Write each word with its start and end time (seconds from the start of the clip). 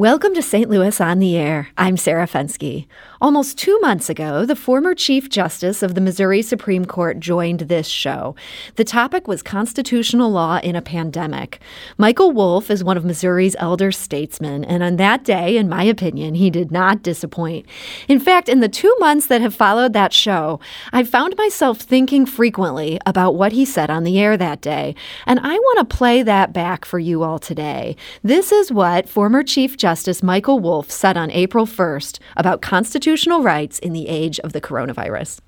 Welcome 0.00 0.32
to 0.32 0.40
St. 0.40 0.70
Louis 0.70 0.98
on 0.98 1.18
the 1.18 1.36
Air. 1.36 1.68
I'm 1.76 1.98
Sarah 1.98 2.26
Fenske. 2.26 2.86
Almost 3.20 3.58
two 3.58 3.78
months 3.80 4.08
ago, 4.08 4.46
the 4.46 4.56
former 4.56 4.94
Chief 4.94 5.28
Justice 5.28 5.82
of 5.82 5.94
the 5.94 6.00
Missouri 6.00 6.40
Supreme 6.40 6.86
Court 6.86 7.20
joined 7.20 7.60
this 7.60 7.86
show. 7.86 8.34
The 8.76 8.84
topic 8.84 9.28
was 9.28 9.42
constitutional 9.42 10.30
law 10.30 10.58
in 10.62 10.74
a 10.74 10.80
pandemic. 10.80 11.60
Michael 11.98 12.32
Wolff 12.32 12.70
is 12.70 12.82
one 12.82 12.96
of 12.96 13.04
Missouri's 13.04 13.54
elder 13.58 13.92
statesmen, 13.92 14.64
and 14.64 14.82
on 14.82 14.96
that 14.96 15.22
day, 15.22 15.58
in 15.58 15.68
my 15.68 15.82
opinion, 15.82 16.34
he 16.34 16.48
did 16.48 16.72
not 16.72 17.02
disappoint. 17.02 17.66
In 18.08 18.20
fact, 18.20 18.48
in 18.48 18.60
the 18.60 18.70
two 18.70 18.96
months 19.00 19.26
that 19.26 19.42
have 19.42 19.54
followed 19.54 19.92
that 19.92 20.14
show, 20.14 20.60
I 20.94 21.04
found 21.04 21.36
myself 21.36 21.78
thinking 21.78 22.24
frequently 22.24 22.98
about 23.04 23.34
what 23.34 23.52
he 23.52 23.66
said 23.66 23.90
on 23.90 24.04
the 24.04 24.18
air 24.18 24.38
that 24.38 24.62
day, 24.62 24.94
and 25.26 25.38
I 25.40 25.52
want 25.52 25.90
to 25.90 25.94
play 25.94 26.22
that 26.22 26.54
back 26.54 26.86
for 26.86 26.98
you 26.98 27.22
all 27.22 27.38
today. 27.38 27.96
This 28.22 28.50
is 28.50 28.72
what 28.72 29.06
former 29.06 29.42
Chief 29.42 29.76
Justice 29.76 29.89
Michael 30.22 30.58
Wolff 30.58 30.90
said 30.90 31.16
on 31.16 31.30
April 31.30 31.66
1st 31.66 32.18
about 32.36 32.60
constitutional 32.60 33.00
constitutional 33.00 33.42
rights 33.42 33.78
in 33.78 33.92
the 33.92 34.08
age 34.08 34.38
of 34.40 34.52
the 34.52 34.60
coronavirus? 34.60 35.40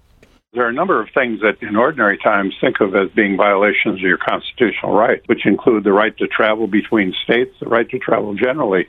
There 0.52 0.64
are 0.64 0.68
a 0.68 0.72
number 0.72 1.00
of 1.00 1.08
things 1.14 1.40
that 1.40 1.62
in 1.62 1.76
ordinary 1.76 2.18
times 2.18 2.54
think 2.60 2.80
of 2.80 2.94
as 2.94 3.10
being 3.10 3.36
violations 3.36 3.96
of 3.96 4.00
your 4.00 4.18
constitutional 4.18 4.92
rights, 4.94 5.22
which 5.26 5.46
include 5.46 5.84
the 5.84 5.92
right 5.92 6.16
to 6.18 6.26
travel 6.26 6.66
between 6.66 7.14
states, 7.24 7.54
the 7.60 7.66
right 7.66 7.88
to 7.88 7.98
travel 7.98 8.34
generally, 8.34 8.88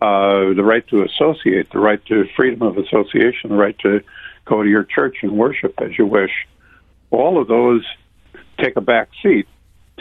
uh, 0.00 0.54
the 0.54 0.62
right 0.62 0.86
to 0.88 1.02
associate, 1.02 1.70
the 1.72 1.78
right 1.78 2.04
to 2.06 2.26
freedom 2.36 2.62
of 2.62 2.78
association, 2.78 3.50
the 3.50 3.56
right 3.56 3.78
to 3.80 4.00
go 4.44 4.62
to 4.62 4.68
your 4.68 4.84
church 4.84 5.16
and 5.22 5.32
worship 5.32 5.74
as 5.82 5.98
you 5.98 6.06
wish. 6.06 6.32
All 7.10 7.40
of 7.40 7.48
those 7.48 7.84
take 8.58 8.76
a 8.76 8.80
back 8.80 9.08
seat 9.22 9.46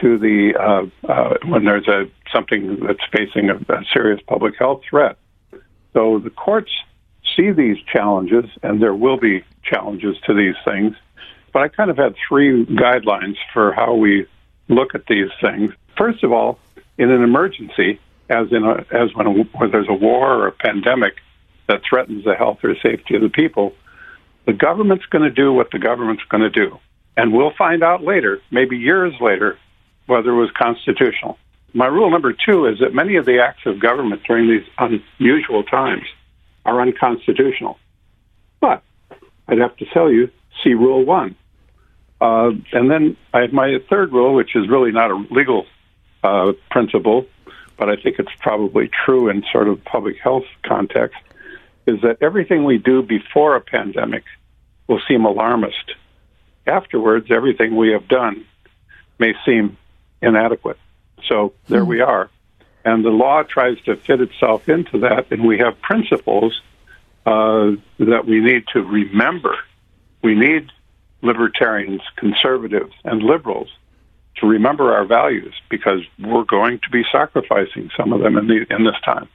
to 0.01 0.17
the 0.17 0.53
uh, 0.55 1.11
uh, 1.11 1.37
when 1.45 1.65
there's 1.65 1.87
a 1.87 2.09
something 2.33 2.79
that's 2.85 3.03
facing 3.11 3.49
a, 3.49 3.55
a 3.55 3.83
serious 3.93 4.21
public 4.27 4.55
health 4.57 4.81
threat. 4.89 5.17
So 5.93 6.19
the 6.19 6.29
courts 6.29 6.71
see 7.35 7.51
these 7.51 7.77
challenges, 7.91 8.45
and 8.63 8.81
there 8.81 8.93
will 8.93 9.17
be 9.17 9.43
challenges 9.63 10.17
to 10.25 10.33
these 10.33 10.55
things. 10.65 10.95
But 11.51 11.63
I 11.63 11.67
kind 11.67 11.89
of 11.89 11.97
had 11.97 12.15
three 12.27 12.65
guidelines 12.65 13.35
for 13.53 13.71
how 13.73 13.95
we 13.95 14.27
look 14.67 14.95
at 14.95 15.07
these 15.07 15.29
things. 15.41 15.71
First 15.97 16.23
of 16.23 16.31
all, 16.31 16.59
in 16.97 17.09
an 17.09 17.23
emergency, 17.23 17.99
as 18.29 18.51
in 18.51 18.63
a, 18.63 18.85
as 18.91 19.13
when, 19.15 19.27
a, 19.27 19.31
when 19.31 19.71
there's 19.71 19.89
a 19.89 19.93
war 19.93 20.33
or 20.35 20.47
a 20.47 20.51
pandemic 20.51 21.15
that 21.67 21.81
threatens 21.87 22.23
the 22.23 22.35
health 22.35 22.59
or 22.63 22.75
safety 22.75 23.15
of 23.15 23.21
the 23.21 23.29
people, 23.29 23.73
the 24.45 24.53
government's 24.53 25.05
going 25.05 25.23
to 25.23 25.31
do 25.31 25.51
what 25.51 25.71
the 25.71 25.79
government's 25.79 26.23
going 26.23 26.43
to 26.43 26.49
do, 26.49 26.79
and 27.17 27.33
we'll 27.33 27.53
find 27.57 27.83
out 27.83 28.03
later, 28.03 28.41
maybe 28.51 28.77
years 28.77 29.13
later, 29.19 29.57
whether 30.07 30.31
it 30.31 30.35
was 30.35 30.49
constitutional. 30.57 31.37
My 31.73 31.85
rule 31.85 32.09
number 32.09 32.33
two 32.33 32.65
is 32.65 32.79
that 32.79 32.93
many 32.93 33.17
of 33.17 33.25
the 33.25 33.41
acts 33.41 33.65
of 33.65 33.79
government 33.79 34.23
during 34.27 34.49
these 34.49 34.67
unusual 34.77 35.63
times 35.63 36.03
are 36.65 36.81
unconstitutional. 36.81 37.77
But 38.59 38.83
I'd 39.47 39.59
have 39.59 39.75
to 39.77 39.85
tell 39.85 40.11
you, 40.11 40.29
see 40.63 40.73
Rule 40.73 41.05
1. 41.05 41.35
Uh, 42.21 42.51
and 42.73 42.91
then 42.91 43.17
I 43.33 43.41
have 43.41 43.53
my 43.53 43.77
third 43.89 44.11
rule, 44.11 44.33
which 44.33 44.55
is 44.55 44.67
really 44.67 44.91
not 44.91 45.11
a 45.11 45.15
legal 45.31 45.65
uh, 46.23 46.53
principle, 46.69 47.25
but 47.77 47.89
I 47.89 47.95
think 47.95 48.19
it's 48.19 48.31
probably 48.39 48.89
true 49.05 49.29
in 49.29 49.43
sort 49.51 49.69
of 49.69 49.83
public 49.85 50.17
health 50.21 50.43
context, 50.63 51.17
is 51.87 52.01
that 52.01 52.17
everything 52.21 52.65
we 52.65 52.77
do 52.77 53.01
before 53.01 53.55
a 53.55 53.61
pandemic 53.61 54.25
will 54.87 55.01
seem 55.07 55.23
alarmist. 55.23 55.93
Afterwards, 56.67 57.27
everything 57.31 57.75
we 57.75 57.93
have 57.93 58.07
done 58.07 58.45
may 59.17 59.33
seem 59.45 59.77
inadequate. 60.21 60.77
So 61.27 61.53
there 61.67 61.85
we 61.85 62.01
are. 62.01 62.29
And 62.85 63.03
the 63.03 63.09
law 63.09 63.43
tries 63.43 63.79
to 63.81 63.95
fit 63.95 64.21
itself 64.21 64.69
into 64.69 64.99
that, 64.99 65.31
and 65.31 65.45
we 65.45 65.59
have 65.59 65.79
principles 65.81 66.61
uh, 67.25 67.71
that 67.99 68.25
we 68.25 68.39
need 68.39 68.63
to 68.73 68.81
remember. 68.81 69.55
We 70.23 70.35
need 70.35 70.71
libertarians, 71.21 72.01
conservatives, 72.15 72.93
and 73.03 73.21
liberals 73.21 73.69
to 74.37 74.47
remember 74.47 74.93
our 74.93 75.05
values 75.05 75.53
because 75.69 75.99
we're 76.17 76.45
going 76.45 76.79
to 76.79 76.89
be 76.89 77.03
sacrificing 77.11 77.89
some 77.97 78.13
of 78.13 78.21
them 78.21 78.37
in, 78.37 78.47
the, 78.47 78.65
in 78.69 78.85
this 78.85 78.95
time. 79.03 79.27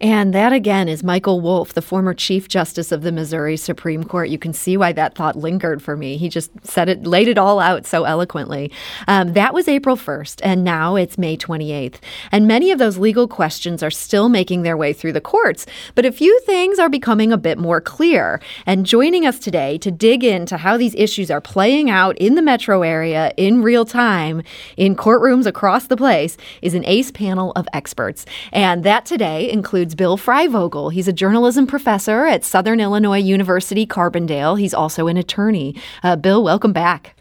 And 0.00 0.32
that 0.32 0.52
again 0.52 0.88
is 0.88 1.02
Michael 1.02 1.40
Wolff, 1.40 1.74
the 1.74 1.82
former 1.82 2.14
Chief 2.14 2.46
Justice 2.46 2.92
of 2.92 3.02
the 3.02 3.10
Missouri 3.10 3.56
Supreme 3.56 4.04
Court. 4.04 4.28
You 4.28 4.38
can 4.38 4.52
see 4.52 4.76
why 4.76 4.92
that 4.92 5.16
thought 5.16 5.34
lingered 5.34 5.82
for 5.82 5.96
me. 5.96 6.16
He 6.16 6.28
just 6.28 6.52
said 6.64 6.88
it, 6.88 7.04
laid 7.04 7.26
it 7.26 7.36
all 7.36 7.58
out 7.58 7.84
so 7.84 8.04
eloquently. 8.04 8.70
Um, 9.08 9.32
that 9.32 9.52
was 9.52 9.66
April 9.66 9.96
1st, 9.96 10.40
and 10.44 10.62
now 10.62 10.94
it's 10.94 11.18
May 11.18 11.36
28th. 11.36 11.96
And 12.30 12.46
many 12.46 12.70
of 12.70 12.78
those 12.78 12.96
legal 12.96 13.26
questions 13.26 13.82
are 13.82 13.90
still 13.90 14.28
making 14.28 14.62
their 14.62 14.76
way 14.76 14.92
through 14.92 15.14
the 15.14 15.20
courts. 15.20 15.66
But 15.96 16.06
a 16.06 16.12
few 16.12 16.38
things 16.40 16.78
are 16.78 16.88
becoming 16.88 17.32
a 17.32 17.38
bit 17.38 17.58
more 17.58 17.80
clear. 17.80 18.40
And 18.66 18.86
joining 18.86 19.26
us 19.26 19.40
today 19.40 19.78
to 19.78 19.90
dig 19.90 20.22
into 20.22 20.58
how 20.58 20.76
these 20.76 20.94
issues 20.94 21.28
are 21.28 21.40
playing 21.40 21.90
out 21.90 22.16
in 22.18 22.36
the 22.36 22.42
metro 22.42 22.82
area 22.82 23.32
in 23.36 23.62
real 23.62 23.84
time 23.84 24.44
in 24.76 24.94
courtrooms 24.94 25.46
across 25.46 25.88
the 25.88 25.96
place 25.96 26.36
is 26.62 26.74
an 26.74 26.84
ace 26.84 27.10
panel 27.10 27.50
of 27.56 27.66
experts. 27.72 28.24
And 28.52 28.84
that 28.84 29.04
today 29.04 29.50
includes 29.50 29.87
includes 29.88 29.94
Bill 29.94 30.18
Freivogel. 30.18 30.92
He's 30.92 31.08
a 31.08 31.12
journalism 31.12 31.66
professor 31.66 32.26
at 32.26 32.44
Southern 32.44 32.80
Illinois 32.80 33.18
University, 33.18 33.86
Carbondale. 33.86 34.58
He's 34.58 34.74
also 34.74 35.06
an 35.08 35.16
attorney. 35.16 35.74
Uh, 36.02 36.16
Bill, 36.16 36.42
welcome 36.42 36.72
back. 36.72 37.16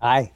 Hi. 0.00 0.30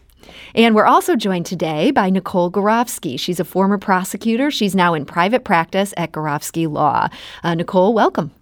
And 0.55 0.75
we're 0.75 0.87
also 0.87 1.15
joined 1.15 1.47
today 1.47 1.93
by 1.93 2.11
Nicole 2.11 2.51
Gorovsky. 2.51 3.19
She's 3.19 3.41
a 3.41 3.45
former 3.45 3.79
prosecutor. 3.79 4.51
She's 4.51 4.75
now 4.75 4.95
in 4.95 5.05
private 5.05 5.45
practice 5.45 5.95
at 5.97 6.13
Gorovsky 6.13 6.69
Law. 6.69 7.09
Uh, 7.45 7.55
Nicole, 7.55 7.95
welcome. 7.95 8.33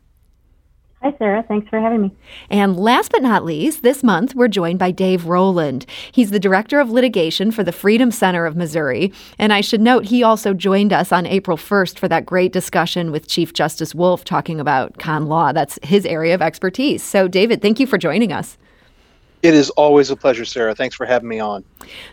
Hi, 1.06 1.14
Sarah. 1.18 1.44
Thanks 1.46 1.68
for 1.68 1.78
having 1.78 2.02
me. 2.02 2.12
And 2.50 2.76
last 2.76 3.12
but 3.12 3.22
not 3.22 3.44
least, 3.44 3.84
this 3.84 4.02
month 4.02 4.34
we're 4.34 4.48
joined 4.48 4.80
by 4.80 4.90
Dave 4.90 5.26
Roland. 5.26 5.86
He's 6.10 6.32
the 6.32 6.40
Director 6.40 6.80
of 6.80 6.90
Litigation 6.90 7.52
for 7.52 7.62
the 7.62 7.70
Freedom 7.70 8.10
Center 8.10 8.44
of 8.44 8.56
Missouri. 8.56 9.12
And 9.38 9.52
I 9.52 9.60
should 9.60 9.80
note 9.80 10.06
he 10.06 10.24
also 10.24 10.52
joined 10.52 10.92
us 10.92 11.12
on 11.12 11.24
April 11.24 11.56
1st 11.56 11.96
for 11.96 12.08
that 12.08 12.26
great 12.26 12.52
discussion 12.52 13.12
with 13.12 13.28
Chief 13.28 13.52
Justice 13.52 13.94
Wolff 13.94 14.24
talking 14.24 14.58
about 14.58 14.98
con 14.98 15.26
law. 15.26 15.52
That's 15.52 15.78
his 15.84 16.04
area 16.06 16.34
of 16.34 16.42
expertise. 16.42 17.04
So, 17.04 17.28
David, 17.28 17.62
thank 17.62 17.78
you 17.78 17.86
for 17.86 17.98
joining 17.98 18.32
us. 18.32 18.58
It 19.46 19.54
is 19.54 19.70
always 19.70 20.10
a 20.10 20.16
pleasure, 20.16 20.44
Sarah. 20.44 20.74
Thanks 20.74 20.96
for 20.96 21.06
having 21.06 21.28
me 21.28 21.38
on. 21.38 21.62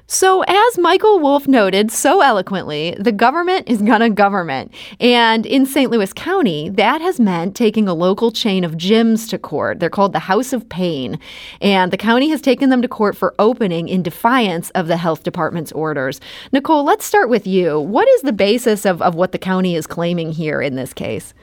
So, 0.06 0.44
as 0.44 0.78
Michael 0.78 1.18
Wolff 1.20 1.48
noted 1.48 1.90
so 1.90 2.22
eloquently, 2.22 2.96
the 3.00 3.12
government 3.12 3.68
is 3.68 3.82
to 3.82 4.10
government. 4.12 4.72
And 5.00 5.44
in 5.48 5.66
St. 5.66 5.90
Louis 5.90 6.14
County, 6.14 6.70
that 6.70 7.02
has 7.02 7.20
meant 7.20 7.56
taking 7.56 7.88
a 7.88 7.96
local 7.96 8.32
chain 8.32 8.64
of 8.64 8.74
gyms 8.74 9.28
to 9.32 9.40
court. 9.40 9.80
They're 9.80 9.90
called 9.90 10.14
the 10.14 10.20
House 10.20 10.54
of 10.54 10.70
Pain. 10.70 11.18
And 11.60 11.92
the 11.92 11.98
county 11.98 12.30
has 12.30 12.40
taken 12.40 12.70
them 12.70 12.84
to 12.84 12.88
court 12.88 13.18
for 13.18 13.34
opening 13.40 13.88
in 13.88 14.04
defiance 14.04 14.70
of 14.76 14.86
the 14.86 14.98
health 14.98 15.24
department's 15.24 15.72
orders. 15.72 16.22
Nicole, 16.52 16.84
let's 16.84 17.04
start 17.04 17.30
with 17.30 17.48
you. 17.48 17.80
What 17.80 18.08
is 18.10 18.22
the 18.22 18.32
basis 18.32 18.86
of, 18.86 19.02
of 19.02 19.16
what 19.16 19.32
the 19.32 19.40
county 19.40 19.76
is 19.76 19.88
claiming 19.88 20.34
here 20.34 20.62
in 20.62 20.76
this 20.76 20.94
case? 20.94 21.34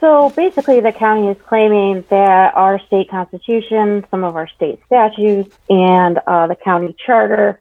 So 0.00 0.30
basically, 0.30 0.80
the 0.80 0.92
county 0.92 1.28
is 1.28 1.36
claiming 1.46 2.04
that 2.08 2.54
our 2.54 2.80
state 2.86 3.10
constitution, 3.10 4.06
some 4.10 4.24
of 4.24 4.34
our 4.34 4.48
state 4.48 4.80
statutes, 4.86 5.54
and 5.68 6.18
uh, 6.26 6.46
the 6.46 6.56
county 6.56 6.96
charter 7.04 7.60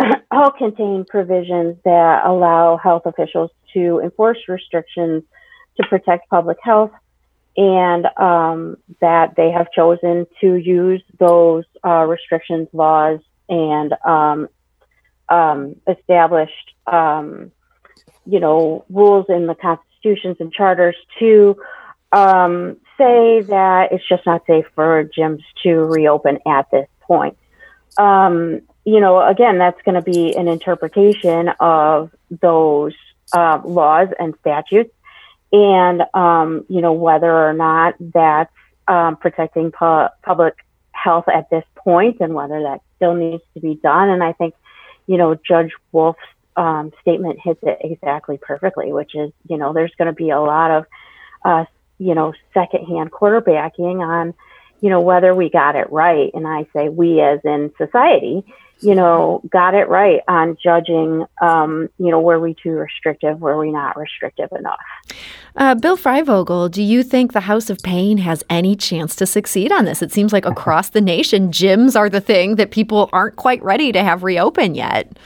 all 0.32 0.50
contain 0.50 1.04
provisions 1.08 1.76
that 1.84 2.26
allow 2.26 2.76
health 2.76 3.02
officials 3.06 3.52
to 3.74 4.00
enforce 4.00 4.38
restrictions 4.48 5.22
to 5.76 5.86
protect 5.88 6.28
public 6.28 6.58
health, 6.60 6.90
and 7.56 8.06
um, 8.16 8.76
that 9.00 9.36
they 9.36 9.52
have 9.52 9.70
chosen 9.70 10.26
to 10.40 10.56
use 10.56 11.02
those 11.20 11.64
uh, 11.84 12.04
restrictions, 12.04 12.66
laws, 12.72 13.20
and 13.48 13.94
um, 14.04 14.48
um, 15.28 15.76
established, 15.86 16.74
um, 16.88 17.52
you 18.24 18.40
know, 18.40 18.84
rules 18.90 19.26
in 19.28 19.46
the 19.46 19.54
Constitution 19.54 19.95
institutions 20.06 20.36
and 20.40 20.52
charters 20.52 20.96
to 21.18 21.56
um, 22.12 22.76
say 22.96 23.42
that 23.42 23.88
it's 23.92 24.06
just 24.08 24.24
not 24.26 24.42
safe 24.46 24.64
for 24.74 25.08
gyms 25.16 25.42
to 25.62 25.74
reopen 25.74 26.38
at 26.46 26.70
this 26.70 26.88
point. 27.00 27.36
Um, 27.98 28.62
you 28.84 29.00
know, 29.00 29.26
again, 29.26 29.58
that's 29.58 29.80
going 29.82 29.96
to 29.96 30.02
be 30.02 30.36
an 30.36 30.48
interpretation 30.48 31.50
of 31.60 32.14
those 32.30 32.94
uh, 33.32 33.60
laws 33.64 34.08
and 34.18 34.34
statutes, 34.40 34.92
and 35.52 36.02
um, 36.14 36.64
you 36.68 36.80
know 36.80 36.92
whether 36.92 37.30
or 37.30 37.52
not 37.52 37.94
that's 37.98 38.52
um, 38.86 39.16
protecting 39.16 39.72
pu- 39.72 40.08
public 40.22 40.54
health 40.92 41.28
at 41.28 41.50
this 41.50 41.64
point, 41.74 42.18
and 42.20 42.34
whether 42.34 42.62
that 42.62 42.80
still 42.96 43.14
needs 43.14 43.42
to 43.54 43.60
be 43.60 43.74
done. 43.74 44.08
And 44.08 44.22
I 44.22 44.32
think, 44.32 44.54
you 45.06 45.18
know, 45.18 45.34
Judge 45.34 45.72
Wolff's 45.90 46.18
um, 46.56 46.92
statement 47.00 47.38
hits 47.42 47.60
it 47.62 47.78
exactly 47.82 48.38
perfectly, 48.38 48.92
which 48.92 49.14
is, 49.14 49.32
you 49.48 49.58
know, 49.58 49.72
there's 49.72 49.94
going 49.98 50.06
to 50.06 50.14
be 50.14 50.30
a 50.30 50.40
lot 50.40 50.70
of, 50.70 50.84
uh, 51.44 51.64
you 51.98 52.14
know, 52.14 52.32
secondhand 52.54 53.12
quarterbacking 53.12 54.00
on, 54.00 54.34
you 54.80 54.90
know, 54.90 55.00
whether 55.00 55.34
we 55.34 55.50
got 55.50 55.76
it 55.76 55.90
right. 55.92 56.30
And 56.34 56.46
I 56.46 56.66
say 56.74 56.88
we 56.88 57.20
as 57.20 57.40
in 57.44 57.72
society. 57.78 58.44
you 58.80 58.94
know, 58.94 59.40
got 59.50 59.74
it 59.74 59.88
right 59.88 60.20
on 60.28 60.56
judging, 60.62 61.24
um, 61.40 61.88
you 61.98 62.10
know, 62.10 62.20
were 62.20 62.38
we 62.38 62.54
too 62.62 62.72
restrictive? 62.72 63.40
Were 63.40 63.56
we 63.58 63.70
not 63.70 63.96
restrictive 63.96 64.50
enough? 64.52 64.80
Uh, 65.56 65.74
Bill 65.74 65.96
Freivogel, 65.96 66.70
do 66.70 66.82
you 66.82 67.02
think 67.02 67.32
the 67.32 67.40
House 67.40 67.70
of 67.70 67.78
Pain 67.78 68.18
has 68.18 68.44
any 68.50 68.76
chance 68.76 69.16
to 69.16 69.26
succeed 69.26 69.72
on 69.72 69.86
this? 69.86 70.02
It 70.02 70.12
seems 70.12 70.32
like 70.32 70.44
across 70.44 70.90
the 70.90 71.00
nation, 71.00 71.50
gyms 71.50 71.96
are 71.96 72.10
the 72.10 72.20
thing 72.20 72.56
that 72.56 72.70
people 72.70 73.08
aren't 73.12 73.36
quite 73.36 73.62
ready 73.62 73.92
to 73.92 74.02
have 74.02 74.22
reopen 74.22 74.74
yet. 74.74 75.18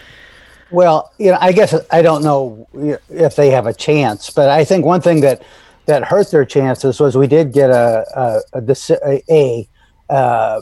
Well, 0.71 1.13
you 1.19 1.33
know, 1.33 1.39
I 1.41 1.53
guess 1.53 1.75
I 1.91 2.01
don't 2.01 2.23
know 2.23 2.67
if 3.09 3.37
they 3.37 3.51
have 3.51 3.67
a 3.67 3.75
chance, 3.75 4.31
but 4.31 4.49
I 4.49 4.65
think 4.65 4.85
one 4.85 5.01
thing 5.01 5.21
that 5.23 5.43
that 5.87 6.05
hurt 6.05 6.31
their 6.31 6.45
chances 6.45 7.01
was 7.01 7.17
we 7.17 7.27
did 7.27 7.53
get 7.53 7.71
a 7.71 8.41
a, 8.55 8.63
a, 9.05 9.23
a, 9.29 9.69
uh, 10.09 10.61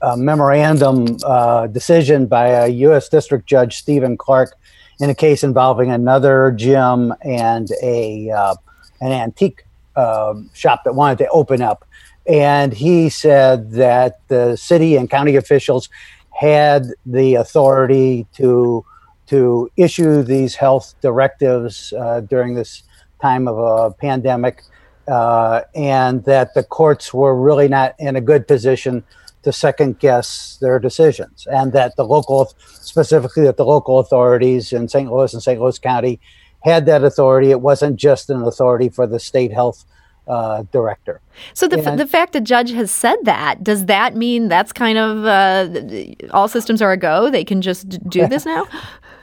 a 0.00 0.16
memorandum 0.16 1.16
uh, 1.24 1.66
decision 1.66 2.26
by 2.26 2.48
a 2.48 2.68
U.S. 2.68 3.08
District 3.08 3.46
Judge 3.46 3.78
Stephen 3.78 4.16
Clark 4.16 4.56
in 5.00 5.10
a 5.10 5.14
case 5.14 5.42
involving 5.42 5.90
another 5.90 6.52
gym 6.52 7.12
and 7.22 7.68
a 7.82 8.30
uh, 8.30 8.54
an 9.00 9.10
antique 9.10 9.64
um, 9.96 10.50
shop 10.54 10.84
that 10.84 10.94
wanted 10.94 11.18
to 11.18 11.28
open 11.30 11.62
up, 11.62 11.84
and 12.26 12.72
he 12.72 13.08
said 13.08 13.72
that 13.72 14.20
the 14.28 14.54
city 14.54 14.94
and 14.94 15.10
county 15.10 15.34
officials 15.34 15.88
had 16.30 16.86
the 17.04 17.34
authority 17.34 18.24
to 18.34 18.84
to 19.28 19.70
issue 19.76 20.22
these 20.22 20.54
health 20.54 20.94
directives 21.00 21.92
uh, 21.92 22.20
during 22.20 22.54
this 22.54 22.82
time 23.20 23.46
of 23.46 23.58
a 23.58 23.94
pandemic, 23.94 24.62
uh, 25.06 25.62
and 25.74 26.24
that 26.24 26.54
the 26.54 26.62
courts 26.62 27.12
were 27.12 27.34
really 27.34 27.68
not 27.68 27.94
in 27.98 28.16
a 28.16 28.20
good 28.20 28.46
position 28.46 29.04
to 29.42 29.52
second 29.52 29.98
guess 29.98 30.58
their 30.60 30.78
decisions, 30.78 31.46
and 31.50 31.72
that 31.72 31.96
the 31.96 32.04
local, 32.04 32.52
specifically 32.66 33.44
that 33.44 33.56
the 33.56 33.64
local 33.64 33.98
authorities 33.98 34.72
in 34.72 34.88
St. 34.88 35.10
Louis 35.10 35.32
and 35.32 35.42
St. 35.42 35.60
Louis 35.60 35.78
County 35.78 36.20
had 36.60 36.86
that 36.86 37.04
authority. 37.04 37.50
It 37.50 37.60
wasn't 37.60 37.96
just 37.96 38.30
an 38.30 38.42
authority 38.42 38.88
for 38.88 39.06
the 39.06 39.20
state 39.20 39.52
health 39.52 39.84
uh, 40.26 40.64
director. 40.72 41.20
So 41.54 41.68
the, 41.68 41.82
and, 41.82 41.98
the 41.98 42.06
fact 42.06 42.36
a 42.36 42.40
judge 42.40 42.70
has 42.72 42.90
said 42.90 43.16
that 43.22 43.64
does 43.64 43.86
that 43.86 44.14
mean 44.14 44.48
that's 44.48 44.72
kind 44.72 44.98
of 44.98 45.24
uh, 45.24 45.68
all 46.32 46.48
systems 46.48 46.82
are 46.82 46.92
a 46.92 46.96
go? 46.96 47.30
They 47.30 47.44
can 47.44 47.62
just 47.62 47.88
do 48.08 48.26
this 48.26 48.44
now. 48.44 48.66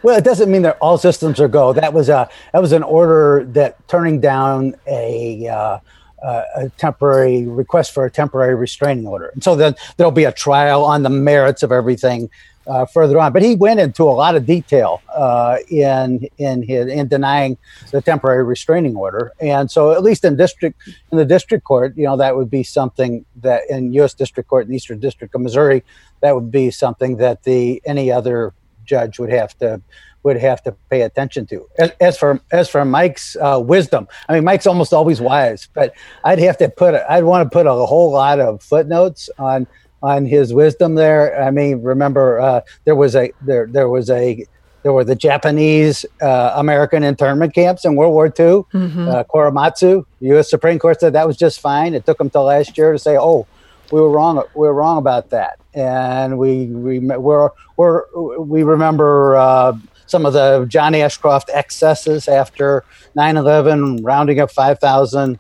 well, 0.06 0.16
it 0.20 0.24
doesn't 0.24 0.52
mean 0.52 0.62
that 0.62 0.78
all 0.82 1.00
systems 1.00 1.40
are 1.40 1.48
go. 1.48 1.74
That 1.74 1.92
was 1.92 2.10
a 2.10 2.30
that 2.54 2.62
was 2.62 2.74
an 2.74 2.84
order 2.84 3.44
that 3.50 3.88
turning 3.88 4.22
down 4.22 4.76
a. 4.88 5.48
Uh, 5.48 5.80
uh, 6.24 6.44
a 6.56 6.70
temporary 6.70 7.46
request 7.46 7.92
for 7.92 8.06
a 8.06 8.10
temporary 8.10 8.56
restraining 8.56 9.06
order. 9.06 9.28
And 9.28 9.44
so 9.44 9.56
then 9.56 9.76
there'll 9.98 10.12
be 10.12 10.24
a 10.24 10.32
trial 10.32 10.84
on 10.84 11.04
the 11.04 11.10
merits 11.10 11.62
of 11.62 11.72
everything 11.72 12.32
uh, 12.66 12.86
further 12.86 13.20
on. 13.20 13.32
But 13.32 13.44
he 13.44 13.54
went 13.54 13.80
into 13.80 14.04
a 14.04 14.16
lot 14.16 14.36
of 14.36 14.44
detail 14.46 15.04
uh, 15.14 15.58
in 15.70 16.28
in 16.40 16.64
his 16.64 16.88
in 16.88 17.10
denying 17.10 17.58
the 17.92 18.02
temporary 18.02 18.44
restraining 18.44 18.96
order. 18.96 19.34
And 19.40 19.70
so 19.70 19.92
at 19.92 20.02
least 20.02 20.26
in 20.26 20.36
district 20.36 20.82
in 21.12 21.18
the 21.20 21.26
district 21.26 21.64
court, 21.64 21.96
you 21.96 22.06
know, 22.06 22.18
that 22.18 22.36
would 22.36 22.50
be 22.50 22.64
something 22.64 23.24
that 23.42 23.64
in 23.70 23.94
U.S. 23.94 24.16
District 24.16 24.50
Court 24.50 24.68
in 24.68 24.74
Eastern 24.74 25.00
District 25.00 25.36
of 25.36 25.42
Missouri, 25.42 25.84
that 26.22 26.34
would 26.34 26.50
be 26.50 26.72
something 26.72 27.18
that 27.18 27.44
the 27.44 27.82
any 27.86 28.12
other 28.12 28.54
judge 28.86 29.20
would 29.20 29.32
have 29.32 29.58
to 29.60 29.82
would 30.24 30.38
have 30.38 30.62
to 30.64 30.72
pay 30.90 31.04
attention 31.04 31.46
to. 31.46 31.68
As, 31.78 31.92
as 32.02 32.18
for 32.18 32.42
as 32.52 32.68
for 32.68 32.84
Mike's 32.84 33.38
uh, 33.40 33.62
wisdom, 33.64 34.08
I 34.28 34.34
mean, 34.34 34.44
Mike's 34.44 34.66
almost 34.68 34.92
always 34.92 35.22
wise, 35.22 35.70
but 35.74 35.94
I'd 36.24 36.40
have 36.40 36.58
to 36.58 36.70
put 36.70 36.96
I'd 37.10 37.24
want 37.24 37.46
to 37.46 37.56
put 37.56 37.68
a 37.68 37.74
whole 37.74 38.12
lot 38.12 38.40
of 38.40 38.62
footnotes 38.62 39.30
on 39.38 39.68
on 40.02 40.26
his 40.26 40.54
wisdom 40.54 40.96
there. 40.96 41.42
I 41.42 41.52
mean, 41.52 41.82
remember 41.82 42.40
uh, 42.40 42.62
there 42.86 42.96
was 42.96 43.16
a 43.16 43.32
there 43.42 43.68
there 43.68 43.88
was 43.88 44.10
a 44.10 44.46
there 44.86 44.94
were 44.94 45.04
the 45.04 45.16
Japanese 45.16 46.06
uh, 46.22 46.54
American 46.56 47.04
internment 47.04 47.56
camps 47.56 47.86
in 47.86 47.96
World 47.96 48.14
War 48.14 48.28
II. 48.28 48.34
Mm-hmm. 48.72 49.08
Uh, 49.08 49.24
Korematsu, 49.24 50.06
U.S. 50.20 50.48
Supreme 50.48 50.78
Court 50.78 51.00
said 51.00 51.14
that 51.14 51.26
was 51.26 51.38
just 51.38 51.60
fine. 51.60 51.96
It 51.96 52.06
took 52.06 52.20
them 52.20 52.30
till 52.30 52.44
last 52.44 52.78
year 52.78 52.94
to 52.94 53.00
say, 53.00 53.18
"Oh, 53.18 53.48
we 53.92 54.00
were 54.00 54.12
wrong. 54.12 54.44
We 54.54 54.68
were 54.68 54.74
wrong 54.74 54.98
about 54.98 55.32
that." 55.32 55.60
And 55.76 56.38
we 56.38 56.68
we 56.68 57.00
we're, 57.00 57.50
we're 57.76 58.40
we 58.40 58.64
remember 58.64 59.36
uh, 59.36 59.78
some 60.06 60.26
of 60.26 60.34
the 60.34 60.66
John 60.70 60.96
Ashcroft 60.96 61.50
excesses 61.54 62.28
after 62.28 62.86
9 63.16 63.38
11, 63.38 64.04
rounding 64.04 64.40
up 64.40 64.52
5,000 64.52 65.38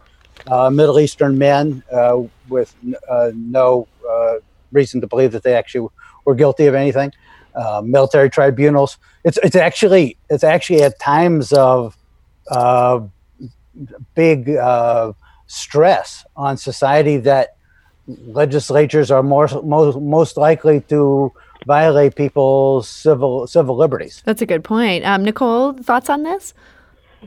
uh, 0.47 0.69
Middle 0.69 0.99
Eastern 0.99 1.37
men 1.37 1.83
uh, 1.91 2.21
with 2.49 2.75
uh, 3.09 3.31
no 3.33 3.87
uh, 4.07 4.35
reason 4.71 5.01
to 5.01 5.07
believe 5.07 5.31
that 5.31 5.43
they 5.43 5.55
actually 5.55 5.87
were 6.25 6.35
guilty 6.35 6.65
of 6.65 6.75
anything. 6.75 7.11
Uh, 7.55 7.81
military 7.85 8.29
tribunals. 8.29 8.97
It's, 9.23 9.39
it's 9.41 9.55
actually 9.55 10.17
it's 10.29 10.43
actually 10.43 10.83
at 10.83 10.99
times 10.99 11.53
of 11.53 11.97
big 14.13 14.57
stress 15.47 16.25
on 16.35 16.57
society 16.57 17.17
that 17.17 17.54
legislatures 18.07 19.11
are 19.11 19.23
more 19.23 19.47
most, 19.63 19.99
most 19.99 20.37
likely 20.37 20.81
to 20.81 21.31
violate 21.65 22.15
people's 22.15 22.87
civil 22.87 23.47
civil 23.47 23.75
liberties. 23.75 24.21
That's 24.25 24.41
a 24.41 24.45
good 24.45 24.63
point. 24.63 25.05
Um, 25.05 25.23
Nicole, 25.23 25.73
thoughts 25.73 26.09
on 26.09 26.23
this? 26.23 26.53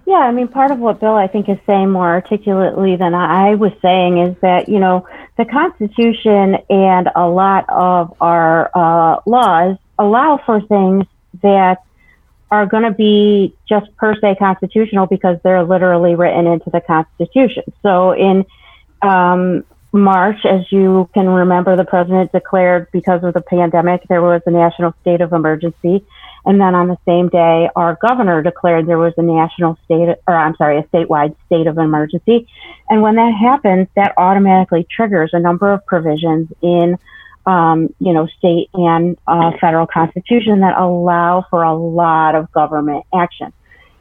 Yeah, 0.06 0.18
I 0.18 0.30
mean, 0.30 0.48
part 0.48 0.70
of 0.70 0.78
what 0.78 1.00
Bill 1.00 1.16
I 1.16 1.26
think 1.26 1.48
is 1.48 1.58
saying 1.66 1.90
more 1.90 2.08
articulately 2.08 2.96
than 2.96 3.14
I 3.14 3.56
was 3.56 3.72
saying 3.82 4.18
is 4.18 4.36
that 4.40 4.68
you 4.68 4.78
know 4.78 5.06
the 5.36 5.44
Constitution 5.44 6.56
and 6.70 7.08
a 7.14 7.28
lot 7.28 7.64
of 7.68 8.14
our 8.20 8.70
uh, 8.74 9.20
laws 9.26 9.76
allow 9.98 10.40
for 10.44 10.60
things 10.60 11.04
that 11.42 11.82
are 12.50 12.66
going 12.66 12.84
to 12.84 12.90
be 12.90 13.54
just 13.68 13.94
per 13.96 14.18
se 14.18 14.36
constitutional 14.36 15.06
because 15.06 15.38
they're 15.42 15.64
literally 15.64 16.14
written 16.14 16.46
into 16.46 16.70
the 16.70 16.80
Constitution. 16.80 17.64
So 17.82 18.12
in 18.12 18.46
um, 19.02 19.64
March, 19.98 20.44
as 20.44 20.70
you 20.70 21.08
can 21.14 21.28
remember, 21.28 21.76
the 21.76 21.84
president 21.84 22.32
declared 22.32 22.88
because 22.92 23.22
of 23.24 23.34
the 23.34 23.40
pandemic, 23.40 24.02
there 24.08 24.22
was 24.22 24.42
a 24.46 24.50
national 24.50 24.94
state 25.00 25.20
of 25.20 25.32
emergency. 25.32 26.04
And 26.44 26.60
then 26.60 26.74
on 26.74 26.88
the 26.88 26.96
same 27.06 27.28
day, 27.28 27.68
our 27.76 27.98
governor 28.00 28.42
declared 28.42 28.86
there 28.86 28.98
was 28.98 29.14
a 29.16 29.22
national 29.22 29.78
state, 29.84 30.16
or 30.26 30.34
I'm 30.34 30.56
sorry, 30.56 30.78
a 30.78 30.82
statewide 30.84 31.36
state 31.46 31.66
of 31.66 31.78
emergency. 31.78 32.48
And 32.88 33.02
when 33.02 33.16
that 33.16 33.34
happens, 33.34 33.88
that 33.96 34.14
automatically 34.16 34.86
triggers 34.90 35.30
a 35.32 35.40
number 35.40 35.70
of 35.72 35.84
provisions 35.84 36.48
in, 36.62 36.96
um, 37.44 37.94
you 37.98 38.12
know, 38.12 38.26
state 38.26 38.70
and 38.74 39.18
uh, 39.26 39.52
federal 39.60 39.86
constitution 39.86 40.60
that 40.60 40.78
allow 40.78 41.44
for 41.50 41.62
a 41.62 41.74
lot 41.74 42.34
of 42.34 42.50
government 42.52 43.04
action 43.14 43.52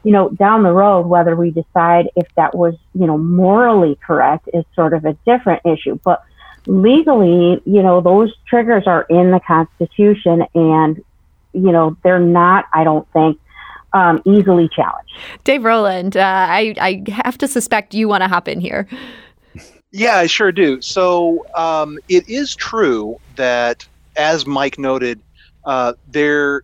you 0.04 0.12
know, 0.12 0.28
down 0.30 0.62
the 0.62 0.72
road, 0.72 1.06
whether 1.06 1.34
we 1.34 1.50
decide 1.50 2.08
if 2.16 2.26
that 2.36 2.54
was, 2.54 2.74
you 2.94 3.06
know, 3.06 3.18
morally 3.18 3.98
correct 4.06 4.48
is 4.54 4.64
sort 4.74 4.94
of 4.94 5.04
a 5.04 5.14
different 5.26 5.62
issue. 5.64 5.98
But 6.04 6.24
legally, 6.66 7.60
you 7.64 7.82
know, 7.82 8.00
those 8.00 8.32
triggers 8.46 8.86
are 8.86 9.02
in 9.02 9.30
the 9.30 9.40
Constitution 9.40 10.44
and, 10.54 11.04
you 11.52 11.72
know, 11.72 11.96
they're 12.02 12.20
not, 12.20 12.66
I 12.72 12.84
don't 12.84 13.10
think, 13.12 13.40
um, 13.92 14.22
easily 14.24 14.68
challenged. 14.68 15.12
Dave 15.44 15.64
Roland, 15.64 16.16
uh, 16.16 16.46
I, 16.48 16.74
I 16.80 17.10
have 17.10 17.38
to 17.38 17.48
suspect 17.48 17.94
you 17.94 18.06
want 18.06 18.22
to 18.22 18.28
hop 18.28 18.46
in 18.46 18.60
here. 18.60 18.86
Yeah, 19.90 20.16
I 20.16 20.26
sure 20.26 20.52
do. 20.52 20.80
So 20.82 21.46
um, 21.54 21.98
it 22.08 22.28
is 22.28 22.54
true 22.54 23.18
that, 23.36 23.86
as 24.16 24.46
Mike 24.46 24.78
noted, 24.78 25.20
uh, 25.64 25.94
there 26.06 26.62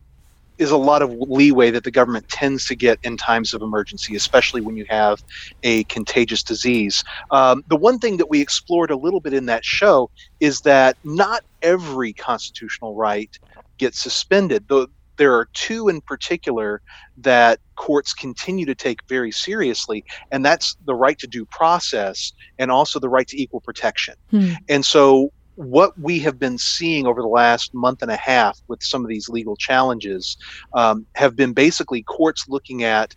is 0.58 0.70
a 0.70 0.76
lot 0.76 1.02
of 1.02 1.10
leeway 1.12 1.70
that 1.70 1.84
the 1.84 1.90
government 1.90 2.28
tends 2.28 2.66
to 2.66 2.74
get 2.74 2.98
in 3.02 3.16
times 3.16 3.54
of 3.54 3.62
emergency, 3.62 4.14
especially 4.14 4.60
when 4.60 4.76
you 4.76 4.86
have 4.88 5.22
a 5.62 5.84
contagious 5.84 6.42
disease. 6.42 7.02
Um, 7.30 7.64
the 7.68 7.76
one 7.76 7.98
thing 7.98 8.16
that 8.18 8.30
we 8.30 8.40
explored 8.40 8.90
a 8.90 8.96
little 8.96 9.20
bit 9.20 9.32
in 9.32 9.46
that 9.46 9.64
show 9.64 10.10
is 10.40 10.60
that 10.60 10.96
not 11.04 11.42
every 11.62 12.12
constitutional 12.12 12.94
right 12.94 13.36
gets 13.78 14.00
suspended. 14.00 14.64
Though 14.68 14.86
there 15.16 15.34
are 15.34 15.48
two 15.52 15.88
in 15.88 16.00
particular 16.00 16.80
that 17.18 17.60
courts 17.76 18.12
continue 18.12 18.66
to 18.66 18.74
take 18.74 18.98
very 19.08 19.30
seriously, 19.30 20.04
and 20.30 20.44
that's 20.44 20.76
the 20.86 20.94
right 20.94 21.18
to 21.18 21.26
due 21.26 21.44
process 21.46 22.32
and 22.58 22.70
also 22.70 22.98
the 22.98 23.08
right 23.08 23.26
to 23.28 23.40
equal 23.40 23.60
protection. 23.60 24.14
Hmm. 24.30 24.52
And 24.68 24.84
so 24.84 25.32
what 25.56 25.98
we 25.98 26.18
have 26.20 26.38
been 26.38 26.58
seeing 26.58 27.06
over 27.06 27.22
the 27.22 27.28
last 27.28 27.72
month 27.74 28.02
and 28.02 28.10
a 28.10 28.16
half 28.16 28.60
with 28.68 28.82
some 28.82 29.04
of 29.04 29.08
these 29.08 29.28
legal 29.28 29.56
challenges 29.56 30.36
um, 30.74 31.06
have 31.14 31.36
been 31.36 31.52
basically 31.52 32.02
courts 32.02 32.44
looking 32.48 32.82
at 32.82 33.14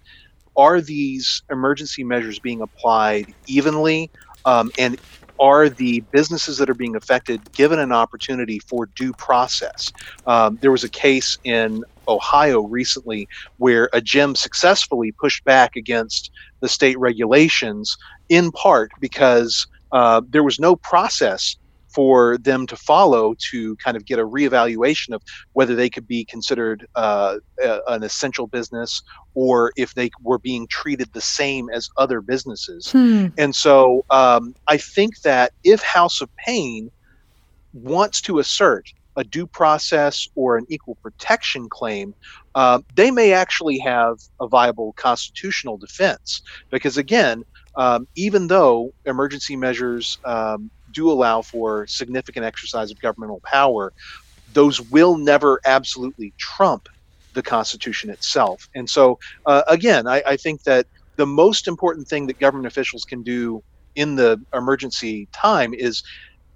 are 0.56 0.82
these 0.82 1.44
emergency 1.52 2.04
measures 2.04 2.40
being 2.40 2.62
applied 2.62 3.26
evenly 3.48 4.12
um, 4.46 4.72
and 4.78 4.98
are 5.40 5.70
the 5.70 6.04
businesses 6.12 6.58
that 6.58 6.70
are 6.70 6.76
being 6.76 6.96
affected 6.96 7.42
given 7.54 7.80
an 7.80 7.92
opportunity 7.92 8.60
for 8.60 8.88
due 8.96 9.14
process? 9.14 9.92
Um, 10.26 10.58
there 10.62 10.72
was 10.72 10.84
a 10.84 10.90
case 10.90 11.38
in 11.44 11.84
Ohio 12.08 12.62
recently 12.62 13.28
where 13.58 13.90
a 13.94 14.02
gym 14.02 14.36
successfully 14.36 15.12
pushed 15.12 15.44
back 15.44 15.76
against 15.76 16.32
the 16.62 16.68
state 16.68 16.98
regulations 16.98 17.96
in 18.30 18.52
part 18.52 18.92
because 19.00 19.68
uh, 19.92 20.22
there 20.28 20.44
was 20.44 20.60
no 20.60 20.76
process 20.76 21.56
for 21.98 22.38
them 22.38 22.68
to 22.68 22.76
follow 22.76 23.34
to 23.40 23.76
kind 23.78 23.98
of 23.98 24.06
get 24.06 24.20
a 24.20 24.24
reevaluation 24.24 25.16
of 25.16 25.24
whether 25.54 25.74
they 25.76 25.90
could 25.90 26.08
be 26.08 26.24
considered 26.24 26.86
uh, 26.94 27.38
a, 27.64 27.80
an 27.88 28.04
essential 28.04 28.46
business 28.46 29.02
or 29.34 29.72
if 29.78 29.96
they 29.96 30.08
were 30.22 30.38
being 30.38 30.68
treated 30.68 31.12
the 31.14 31.22
same 31.22 31.72
as 31.72 31.90
other 31.98 32.22
businesses. 32.22 32.92
Hmm. 32.92 33.30
And 33.40 33.56
so 33.56 34.06
um, 34.12 34.54
I 34.68 34.78
think 34.78 35.22
that 35.22 35.54
if 35.64 35.82
House 35.82 36.22
of 36.22 36.30
Pain 36.36 36.92
wants 37.74 38.22
to 38.22 38.38
assert 38.38 38.94
a 39.16 39.24
due 39.24 39.48
process 39.48 40.28
or 40.36 40.56
an 40.56 40.68
equal 40.70 41.00
protection 41.02 41.68
claim, 41.68 42.14
uh, 42.54 42.80
they 42.94 43.10
may 43.10 43.34
actually 43.34 43.80
have 43.80 44.20
a 44.40 44.48
viable 44.48 44.94
constitutional 44.98 45.78
defense. 45.80 46.44
Because 46.70 46.96
again, 46.96 47.44
um, 47.76 48.08
even 48.16 48.46
though 48.46 48.94
emergency 49.06 49.56
measures 49.56 50.20
um, 50.26 50.70
do 50.98 51.12
allow 51.12 51.38
for 51.52 51.86
significant 51.88 52.46
exercise 52.46 52.90
of 52.92 53.00
governmental 53.06 53.42
power, 53.46 53.94
those 54.60 54.78
will 54.96 55.18
never 55.18 55.60
absolutely 55.66 56.34
trump 56.40 56.84
the 57.34 57.44
Constitution 57.44 58.10
itself. 58.10 58.60
And 58.76 58.90
so, 58.90 59.18
uh, 59.46 59.64
again, 59.68 60.08
I, 60.08 60.20
I 60.34 60.38
think 60.38 60.64
that 60.64 60.86
the 61.18 61.26
most 61.44 61.68
important 61.68 62.08
thing 62.08 62.28
that 62.28 62.40
government 62.40 62.68
officials 62.68 63.06
can 63.12 63.24
do 63.24 63.62
in 63.96 64.16
the 64.16 64.32
emergency 64.54 65.28
time 65.34 65.74
is 65.74 66.02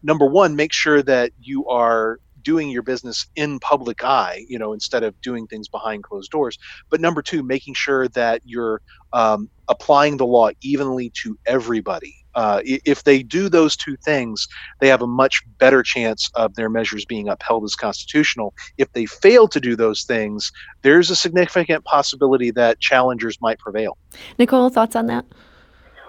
number 0.03 0.25
one, 0.25 0.55
make 0.55 0.73
sure 0.73 1.01
that 1.03 1.31
you 1.39 1.65
are 1.67 2.17
doing 2.41 2.69
your 2.69 2.83
business 2.83 3.27
in 3.35 3.59
public 3.59 4.03
eye, 4.03 4.45
you 4.47 4.57
know, 4.57 4.73
instead 4.73 5.03
of 5.03 5.13
doing 5.21 5.45
things 5.47 5.67
behind 5.69 6.03
closed 6.03 6.31
doors. 6.31 6.57
But 6.89 7.01
number 7.01 7.21
two, 7.21 7.43
making 7.43 7.75
sure 7.75 8.07
that 8.09 8.41
you're 8.43 8.81
um, 9.13 9.49
applying 9.67 10.17
the 10.17 10.25
law 10.25 10.49
evenly 10.61 11.11
to 11.23 11.37
everybody. 11.45 12.15
Uh, 12.35 12.61
if 12.65 13.03
they 13.03 13.23
do 13.23 13.49
those 13.49 13.75
two 13.75 13.95
things, 13.97 14.47
they 14.79 14.87
have 14.87 15.01
a 15.01 15.07
much 15.07 15.43
better 15.57 15.83
chance 15.83 16.29
of 16.35 16.55
their 16.55 16.69
measures 16.69 17.05
being 17.05 17.27
upheld 17.27 17.63
as 17.63 17.75
constitutional. 17.75 18.53
If 18.77 18.91
they 18.93 19.05
fail 19.05 19.47
to 19.49 19.59
do 19.59 19.75
those 19.75 20.03
things, 20.03 20.51
there's 20.81 21.09
a 21.09 21.15
significant 21.15 21.85
possibility 21.85 22.51
that 22.51 22.79
challengers 22.79 23.39
might 23.41 23.59
prevail. 23.59 23.97
Nicole, 24.37 24.69
thoughts 24.69 24.95
on 24.95 25.07
that? 25.07 25.25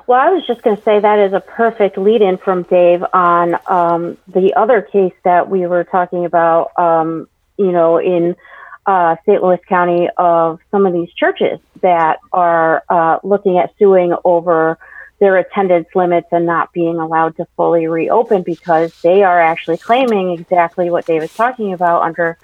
Well, 0.07 0.21
I 0.21 0.31
was 0.31 0.47
just 0.47 0.62
going 0.62 0.76
to 0.76 0.83
say 0.83 0.99
that 0.99 1.19
is 1.21 1.33
a 1.33 1.41
perfect 1.41 1.97
lead 1.97 2.23
in 2.23 2.37
from 2.37 2.64
Dave 2.64 3.05
on 3.12 3.57
um, 3.67 4.19
the 4.26 4.52
other 4.55 4.83
case 4.83 5.14
that 5.25 5.49
we 5.49 5.67
were 5.67 5.85
talking 5.85 6.25
about, 6.25 6.76
um, 6.79 7.29
you 7.57 7.71
know, 7.71 7.99
in 7.99 8.35
uh, 8.87 9.17
St. 9.25 9.43
Louis 9.43 9.61
County 9.69 10.09
of 10.17 10.59
some 10.71 10.87
of 10.87 10.93
these 10.93 11.12
churches 11.12 11.61
that 11.83 12.19
are 12.33 12.83
uh, 12.88 13.19
looking 13.23 13.59
at 13.59 13.71
suing 13.79 14.14
over 14.25 14.79
their 15.23 15.37
attendance 15.37 15.87
limits 15.95 16.26
and 16.33 16.45
not 16.45 16.73
being 16.73 16.99
allowed 16.99 17.37
to 17.37 17.47
fully 17.57 17.87
reopen 17.87 18.43
because 18.43 18.93
they 19.02 19.23
are 19.23 19.41
actually 19.41 19.76
claiming 19.76 20.33
exactly 20.33 20.91
what 20.91 21.07
Dave 21.07 21.23
is 21.23 21.33
talking 21.33 21.73
about 21.73 22.02
under 22.02 22.37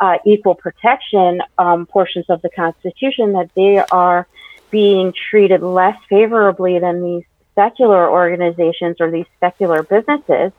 uh, 0.00 0.18
equal 0.26 0.56
protection 0.56 1.40
um, 1.58 1.86
portions 1.86 2.24
of 2.28 2.42
the 2.42 2.50
Constitution 2.50 3.34
that 3.34 3.50
they 3.54 3.78
are 3.78 4.26
being 4.72 5.12
treated 5.30 5.62
less 5.62 5.96
favorably 6.08 6.80
than 6.80 7.04
these 7.04 7.22
secular 7.54 8.10
organizations 8.10 8.96
or 8.98 9.12
these 9.12 9.26
secular 9.38 9.84
businesses. 9.84 10.50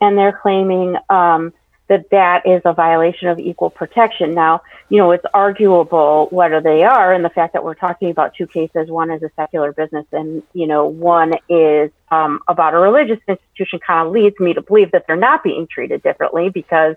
And 0.00 0.16
they're 0.16 0.38
claiming 0.40 0.96
um, 1.08 1.52
that 1.90 2.08
that 2.10 2.46
is 2.46 2.62
a 2.64 2.72
violation 2.72 3.26
of 3.26 3.40
equal 3.40 3.68
protection. 3.68 4.32
Now, 4.32 4.62
you 4.88 4.98
know, 4.98 5.10
it's 5.10 5.24
arguable 5.34 6.28
whether 6.30 6.60
they 6.60 6.84
are, 6.84 7.12
and 7.12 7.24
the 7.24 7.30
fact 7.30 7.52
that 7.54 7.64
we're 7.64 7.74
talking 7.74 8.10
about 8.10 8.32
two 8.36 8.46
cases, 8.46 8.88
one 8.88 9.10
is 9.10 9.24
a 9.24 9.30
secular 9.34 9.72
business 9.72 10.06
and, 10.12 10.44
you 10.52 10.68
know, 10.68 10.86
one 10.86 11.34
is 11.48 11.90
um, 12.12 12.42
about 12.46 12.74
a 12.74 12.78
religious 12.78 13.18
institution 13.26 13.80
kind 13.84 14.06
of 14.06 14.12
leads 14.12 14.38
me 14.38 14.54
to 14.54 14.62
believe 14.62 14.92
that 14.92 15.08
they're 15.08 15.16
not 15.16 15.42
being 15.42 15.66
treated 15.66 16.00
differently 16.04 16.48
because 16.48 16.94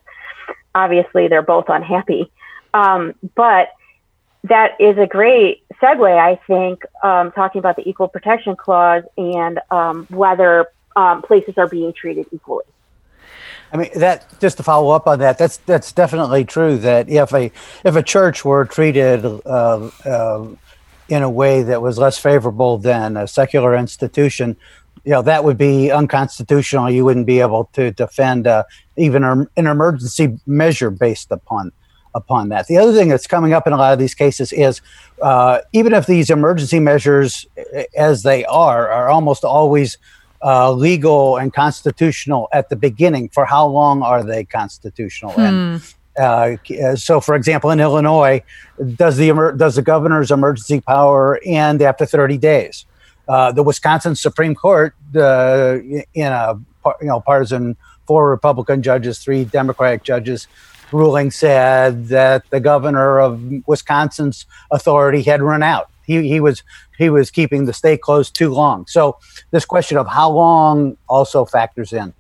obviously 0.75 1.27
they're 1.27 1.41
both 1.41 1.69
unhappy. 1.69 2.31
Um, 2.75 3.15
but 3.33 3.69
that 4.43 4.79
is 4.79 4.99
a 4.99 5.07
great 5.07 5.63
segue, 5.81 6.19
I 6.19 6.35
think, 6.45 6.83
um, 7.03 7.31
talking 7.31 7.57
about 7.57 7.77
the 7.77 7.89
equal 7.89 8.09
protection 8.09 8.55
clause 8.55 9.03
and 9.17 9.59
um, 9.71 10.05
whether 10.11 10.67
um, 10.95 11.23
places 11.23 11.55
are 11.57 11.67
being 11.67 11.93
treated 11.93 12.27
equally. 12.31 12.65
I 13.73 13.77
mean 13.77 13.89
that 13.95 14.39
just 14.39 14.57
to 14.57 14.63
follow 14.63 14.91
up 14.91 15.07
on 15.07 15.17
that, 15.19 15.39
that's 15.39 15.57
that's 15.57 15.91
definitely 15.91 16.45
true. 16.45 16.77
That 16.77 17.09
if 17.09 17.33
a 17.33 17.51
if 17.83 17.95
a 17.95 18.03
church 18.03 18.45
were 18.45 18.65
treated 18.65 19.25
uh, 19.25 19.89
uh, 20.05 20.47
in 21.09 21.23
a 21.23 21.29
way 21.29 21.63
that 21.63 21.81
was 21.81 21.97
less 21.97 22.19
favorable 22.19 22.77
than 22.77 23.17
a 23.17 23.27
secular 23.27 23.75
institution, 23.75 24.55
you 25.03 25.11
know 25.11 25.23
that 25.23 25.43
would 25.43 25.57
be 25.57 25.89
unconstitutional. 25.89 26.91
You 26.91 27.03
wouldn't 27.03 27.25
be 27.25 27.39
able 27.39 27.71
to 27.73 27.89
defend 27.89 28.45
uh, 28.45 28.63
even 28.95 29.23
an 29.23 29.47
emergency 29.57 30.37
measure 30.45 30.91
based 30.91 31.31
upon 31.31 31.71
upon 32.13 32.49
that. 32.49 32.67
The 32.67 32.77
other 32.77 32.93
thing 32.93 33.09
that's 33.09 33.25
coming 33.25 33.53
up 33.53 33.65
in 33.65 33.73
a 33.73 33.77
lot 33.77 33.91
of 33.91 33.97
these 33.97 34.13
cases 34.13 34.53
is 34.53 34.81
uh, 35.23 35.61
even 35.71 35.93
if 35.93 36.05
these 36.05 36.29
emergency 36.29 36.79
measures, 36.79 37.47
as 37.97 38.21
they 38.21 38.45
are, 38.45 38.87
are 38.89 39.09
almost 39.09 39.43
always 39.43 39.97
uh, 40.43 40.71
legal 40.71 41.37
and 41.37 41.53
constitutional 41.53 42.49
at 42.51 42.69
the 42.69 42.75
beginning, 42.75 43.29
for 43.29 43.45
how 43.45 43.65
long 43.65 44.01
are 44.01 44.23
they 44.23 44.43
constitutional? 44.43 45.31
Hmm. 45.31 45.41
And 45.41 45.81
uh, 46.19 46.95
so, 46.95 47.19
for 47.19 47.35
example, 47.35 47.71
in 47.71 47.79
Illinois, 47.79 48.43
does 48.95 49.17
the 49.17 49.53
does 49.57 49.75
the 49.75 49.81
governor's 49.81 50.31
emergency 50.31 50.81
power 50.81 51.39
end 51.45 51.81
after 51.81 52.05
30 52.05 52.37
days? 52.37 52.85
Uh, 53.27 53.51
the 53.51 53.63
Wisconsin 53.63 54.15
Supreme 54.15 54.53
Court, 54.53 54.93
uh, 55.15 55.77
in 56.13 56.31
a 56.31 56.59
you 57.01 57.07
know 57.07 57.21
partisan 57.21 57.77
four 58.05 58.29
Republican 58.29 58.81
judges, 58.81 59.19
three 59.19 59.45
Democratic 59.45 60.03
judges, 60.03 60.47
ruling 60.91 61.31
said 61.31 62.07
that 62.07 62.49
the 62.49 62.59
governor 62.59 63.19
of 63.19 63.41
Wisconsin's 63.67 64.45
authority 64.71 65.21
had 65.21 65.41
run 65.41 65.63
out. 65.63 65.89
He, 66.05 66.27
he 66.27 66.39
was 66.39 66.63
he 66.97 67.09
was 67.09 67.31
keeping 67.31 67.65
the 67.65 67.73
state 67.73 68.01
closed 68.01 68.35
too 68.35 68.53
long. 68.53 68.85
So 68.87 69.17
this 69.51 69.65
question 69.65 69.97
of 69.97 70.07
how 70.07 70.29
long 70.31 70.97
also 71.07 71.45
factors 71.45 71.93
in. 71.93 72.13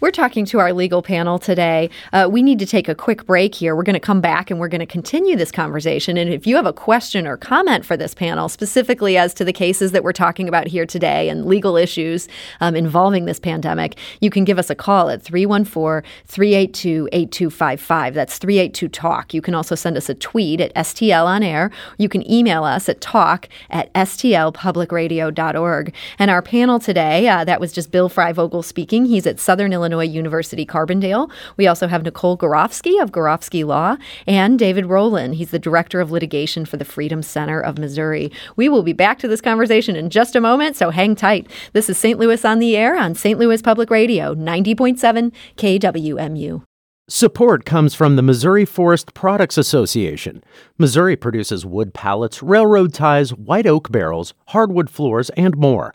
We're 0.00 0.10
talking 0.10 0.44
to 0.46 0.58
our 0.58 0.72
legal 0.72 1.02
panel 1.02 1.38
today. 1.38 1.90
Uh, 2.12 2.28
we 2.30 2.42
need 2.42 2.58
to 2.58 2.66
take 2.66 2.88
a 2.88 2.94
quick 2.94 3.26
break 3.26 3.54
here. 3.54 3.76
We're 3.76 3.82
going 3.82 3.94
to 3.94 4.00
come 4.00 4.20
back 4.20 4.50
and 4.50 4.60
we're 4.60 4.68
going 4.68 4.80
to 4.80 4.86
continue 4.86 5.36
this 5.36 5.52
conversation. 5.52 6.16
And 6.16 6.30
if 6.30 6.46
you 6.46 6.56
have 6.56 6.66
a 6.66 6.72
question 6.72 7.26
or 7.26 7.36
comment 7.36 7.84
for 7.84 7.96
this 7.96 8.14
panel, 8.14 8.48
specifically 8.48 9.16
as 9.16 9.34
to 9.34 9.44
the 9.44 9.52
cases 9.52 9.92
that 9.92 10.02
we're 10.02 10.12
talking 10.12 10.48
about 10.48 10.66
here 10.66 10.86
today 10.86 11.28
and 11.28 11.46
legal 11.46 11.76
issues 11.76 12.28
um, 12.60 12.74
involving 12.74 13.24
this 13.24 13.40
pandemic, 13.40 13.96
you 14.20 14.30
can 14.30 14.44
give 14.44 14.58
us 14.58 14.70
a 14.70 14.74
call 14.74 15.10
at 15.10 15.22
314 15.22 16.08
382 16.26 17.08
8255. 17.12 18.14
That's 18.14 18.38
382 18.38 18.88
Talk. 18.88 19.34
You 19.34 19.42
can 19.42 19.54
also 19.54 19.74
send 19.74 19.96
us 19.96 20.08
a 20.08 20.14
tweet 20.14 20.60
at 20.60 20.74
STL 20.74 21.26
on 21.26 21.42
air. 21.42 21.70
You 21.98 22.08
can 22.08 22.28
email 22.30 22.64
us 22.64 22.88
at 22.88 23.00
talk 23.00 23.48
at 23.70 23.92
stlpublicradio.org. 23.94 25.94
And 26.18 26.30
our 26.30 26.42
panel 26.42 26.78
today, 26.78 27.28
uh, 27.28 27.44
that 27.44 27.60
was 27.60 27.72
just 27.72 27.90
Bill 27.90 28.08
Freivogel 28.08 28.64
speaking. 28.64 29.06
He's 29.06 29.26
at 29.26 29.40
Southern 29.40 29.63
Illinois 29.72 30.04
University 30.04 30.66
Carbondale. 30.66 31.30
We 31.56 31.66
also 31.66 31.86
have 31.86 32.02
Nicole 32.02 32.36
Gorovsky 32.36 33.00
of 33.00 33.10
Gorovsky 33.10 33.64
Law 33.64 33.96
and 34.26 34.58
David 34.58 34.86
Roland. 34.86 35.36
He's 35.36 35.50
the 35.50 35.58
Director 35.58 36.00
of 36.00 36.10
Litigation 36.10 36.64
for 36.64 36.76
the 36.76 36.84
Freedom 36.84 37.22
Center 37.22 37.60
of 37.60 37.78
Missouri. 37.78 38.30
We 38.56 38.68
will 38.68 38.82
be 38.82 38.92
back 38.92 39.18
to 39.20 39.28
this 39.28 39.40
conversation 39.40 39.96
in 39.96 40.10
just 40.10 40.36
a 40.36 40.40
moment, 40.40 40.76
so 40.76 40.90
hang 40.90 41.16
tight. 41.16 41.50
This 41.72 41.88
is 41.88 41.98
St. 41.98 42.18
Louis 42.18 42.44
on 42.44 42.58
the 42.58 42.76
Air 42.76 42.96
on 42.96 43.14
St. 43.14 43.38
Louis 43.38 43.62
Public 43.62 43.90
Radio, 43.90 44.34
90.7 44.34 45.32
KWMU. 45.56 46.62
Support 47.06 47.66
comes 47.66 47.94
from 47.94 48.16
the 48.16 48.22
Missouri 48.22 48.64
Forest 48.64 49.12
Products 49.12 49.58
Association. 49.58 50.42
Missouri 50.78 51.16
produces 51.16 51.66
wood 51.66 51.92
pallets, 51.92 52.42
railroad 52.42 52.94
ties, 52.94 53.34
white 53.34 53.66
oak 53.66 53.92
barrels, 53.92 54.32
hardwood 54.46 54.88
floors, 54.88 55.28
and 55.36 55.54
more. 55.54 55.94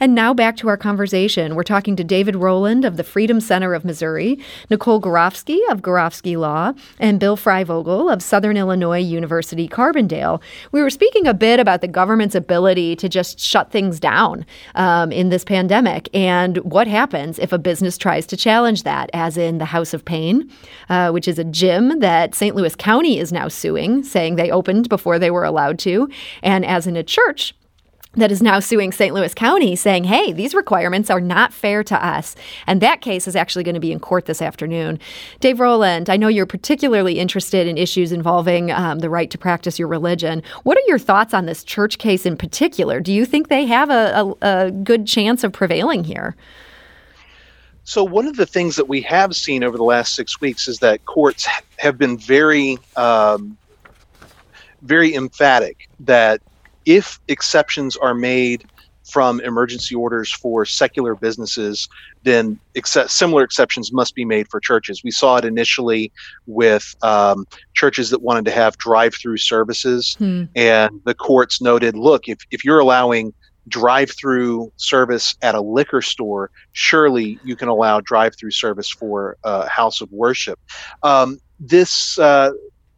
And 0.00 0.12
now 0.12 0.34
back 0.34 0.56
to 0.56 0.66
our 0.66 0.76
conversation. 0.76 1.54
We're 1.54 1.62
talking 1.62 1.94
to 1.94 2.02
David 2.02 2.34
Roland 2.34 2.84
of 2.84 2.96
the 2.96 3.04
Freedom 3.04 3.40
Center 3.40 3.74
of 3.74 3.84
Missouri, 3.84 4.40
Nicole 4.68 5.00
Gorovsky 5.00 5.60
of 5.70 5.82
Gorovsky 5.82 6.36
Law, 6.36 6.72
and 6.98 7.20
Bill 7.20 7.36
Freivogel 7.36 8.12
of 8.12 8.20
Southern 8.20 8.56
Illinois 8.56 8.98
University 8.98 9.68
Carbondale. 9.68 10.42
We 10.72 10.82
were 10.82 10.90
speaking 10.90 11.28
a 11.28 11.32
bit 11.32 11.60
about 11.60 11.80
the 11.80 11.86
government's 11.86 12.34
ability 12.34 12.96
to 12.96 13.08
just 13.08 13.38
shut 13.38 13.70
things 13.70 14.00
down 14.00 14.44
um, 14.74 15.12
in 15.12 15.28
this 15.28 15.44
pandemic 15.44 16.08
and 16.12 16.56
what 16.58 16.88
happens 16.88 17.38
if 17.38 17.52
a 17.52 17.58
business 17.58 17.96
tries 17.96 18.26
to 18.26 18.36
challenge 18.36 18.82
that, 18.82 19.10
as 19.14 19.36
in 19.36 19.58
the 19.58 19.64
House 19.64 19.94
of 19.94 20.04
Pain, 20.04 20.50
uh, 20.88 21.12
which 21.12 21.28
is 21.28 21.38
a 21.38 21.44
gym 21.44 22.00
that 22.00 22.34
St. 22.34 22.56
Louis 22.56 22.74
County 22.74 23.20
is 23.20 23.32
now 23.32 23.46
suing, 23.46 24.02
saying 24.02 24.34
they 24.34 24.50
opened 24.50 24.88
before 24.88 25.20
they 25.20 25.30
were 25.30 25.44
allowed 25.44 25.78
to, 25.78 26.08
and 26.42 26.66
as 26.66 26.88
in 26.88 26.96
a 26.96 27.04
church 27.04 27.54
that 28.16 28.30
is 28.30 28.42
now 28.42 28.60
suing 28.60 28.92
St. 28.92 29.14
Louis 29.14 29.34
County 29.34 29.76
saying, 29.76 30.04
hey, 30.04 30.32
these 30.32 30.54
requirements 30.54 31.10
are 31.10 31.20
not 31.20 31.52
fair 31.52 31.82
to 31.84 32.06
us. 32.06 32.36
And 32.66 32.80
that 32.80 33.00
case 33.00 33.26
is 33.26 33.36
actually 33.36 33.64
going 33.64 33.74
to 33.74 33.80
be 33.80 33.92
in 33.92 34.00
court 34.00 34.26
this 34.26 34.40
afternoon. 34.40 34.98
Dave 35.40 35.60
Roland, 35.60 36.08
I 36.08 36.16
know 36.16 36.28
you're 36.28 36.46
particularly 36.46 37.18
interested 37.18 37.66
in 37.66 37.76
issues 37.76 38.12
involving 38.12 38.70
um, 38.70 39.00
the 39.00 39.10
right 39.10 39.30
to 39.30 39.38
practice 39.38 39.78
your 39.78 39.88
religion. 39.88 40.42
What 40.62 40.76
are 40.76 40.86
your 40.86 40.98
thoughts 40.98 41.34
on 41.34 41.46
this 41.46 41.64
church 41.64 41.98
case 41.98 42.26
in 42.26 42.36
particular? 42.36 43.00
Do 43.00 43.12
you 43.12 43.24
think 43.24 43.48
they 43.48 43.66
have 43.66 43.90
a, 43.90 44.34
a, 44.42 44.66
a 44.66 44.70
good 44.70 45.06
chance 45.06 45.44
of 45.44 45.52
prevailing 45.52 46.04
here? 46.04 46.36
So, 47.86 48.02
one 48.02 48.26
of 48.26 48.36
the 48.36 48.46
things 48.46 48.76
that 48.76 48.88
we 48.88 49.02
have 49.02 49.36
seen 49.36 49.62
over 49.62 49.76
the 49.76 49.84
last 49.84 50.14
six 50.14 50.40
weeks 50.40 50.68
is 50.68 50.78
that 50.78 51.04
courts 51.04 51.46
have 51.76 51.98
been 51.98 52.16
very, 52.16 52.78
um, 52.96 53.58
very 54.80 55.14
emphatic 55.14 55.90
that 56.00 56.40
if 56.86 57.20
exceptions 57.28 57.96
are 57.96 58.14
made 58.14 58.64
from 59.04 59.38
emergency 59.40 59.94
orders 59.94 60.32
for 60.32 60.64
secular 60.64 61.14
businesses, 61.14 61.88
then 62.22 62.58
similar 63.06 63.44
exceptions 63.44 63.92
must 63.92 64.14
be 64.14 64.24
made 64.24 64.48
for 64.48 64.60
churches. 64.60 65.04
We 65.04 65.10
saw 65.10 65.36
it 65.36 65.44
initially 65.44 66.10
with 66.46 66.96
um, 67.02 67.46
churches 67.74 68.08
that 68.10 68.22
wanted 68.22 68.46
to 68.46 68.50
have 68.50 68.78
drive-through 68.78 69.36
services, 69.36 70.14
hmm. 70.18 70.44
and 70.56 71.00
the 71.04 71.14
courts 71.14 71.60
noted, 71.60 71.96
look, 71.96 72.28
if 72.28 72.38
if 72.50 72.64
you're 72.64 72.78
allowing 72.78 73.34
drive-through 73.68 74.72
service 74.76 75.36
at 75.42 75.54
a 75.54 75.60
liquor 75.60 76.02
store, 76.02 76.50
surely 76.72 77.38
you 77.44 77.56
can 77.56 77.68
allow 77.68 78.00
drive-through 78.00 78.50
service 78.50 78.88
for 78.90 79.36
a 79.44 79.68
house 79.68 80.00
of 80.00 80.10
worship. 80.12 80.58
Um, 81.02 81.38
this 81.60 82.18
uh, 82.18 82.52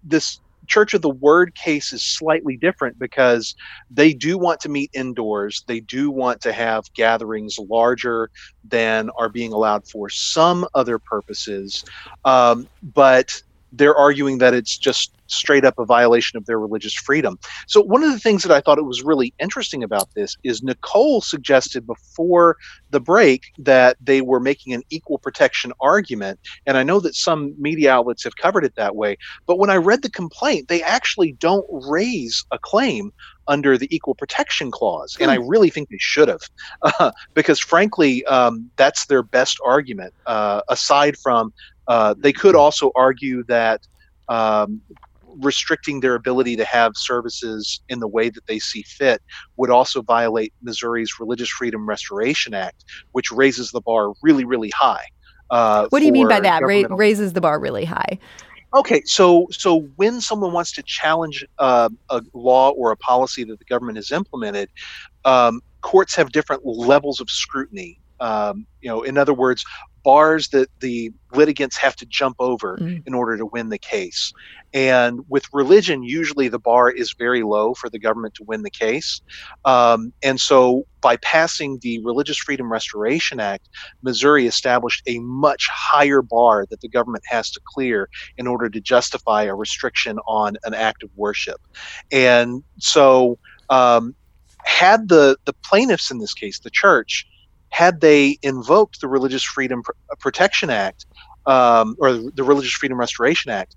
this 0.05 0.41
Church 0.69 0.95
of 0.95 1.03
the 1.03 1.11
Word 1.11 1.55
case 1.55 1.93
is 1.93 2.05
slightly 2.05 2.57
different 2.57 2.99
because 2.99 3.55
they 3.91 4.13
do 4.15 4.39
want 4.39 4.61
to 4.61 4.69
meet 4.69 4.91
indoors. 4.95 5.65
They 5.69 5.81
do 5.81 6.11
want 6.11 6.41
to 6.43 6.53
have 6.53 6.85
gatherings 6.95 7.57
larger 7.71 8.31
than 8.65 9.11
are 9.19 9.31
being 9.31 9.53
allowed 9.53 9.83
for 9.91 10.09
some 10.11 10.67
other 10.75 10.99
purposes. 10.99 11.85
Um, 12.25 12.69
but 12.83 13.33
they're 13.77 13.97
arguing 13.97 14.39
that 14.39 14.55
it's 14.55 14.77
just 14.77 15.13
straight 15.29 15.65
up 15.65 15.79
a 15.79 15.85
violation 15.85 16.37
of 16.37 16.47
their 16.47 16.59
religious 16.59 16.95
freedom. 16.95 17.39
So, 17.67 17.81
one 17.81 18.03
of 18.03 18.13
the 18.13 18.19
things 18.19 18.43
that 18.43 18.53
I 18.53 18.61
thought 18.61 18.79
it 18.79 18.85
was 18.85 19.03
really 19.03 19.35
interesting 19.39 19.83
about 19.83 20.09
this 20.15 20.37
is 20.45 20.63
Nicole 20.63 21.21
suggested 21.21 21.87
before 21.87 22.57
the 22.91 23.01
break 23.01 23.53
that 23.59 23.97
they 24.01 24.21
were 24.21 24.41
making 24.41 24.73
an 24.73 24.83
equal 24.91 25.19
protection 25.19 25.73
argument. 25.81 26.39
And 26.67 26.77
I 26.77 26.83
know 26.83 27.01
that 27.01 27.15
some 27.15 27.55
media 27.59 27.93
outlets 27.93 28.25
have 28.25 28.37
covered 28.37 28.65
it 28.65 28.75
that 28.77 28.97
way. 28.97 29.17
But 29.47 29.59
when 29.59 29.71
I 29.71 29.77
read 29.77 30.03
the 30.03 30.11
complaint, 30.11 30.69
they 30.69 30.83
actually 30.83 31.33
don't 31.33 31.67
raise 31.71 32.45
a 32.51 32.59
claim 32.59 33.13
under 33.49 33.79
the 33.79 33.95
equal 33.95 34.15
protection 34.15 34.71
clause. 34.71 35.17
And 35.21 35.31
I 35.31 35.37
hmm. 35.37 35.49
really 35.49 35.71
think 35.71 35.89
they 35.89 35.99
should 36.01 36.29
have, 36.29 36.43
uh, 36.83 37.13
because 37.35 37.61
frankly, 37.61 38.25
um, 38.27 38.71
that's 38.77 39.07
their 39.07 39.23
best 39.23 39.59
argument, 39.65 40.15
uh, 40.27 40.63
aside 40.69 41.17
from 41.17 41.53
uh, 41.89 42.15
they 42.19 42.33
could 42.33 42.55
also 42.55 42.91
argue 42.97 43.45
that 43.45 43.81
um, 44.29 44.81
restricting 45.39 46.01
their 46.01 46.15
ability 46.15 46.57
to 46.57 46.65
have 46.65 46.93
services 46.95 47.81
in 47.89 48.01
the 48.01 48.09
way 48.09 48.29
that 48.29 48.47
they 48.47 48.59
see 48.59 48.83
fit 48.83 49.23
would 49.57 49.71
also 49.71 50.03
violate 50.03 50.53
Missouri's 50.63 51.13
Religious 51.21 51.49
Freedom 51.49 51.87
Restoration 51.89 52.55
Act, 52.55 52.85
which 53.13 53.31
raises 53.31 53.71
the 53.71 53.81
bar 53.81 54.13
really, 54.23 54.45
really 54.45 54.73
high. 54.77 55.05
Uh, 55.51 55.87
what 55.91 56.01
do 56.01 56.07
you 56.07 56.13
mean 56.13 56.29
by 56.29 56.41
that? 56.41 56.63
Ra- 56.63 56.85
raises 56.91 57.33
the 57.33 57.41
bar 57.41 57.59
really 57.61 57.85
high. 57.85 58.19
Okay, 58.75 59.01
so 59.05 59.47
so 59.53 59.89
when 59.95 60.21
someone 60.21 60.53
wants 60.53 60.73
to 60.73 60.83
challenge 60.85 61.47
uh, 61.59 61.89
a 62.11 62.21
law 62.35 62.71
or 62.71 62.91
a 62.91 62.97
policy 62.97 63.45
that 63.45 63.59
the 63.59 63.65
government 63.67 63.97
has 63.97 64.11
implemented, 64.11 64.69
um, 65.25 65.61
courts 65.83 66.17
have 66.17 66.33
different 66.33 66.67
levels 66.67 67.21
of 67.21 67.31
scrutiny. 67.31 68.01
Um, 68.19 68.67
you 68.81 68.89
know, 68.89 69.03
in 69.03 69.19
other 69.19 69.35
words, 69.35 69.65
bars 70.07 70.51
that 70.51 70.69
the 70.79 71.13
litigants 71.33 71.77
have 71.77 71.97
to 71.97 72.07
jump 72.07 72.37
over 72.39 72.79
mm. 72.81 73.03
in 73.09 73.13
order 73.13 73.37
to 73.37 73.45
win 73.45 73.71
the 73.71 73.79
case. 73.79 74.33
And 74.73 75.29
with 75.29 75.53
religion, 75.53 76.05
usually 76.05 76.47
the 76.47 76.61
bar 76.61 76.89
is 76.89 77.13
very 77.13 77.43
low 77.43 77.75
for 77.75 77.91
the 77.91 77.99
government 77.99 78.35
to 78.35 78.45
win 78.45 78.63
the 78.63 78.71
case. 78.71 79.21
Um, 79.65 80.13
and 80.23 80.41
so 80.41 80.87
by 81.01 81.17
passing 81.17 81.81
the 81.83 81.99
Religious 82.05 82.39
Freedom 82.39 82.71
Restoration 82.71 83.41
Act, 83.41 83.69
Missouri 84.03 84.47
established 84.47 85.03
a 85.09 85.19
much 85.19 85.67
higher 85.69 86.23
bar 86.23 86.67
that 86.71 86.83
the 86.83 86.89
government 86.89 87.25
has 87.27 87.51
to 87.51 87.61
clear 87.75 88.09
in 88.39 88.47
order 88.47 88.69
to 88.69 88.81
justify 88.81 89.43
a 89.43 89.57
restriction 89.57 90.21
on 90.29 90.57
an 90.63 90.73
act 90.73 91.03
of 91.03 91.11
worship. 91.17 91.61
And 92.13 92.63
so, 92.79 93.41
um, 93.71 94.15
had 94.65 95.09
the, 95.09 95.37
the 95.47 95.53
plaintiffs 95.53 96.13
in 96.13 96.19
this 96.19 96.35
case, 96.35 96.61
the 96.61 96.71
church, 96.71 97.27
had 97.77 98.01
they 98.01 98.39
invoked 98.43 99.03
the 99.03 99.09
Religious 99.09 99.45
Freedom 99.45 99.83
Protection 100.21 100.71
Act 100.71 101.07
um, 101.47 101.97
or 102.01 102.15
the 102.15 102.45
Religious 102.45 102.73
Freedom 102.73 102.99
Restoration 102.99 103.53
Act, 103.53 103.77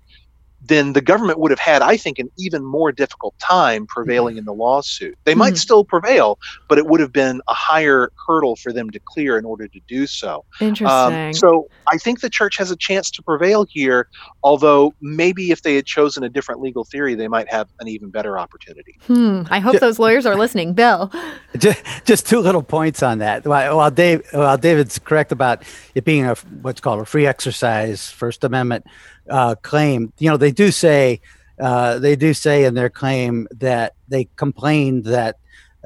then 0.62 0.92
the 0.92 1.00
government 1.00 1.38
would 1.38 1.50
have 1.50 1.58
had, 1.58 1.82
I 1.82 1.96
think, 1.96 2.18
an 2.18 2.30
even 2.38 2.64
more 2.64 2.92
difficult 2.92 3.38
time 3.38 3.86
prevailing 3.86 4.36
in 4.36 4.44
the 4.44 4.52
lawsuit. 4.52 5.18
They 5.24 5.34
might 5.34 5.50
mm-hmm. 5.50 5.56
still 5.56 5.84
prevail, 5.84 6.38
but 6.68 6.78
it 6.78 6.86
would 6.86 7.00
have 7.00 7.12
been 7.12 7.40
a 7.48 7.54
higher 7.54 8.12
hurdle 8.26 8.56
for 8.56 8.72
them 8.72 8.90
to 8.90 9.00
clear 9.00 9.38
in 9.38 9.44
order 9.44 9.68
to 9.68 9.80
do 9.88 10.06
so. 10.06 10.44
Interesting. 10.60 11.28
Um, 11.28 11.32
so 11.32 11.68
I 11.86 11.96
think 11.96 12.20
the 12.20 12.30
church 12.30 12.56
has 12.58 12.70
a 12.70 12.76
chance 12.76 13.10
to 13.12 13.22
prevail 13.22 13.66
here, 13.68 14.08
although 14.42 14.94
maybe 15.00 15.50
if 15.50 15.62
they 15.62 15.74
had 15.74 15.86
chosen 15.86 16.22
a 16.24 16.28
different 16.28 16.60
legal 16.60 16.84
theory, 16.84 17.14
they 17.14 17.28
might 17.28 17.50
have 17.50 17.68
an 17.80 17.88
even 17.88 18.10
better 18.10 18.38
opportunity. 18.38 18.98
Hmm. 19.06 19.42
I 19.50 19.60
hope 19.60 19.80
those 19.80 19.98
lawyers 19.98 20.26
are 20.26 20.36
listening. 20.36 20.74
Bill. 20.74 21.10
Just, 21.58 21.82
just 22.04 22.28
two 22.28 22.38
little 22.38 22.62
points 22.62 23.02
on 23.02 23.18
that. 23.18 23.44
While, 23.44 23.90
Dave, 23.90 24.22
while 24.30 24.56
David's 24.56 25.00
correct 25.00 25.32
about 25.32 25.64
it 25.96 26.04
being 26.04 26.24
a 26.24 26.34
what's 26.62 26.80
called 26.80 27.00
a 27.00 27.04
free 27.04 27.26
exercise 27.26 28.08
First 28.08 28.44
Amendment 28.44 28.86
uh, 29.28 29.54
claim, 29.62 30.12
you 30.18 30.30
know, 30.30 30.36
they 30.36 30.52
do 30.52 30.70
say 30.70 31.20
uh, 31.60 31.98
they 31.98 32.16
do 32.16 32.32
say 32.32 32.64
in 32.64 32.74
their 32.74 32.88
claim 32.88 33.46
that 33.50 33.94
they 34.08 34.28
complained 34.36 35.04
that 35.04 35.36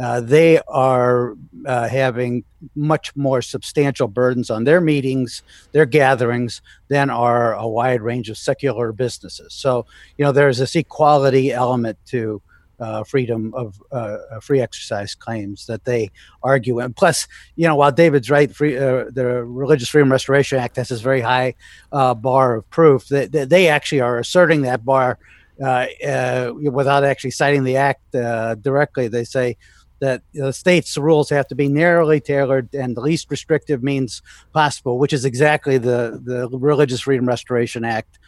uh, 0.00 0.20
they 0.20 0.60
are 0.68 1.36
uh, 1.66 1.88
having 1.88 2.44
much 2.74 3.14
more 3.14 3.42
substantial 3.42 4.08
burdens 4.08 4.50
on 4.50 4.64
their 4.64 4.80
meetings, 4.80 5.42
their 5.72 5.86
gatherings, 5.86 6.62
than 6.88 7.10
are 7.10 7.54
a 7.54 7.66
wide 7.66 8.02
range 8.02 8.28
of 8.28 8.38
secular 8.38 8.92
businesses. 8.92 9.52
So, 9.54 9.86
you 10.16 10.24
know, 10.24 10.32
there's 10.32 10.58
this 10.58 10.74
equality 10.74 11.52
element 11.52 11.98
to 12.06 12.42
uh, 12.80 13.04
freedom 13.04 13.52
of 13.54 13.82
uh, 13.92 14.18
free 14.40 14.60
exercise 14.60 15.14
claims 15.14 15.66
that 15.66 15.84
they 15.84 16.10
argue. 16.42 16.80
And 16.80 16.94
plus, 16.94 17.26
you 17.56 17.66
know, 17.66 17.76
while 17.76 17.92
David's 17.92 18.30
right, 18.30 18.54
free, 18.54 18.76
uh, 18.76 19.06
the 19.10 19.44
Religious 19.44 19.88
Freedom 19.88 20.10
Restoration 20.10 20.58
Act 20.58 20.76
has 20.76 20.88
this 20.88 21.00
very 21.00 21.20
high 21.20 21.54
uh, 21.92 22.14
bar 22.14 22.56
of 22.56 22.70
proof. 22.70 23.08
That 23.08 23.32
they, 23.32 23.44
they, 23.44 23.68
actually 23.68 24.00
are 24.00 24.18
asserting 24.18 24.62
that 24.62 24.84
bar 24.84 25.18
uh, 25.62 25.86
uh, 26.06 26.52
without 26.54 27.04
actually 27.04 27.30
citing 27.30 27.64
the 27.64 27.76
act 27.76 28.12
directly. 28.12 29.08
They 29.08 29.24
say 29.24 29.56
that 30.00 30.22
the 30.34 30.52
state's 30.52 30.96
rules 30.98 31.30
have 31.30 31.48
to 31.48 31.54
be 31.54 31.68
narrowly 31.68 32.20
tailored 32.20 32.74
and 32.74 32.96
the 32.96 33.00
least 33.00 33.30
restrictive 33.30 33.82
means 33.82 34.20
possible, 34.52 34.98
which 34.98 35.12
is 35.12 35.24
exactly 35.24 35.78
the 35.78 36.20
the 36.22 36.48
Religious 36.58 37.00
Freedom 37.00 37.26
Restoration 37.26 37.84
Act 37.84 38.18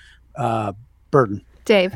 burden. 1.10 1.44
Dave. 1.64 1.94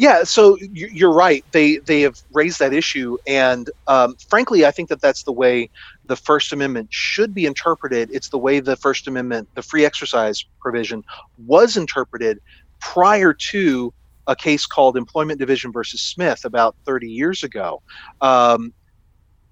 Yeah, 0.00 0.24
so 0.24 0.56
you're 0.72 1.12
right. 1.12 1.44
They 1.52 1.76
they 1.86 2.00
have 2.02 2.14
raised 2.32 2.58
that 2.60 2.72
issue, 2.72 3.18
and 3.26 3.68
um, 3.86 4.14
frankly, 4.30 4.64
I 4.64 4.70
think 4.70 4.88
that 4.88 5.02
that's 5.02 5.24
the 5.24 5.32
way 5.32 5.68
the 6.06 6.16
First 6.16 6.54
Amendment 6.54 6.88
should 6.90 7.34
be 7.34 7.44
interpreted. 7.44 8.08
It's 8.10 8.30
the 8.30 8.38
way 8.38 8.60
the 8.60 8.76
First 8.76 9.08
Amendment, 9.08 9.50
the 9.56 9.62
free 9.62 9.84
exercise 9.84 10.42
provision, 10.62 11.02
was 11.36 11.76
interpreted 11.76 12.38
prior 12.80 13.34
to 13.50 13.92
a 14.26 14.34
case 14.34 14.64
called 14.64 14.96
Employment 14.96 15.38
Division 15.38 15.70
versus 15.70 16.00
Smith 16.02 16.46
about 16.46 16.76
30 16.86 17.08
years 17.10 17.42
ago. 17.42 17.82
Um, 18.22 18.72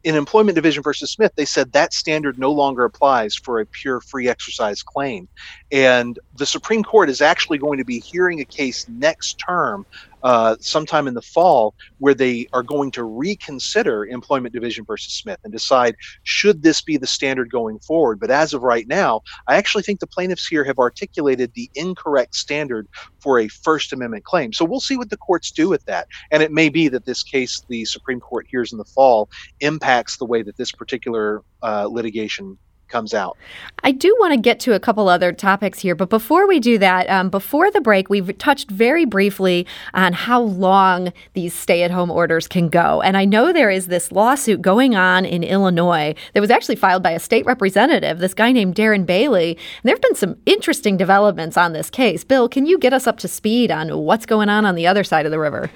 in 0.04 0.14
Employment 0.14 0.54
Division 0.56 0.82
versus 0.82 1.12
Smith, 1.12 1.32
they 1.36 1.44
said 1.44 1.72
that 1.72 1.92
standard 1.92 2.38
no 2.38 2.52
longer 2.52 2.84
applies 2.84 3.34
for 3.36 3.60
a 3.60 3.66
pure 3.66 4.00
free 4.00 4.28
exercise 4.28 4.82
claim. 4.82 5.28
And 5.72 6.18
the 6.38 6.46
Supreme 6.46 6.82
Court 6.84 7.10
is 7.10 7.20
actually 7.20 7.58
going 7.58 7.78
to 7.78 7.84
be 7.84 8.00
hearing 8.00 8.40
a 8.40 8.46
case 8.46 8.86
next 8.88 9.42
term 9.46 9.84
uh, 10.22 10.56
sometime 10.60 11.06
in 11.06 11.14
the 11.14 11.22
fall 11.22 11.74
where 11.98 12.14
they 12.14 12.46
are 12.52 12.62
going 12.62 12.90
to 12.92 13.04
reconsider 13.04 14.06
employment 14.06 14.52
division 14.52 14.84
versus 14.84 15.12
Smith 15.12 15.38
and 15.44 15.52
decide 15.52 15.94
should 16.22 16.62
this 16.62 16.82
be 16.82 16.96
the 16.96 17.06
standard 17.06 17.50
going 17.50 17.78
forward. 17.80 18.18
But 18.20 18.30
as 18.30 18.54
of 18.54 18.62
right 18.62 18.86
now, 18.88 19.22
I 19.46 19.56
actually 19.56 19.82
think 19.82 20.00
the 20.00 20.06
plaintiffs 20.06 20.46
here 20.46 20.64
have 20.64 20.78
articulated 20.78 21.52
the 21.54 21.70
incorrect 21.74 22.34
standard 22.34 22.88
for 23.20 23.38
a 23.38 23.48
First 23.48 23.92
Amendment 23.92 24.24
claim. 24.24 24.52
So 24.52 24.64
we'll 24.64 24.80
see 24.80 24.96
what 24.96 25.10
the 25.10 25.16
courts 25.16 25.50
do 25.50 25.68
with 25.68 25.84
that. 25.86 26.08
And 26.30 26.42
it 26.42 26.52
may 26.52 26.68
be 26.68 26.88
that 26.88 27.04
this 27.04 27.22
case 27.22 27.64
the 27.68 27.84
Supreme 27.84 28.20
Court 28.20 28.46
hears 28.50 28.72
in 28.72 28.78
the 28.78 28.84
fall 28.84 29.28
impacts 29.60 30.16
the 30.16 30.26
way 30.26 30.42
that 30.42 30.56
this 30.56 30.72
particular 30.72 31.42
uh, 31.62 31.86
litigation 31.86 32.58
comes 32.88 33.14
out. 33.14 33.36
I 33.84 33.92
do 33.92 34.16
want 34.18 34.34
to 34.34 34.40
get 34.40 34.60
to 34.60 34.74
a 34.74 34.80
couple 34.80 35.08
other 35.08 35.32
topics 35.32 35.78
here, 35.80 35.94
but 35.94 36.08
before 36.08 36.48
we 36.48 36.60
do 36.60 36.78
that, 36.78 37.08
um, 37.08 37.30
before 37.30 37.70
the 37.70 37.80
break, 37.80 38.08
we've 38.10 38.36
touched 38.38 38.70
very 38.70 39.04
briefly 39.04 39.66
on 39.94 40.12
how 40.12 40.40
long 40.40 41.12
these 41.34 41.54
stay 41.54 41.82
at 41.82 41.90
home 41.90 42.10
orders 42.10 42.48
can 42.48 42.68
go. 42.68 43.00
And 43.02 43.16
I 43.16 43.24
know 43.24 43.52
there 43.52 43.70
is 43.70 43.86
this 43.86 44.10
lawsuit 44.12 44.62
going 44.62 44.94
on 44.94 45.24
in 45.24 45.42
Illinois 45.44 46.14
that 46.34 46.40
was 46.40 46.50
actually 46.50 46.76
filed 46.76 47.02
by 47.02 47.12
a 47.12 47.20
state 47.20 47.46
representative, 47.46 48.18
this 48.18 48.34
guy 48.34 48.52
named 48.52 48.74
Darren 48.74 49.06
Bailey. 49.06 49.50
And 49.52 49.84
there 49.84 49.94
have 49.94 50.02
been 50.02 50.14
some 50.14 50.36
interesting 50.46 50.96
developments 50.96 51.56
on 51.56 51.72
this 51.72 51.90
case. 51.90 52.24
Bill, 52.24 52.48
can 52.48 52.66
you 52.66 52.78
get 52.78 52.92
us 52.92 53.06
up 53.06 53.18
to 53.18 53.28
speed 53.28 53.70
on 53.70 53.96
what's 53.98 54.26
going 54.26 54.48
on 54.48 54.64
on 54.64 54.74
the 54.74 54.86
other 54.86 55.04
side 55.04 55.26
of 55.26 55.32
the 55.32 55.38
river? 55.38 55.70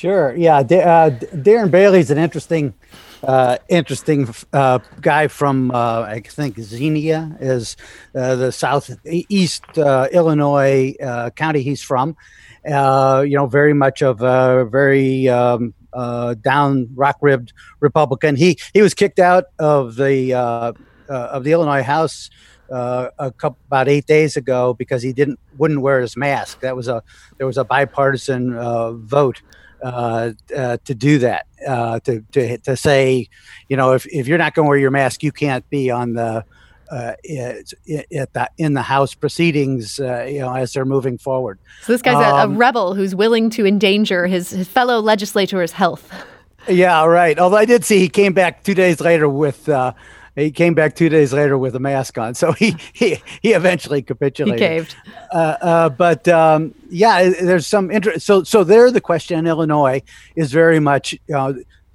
Sure. 0.00 0.34
Yeah. 0.34 0.60
Uh, 0.60 1.10
Darren 1.10 1.70
Bailey's 1.70 2.10
an 2.10 2.16
interesting 2.16 2.72
uh, 3.22 3.58
interesting 3.68 4.32
uh, 4.50 4.78
guy 5.02 5.28
from 5.28 5.70
uh, 5.72 6.00
I 6.00 6.20
think 6.20 6.58
Xenia 6.58 7.36
is 7.38 7.76
uh, 8.14 8.34
the 8.36 8.50
southeast 8.50 9.62
uh, 9.76 10.08
Illinois 10.10 10.94
uh, 11.02 11.28
county 11.36 11.60
he's 11.60 11.82
from. 11.82 12.16
you 12.64 13.36
know, 13.36 13.46
very 13.46 13.74
much 13.74 14.00
of 14.00 14.22
a 14.22 14.64
very 14.64 15.28
um, 15.28 15.74
down 15.92 16.88
rock 16.94 17.18
ribbed 17.20 17.52
Republican. 17.80 18.36
He 18.36 18.56
he 18.72 18.80
was 18.80 18.94
kicked 18.94 19.18
out 19.18 19.44
of 19.58 19.96
the 19.96 20.32
of 21.10 21.44
the 21.44 21.52
Illinois 21.52 21.82
House. 21.82 22.30
a 22.70 23.34
couple 23.36 23.58
about 23.66 23.86
eight 23.86 24.06
days 24.06 24.38
ago 24.38 24.72
because 24.72 25.02
he 25.02 25.12
didn't 25.12 25.38
wouldn't 25.58 25.82
wear 25.82 26.00
his 26.00 26.16
mask. 26.16 26.60
That 26.60 26.74
was 26.74 26.88
a 26.88 27.02
there 27.36 27.46
was 27.46 27.58
a 27.58 27.64
bipartisan 27.64 28.56
vote 29.06 29.42
uh, 29.82 30.32
uh, 30.56 30.76
to 30.84 30.94
do 30.94 31.18
that. 31.18 31.46
Uh, 31.66 32.00
to, 32.00 32.24
to 32.32 32.56
to 32.58 32.76
say, 32.76 33.28
you 33.68 33.76
know, 33.76 33.92
if, 33.92 34.06
if 34.06 34.26
you're 34.26 34.38
not 34.38 34.54
going 34.54 34.64
to 34.64 34.68
wear 34.68 34.78
your 34.78 34.90
mask, 34.90 35.22
you 35.22 35.30
can't 35.30 35.68
be 35.68 35.90
on 35.90 36.14
the 36.14 36.44
uh, 36.90 37.12
at 38.16 38.32
the 38.32 38.50
in 38.58 38.74
the 38.74 38.82
House 38.82 39.14
proceedings, 39.14 40.00
uh, 40.00 40.26
you 40.28 40.40
know, 40.40 40.54
as 40.54 40.72
they're 40.72 40.84
moving 40.84 41.18
forward. 41.18 41.58
So 41.82 41.92
this 41.92 42.02
guy's 42.02 42.16
um, 42.16 42.50
a, 42.50 42.54
a, 42.54 42.56
rebel 42.56 42.94
who's 42.94 43.14
willing 43.14 43.50
to 43.50 43.66
endanger 43.66 44.26
his, 44.26 44.50
his 44.50 44.68
fellow 44.68 45.00
legislators' 45.00 45.72
health. 45.72 46.12
Yeah, 46.68 47.04
right. 47.04 47.38
Although 47.38 47.56
I 47.56 47.64
did 47.64 47.84
see 47.84 47.98
he 47.98 48.08
came 48.08 48.32
back 48.32 48.64
two 48.64 48.74
days 48.74 49.00
later 49.00 49.28
with 49.28 49.68
uh, 49.68 49.92
he 50.36 50.50
came 50.50 50.74
back 50.74 50.94
two 50.94 51.08
days 51.08 51.32
later 51.32 51.58
with 51.58 51.74
a 51.74 51.80
mask 51.80 52.18
on, 52.18 52.34
so 52.34 52.52
he 52.52 52.76
he, 52.92 53.18
he 53.42 53.52
eventually 53.52 54.02
capitulated. 54.02 54.60
He 54.60 54.66
caved. 54.66 54.96
Uh, 55.32 55.56
uh, 55.60 55.88
but 55.88 56.26
um, 56.28 56.74
yeah, 56.88 57.28
there's 57.28 57.66
some 57.66 57.90
interest. 57.90 58.26
So 58.26 58.42
so 58.42 58.64
there, 58.64 58.90
the 58.90 59.00
question 59.00 59.38
in 59.38 59.46
Illinois 59.46 60.02
is 60.36 60.52
very 60.52 60.80
much 60.80 61.14
uh, 61.34 61.54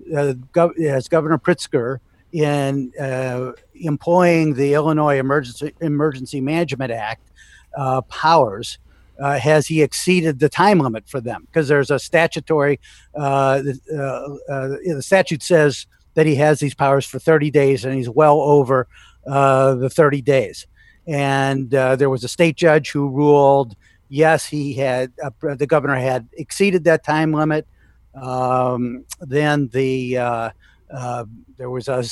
gov- 0.09 0.79
as 0.79 1.07
Governor 1.07 1.37
Pritzker 1.37 1.99
in 2.31 2.91
uh, 2.99 3.53
employing 3.75 4.55
the 4.55 4.73
Illinois 4.73 5.17
Emergency 5.17 5.73
Emergency 5.81 6.41
Management 6.41 6.91
Act 6.91 7.31
uh, 7.77 8.01
powers. 8.01 8.77
Uh, 9.17 9.39
has 9.39 9.65
he 9.65 9.81
exceeded 9.81 10.39
the 10.39 10.49
time 10.49 10.79
limit 10.79 11.07
for 11.07 11.21
them? 11.21 11.43
Because 11.45 11.69
there's 11.69 11.89
a 11.89 11.97
statutory, 11.97 12.81
uh, 13.15 13.61
uh, 13.93 13.97
uh, 13.97 14.67
the 14.85 15.01
statute 15.01 15.41
says 15.41 15.87
that 16.15 16.25
he 16.25 16.35
has 16.35 16.59
these 16.59 16.73
powers 16.73 17.05
for 17.05 17.19
30 17.19 17.51
days, 17.51 17.85
and 17.85 17.93
he's 17.93 18.09
well 18.09 18.41
over 18.41 18.87
uh, 19.27 19.75
the 19.75 19.89
30 19.89 20.21
days. 20.21 20.65
And 21.07 21.73
uh, 21.73 21.95
there 21.95 22.09
was 22.09 22.23
a 22.23 22.27
state 22.27 22.55
judge 22.55 22.91
who 22.91 23.09
ruled 23.09 23.75
yes, 24.09 24.45
he 24.45 24.73
had 24.73 25.11
uh, 25.23 25.55
the 25.55 25.67
governor 25.67 25.95
had 25.95 26.27
exceeded 26.33 26.83
that 26.85 27.03
time 27.03 27.33
limit. 27.33 27.67
Um, 28.13 29.05
then 29.21 29.67
the 29.73 30.17
uh, 30.17 30.49
uh, 30.93 31.25
there 31.57 31.69
was 31.69 31.87
a, 31.87 32.03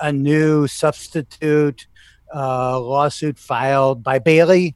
a, 0.00 0.12
new 0.12 0.66
substitute 0.66 1.86
uh, 2.34 2.78
lawsuit 2.78 3.38
filed 3.38 4.02
by 4.02 4.18
Bailey. 4.18 4.74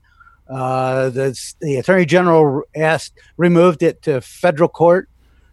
the, 0.49 1.55
the 1.61 1.77
attorney 1.77 2.07
general 2.07 2.63
asked 2.75 3.19
removed 3.37 3.83
it 3.83 4.03
to 4.03 4.21
federal 4.21 4.69
court 4.69 5.09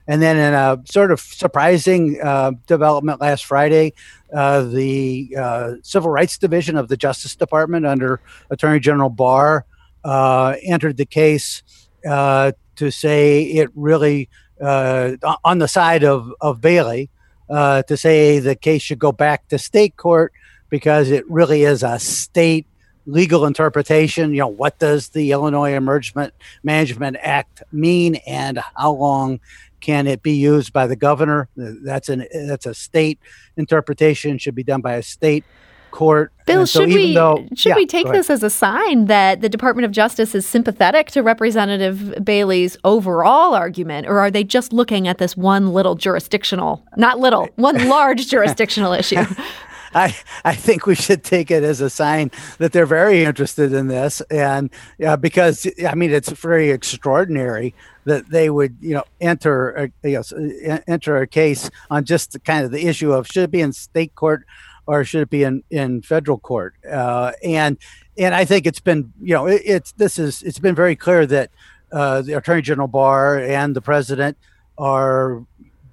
and 0.07 0.21
then, 0.21 0.37
in 0.37 0.53
a 0.53 0.81
sort 0.85 1.11
of 1.11 1.19
surprising 1.19 2.19
uh, 2.21 2.51
development 2.65 3.19
last 3.19 3.45
Friday, 3.45 3.93
uh, 4.33 4.61
the 4.61 5.35
uh, 5.37 5.73
Civil 5.81 6.09
Rights 6.09 6.37
Division 6.37 6.77
of 6.77 6.87
the 6.87 6.95
Justice 6.95 7.35
Department, 7.35 7.85
under 7.85 8.21
Attorney 8.49 8.79
General 8.79 9.09
Barr, 9.09 9.65
uh, 10.05 10.55
entered 10.63 10.95
the 10.95 11.05
case 11.05 11.61
uh, 12.07 12.53
to 12.77 12.89
say 12.89 13.43
it 13.43 13.69
really, 13.75 14.29
uh, 14.61 15.17
on 15.43 15.59
the 15.59 15.67
side 15.67 16.03
of, 16.03 16.31
of 16.39 16.61
Bailey, 16.61 17.09
to 17.49 17.97
say 17.97 18.39
the 18.39 18.55
case 18.55 18.81
should 18.81 18.99
go 18.99 19.11
back 19.11 19.47
to 19.49 19.57
state 19.57 19.97
court 19.97 20.31
because 20.69 21.11
it 21.11 21.29
really 21.29 21.63
is 21.63 21.83
a 21.83 21.99
state 21.99 22.65
legal 23.05 23.45
interpretation. 23.45 24.31
You 24.31 24.39
know, 24.39 24.47
what 24.47 24.79
does 24.79 25.09
the 25.09 25.31
Illinois 25.31 25.73
Emergent 25.73 26.33
Management 26.63 27.17
Act 27.21 27.63
mean, 27.71 28.15
and 28.27 28.59
how 28.75 28.91
long 28.91 29.39
can 29.81 30.07
it 30.07 30.23
be 30.23 30.33
used 30.33 30.73
by 30.73 30.87
the 30.87 30.95
governor? 30.95 31.49
Uh, 31.61 31.71
that's 31.83 32.09
an 32.09 32.25
that's 32.47 32.65
a 32.65 32.73
state 32.73 33.19
interpretation. 33.55 34.37
Should 34.37 34.55
be 34.55 34.63
done 34.63 34.81
by 34.81 34.93
a 34.93 35.03
state 35.03 35.43
court. 35.91 36.31
Bill, 36.45 36.65
so 36.65 36.81
should 36.81 36.89
we 36.89 37.13
though, 37.13 37.45
should 37.55 37.69
yeah, 37.69 37.75
we 37.75 37.85
take 37.85 38.09
this 38.11 38.29
as 38.29 38.43
a 38.43 38.49
sign 38.49 39.05
that 39.05 39.41
the 39.41 39.49
Department 39.49 39.85
of 39.85 39.91
Justice 39.91 40.35
is 40.35 40.45
sympathetic 40.45 41.11
to 41.11 41.21
Representative 41.21 42.23
Bailey's 42.23 42.77
overall 42.83 43.53
argument, 43.53 44.07
or 44.07 44.19
are 44.19 44.31
they 44.31 44.43
just 44.43 44.71
looking 44.71 45.07
at 45.07 45.17
this 45.17 45.35
one 45.35 45.73
little 45.73 45.95
jurisdictional, 45.95 46.85
not 46.95 47.19
little, 47.19 47.49
one 47.55 47.87
large 47.89 48.27
jurisdictional 48.27 48.93
issue? 48.93 49.23
I, 49.93 50.15
I 50.43 50.55
think 50.55 50.85
we 50.85 50.95
should 50.95 51.23
take 51.23 51.51
it 51.51 51.63
as 51.63 51.81
a 51.81 51.89
sign 51.89 52.31
that 52.57 52.71
they're 52.71 52.85
very 52.85 53.23
interested 53.23 53.73
in 53.73 53.87
this, 53.87 54.21
and 54.29 54.69
uh, 55.05 55.17
because 55.17 55.67
I 55.87 55.95
mean 55.95 56.11
it's 56.11 56.29
very 56.29 56.71
extraordinary 56.71 57.73
that 58.05 58.29
they 58.29 58.49
would 58.49 58.77
you 58.79 58.93
know 58.95 59.03
enter 59.21 59.69
a, 59.71 60.07
you 60.07 60.23
know, 60.31 60.79
enter 60.87 61.17
a 61.17 61.27
case 61.27 61.69
on 61.89 62.05
just 62.05 62.33
the, 62.33 62.39
kind 62.39 62.65
of 62.65 62.71
the 62.71 62.87
issue 62.87 63.11
of 63.11 63.27
should 63.27 63.43
it 63.43 63.51
be 63.51 63.61
in 63.61 63.73
state 63.73 64.15
court 64.15 64.45
or 64.85 65.03
should 65.03 65.21
it 65.21 65.29
be 65.29 65.43
in 65.43 65.63
in 65.69 66.01
federal 66.01 66.37
court, 66.37 66.75
uh, 66.89 67.33
and 67.43 67.77
and 68.17 68.33
I 68.33 68.45
think 68.45 68.65
it's 68.65 68.79
been 68.79 69.13
you 69.21 69.33
know 69.33 69.45
it, 69.47 69.61
it's 69.65 69.91
this 69.93 70.17
is 70.17 70.41
it's 70.43 70.59
been 70.59 70.75
very 70.75 70.95
clear 70.95 71.25
that 71.25 71.51
uh, 71.91 72.21
the 72.21 72.33
Attorney 72.33 72.61
General 72.61 72.87
Barr 72.87 73.39
and 73.39 73.75
the 73.75 73.81
President 73.81 74.37
are 74.77 75.43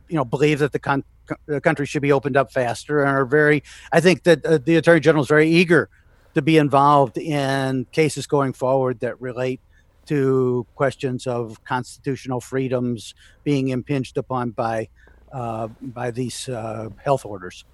you 0.08 0.16
know 0.16 0.24
believe 0.24 0.60
that 0.60 0.72
the 0.72 0.78
con- 0.78 1.04
the 1.46 1.60
country 1.60 1.86
should 1.86 2.02
be 2.02 2.12
opened 2.12 2.36
up 2.36 2.52
faster 2.52 3.00
and 3.00 3.10
are 3.10 3.24
very 3.24 3.62
i 3.92 4.00
think 4.00 4.22
that 4.24 4.44
uh, 4.44 4.58
the 4.58 4.76
attorney 4.76 5.00
general 5.00 5.22
is 5.22 5.28
very 5.28 5.48
eager 5.48 5.88
to 6.34 6.42
be 6.42 6.58
involved 6.58 7.16
in 7.16 7.86
cases 7.92 8.26
going 8.26 8.52
forward 8.52 9.00
that 9.00 9.20
relate 9.20 9.60
to 10.06 10.66
questions 10.74 11.26
of 11.26 11.62
constitutional 11.64 12.40
freedoms 12.40 13.14
being 13.42 13.68
impinged 13.68 14.18
upon 14.18 14.50
by 14.50 14.88
uh, 15.34 15.68
by 15.82 16.12
these 16.12 16.48
uh, 16.48 16.88
health 17.04 17.26
orders. 17.26 17.64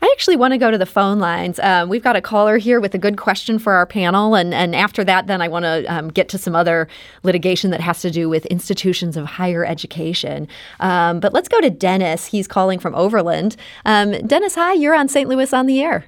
I 0.00 0.08
actually 0.12 0.36
want 0.36 0.52
to 0.52 0.58
go 0.58 0.70
to 0.70 0.78
the 0.78 0.86
phone 0.86 1.18
lines. 1.18 1.58
Um, 1.58 1.88
we've 1.88 2.02
got 2.02 2.14
a 2.14 2.20
caller 2.20 2.58
here 2.58 2.80
with 2.80 2.94
a 2.94 2.98
good 2.98 3.18
question 3.18 3.58
for 3.58 3.74
our 3.74 3.86
panel, 3.86 4.36
and 4.36 4.54
and 4.54 4.74
after 4.74 5.02
that, 5.04 5.26
then 5.26 5.42
I 5.42 5.48
want 5.48 5.64
to 5.64 5.84
um, 5.86 6.08
get 6.08 6.28
to 6.30 6.38
some 6.38 6.54
other 6.54 6.88
litigation 7.24 7.70
that 7.72 7.80
has 7.80 8.00
to 8.02 8.10
do 8.10 8.28
with 8.28 8.46
institutions 8.46 9.16
of 9.16 9.26
higher 9.26 9.64
education. 9.64 10.46
Um, 10.78 11.18
but 11.18 11.32
let's 11.32 11.48
go 11.48 11.60
to 11.60 11.70
Dennis. 11.70 12.26
He's 12.26 12.46
calling 12.46 12.78
from 12.78 12.94
Overland. 12.94 13.56
Um, 13.84 14.12
Dennis, 14.26 14.54
hi. 14.54 14.74
You're 14.74 14.94
on 14.94 15.08
St. 15.08 15.28
Louis 15.28 15.52
on 15.52 15.66
the 15.66 15.82
air. 15.82 16.04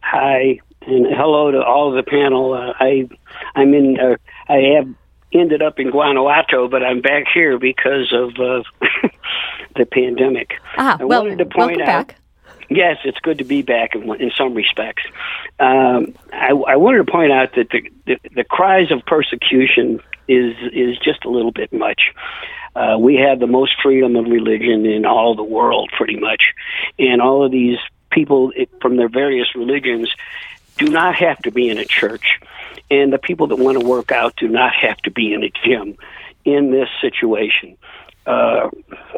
Hi, 0.00 0.58
and 0.86 1.06
hello 1.14 1.50
to 1.50 1.62
all 1.62 1.90
of 1.90 2.02
the 2.02 2.10
panel. 2.10 2.54
Uh, 2.54 2.72
I 2.80 3.08
I'm 3.54 3.74
in. 3.74 4.00
Uh, 4.00 4.16
I 4.48 4.56
have 4.76 4.88
ended 5.34 5.62
up 5.62 5.78
in 5.78 5.90
Guanajuato, 5.90 6.68
but 6.68 6.82
I'm 6.82 7.00
back 7.00 7.24
here 7.32 7.58
because 7.58 8.12
of 8.12 8.30
uh, 8.38 8.62
the 9.76 9.86
pandemic. 9.86 10.54
Ah, 10.78 10.96
I 11.00 11.04
well, 11.04 11.22
wanted 11.22 11.38
to 11.38 11.46
point 11.46 11.80
out. 11.82 11.86
Back. 11.86 12.16
Yes, 12.70 12.98
it's 13.04 13.18
good 13.20 13.38
to 13.38 13.44
be 13.44 13.62
back 13.62 13.94
in, 13.94 14.02
in 14.20 14.30
some 14.36 14.54
respects. 14.54 15.02
Um, 15.60 16.14
I, 16.32 16.50
I, 16.50 16.76
wanted 16.76 17.04
to 17.04 17.12
point 17.12 17.30
out 17.30 17.54
that 17.56 17.68
the, 17.70 17.90
the, 18.06 18.18
the 18.34 18.44
cries 18.44 18.90
of 18.90 19.04
persecution 19.06 20.00
is 20.26 20.56
is 20.72 20.96
just 20.98 21.24
a 21.24 21.28
little 21.28 21.52
bit 21.52 21.72
much. 21.72 22.12
Uh, 22.74 22.96
we 22.98 23.16
have 23.16 23.38
the 23.38 23.46
most 23.46 23.74
freedom 23.82 24.16
of 24.16 24.24
religion 24.24 24.86
in 24.86 25.04
all 25.04 25.34
the 25.34 25.44
world, 25.44 25.90
pretty 25.96 26.18
much, 26.18 26.42
and 26.98 27.20
all 27.20 27.44
of 27.44 27.52
these 27.52 27.78
people 28.10 28.52
from 28.80 28.96
their 28.96 29.08
various 29.08 29.54
religions 29.54 30.14
do 30.76 30.86
not 30.86 31.14
have 31.16 31.38
to 31.40 31.50
be 31.50 31.68
in 31.68 31.78
a 31.78 31.84
church, 31.84 32.40
and 32.90 33.12
the 33.12 33.18
people 33.18 33.48
that 33.48 33.56
want 33.56 33.80
to 33.80 33.86
work 33.86 34.12
out 34.12 34.36
do 34.36 34.48
not 34.48 34.74
have 34.74 34.98
to 34.98 35.10
be 35.10 35.32
in 35.32 35.44
a 35.44 35.50
gym 35.64 35.96
in 36.44 36.70
this 36.70 36.88
situation. 37.00 37.76
Uh, 38.26 38.70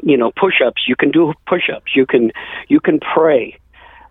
you 0.03 0.17
know, 0.17 0.33
push-ups. 0.33 0.83
You 0.89 0.97
can 0.97 1.11
do 1.11 1.33
push-ups. 1.47 1.95
You 1.95 2.07
can 2.07 2.33
you 2.69 2.81
can 2.81 2.99
pray. 3.01 3.59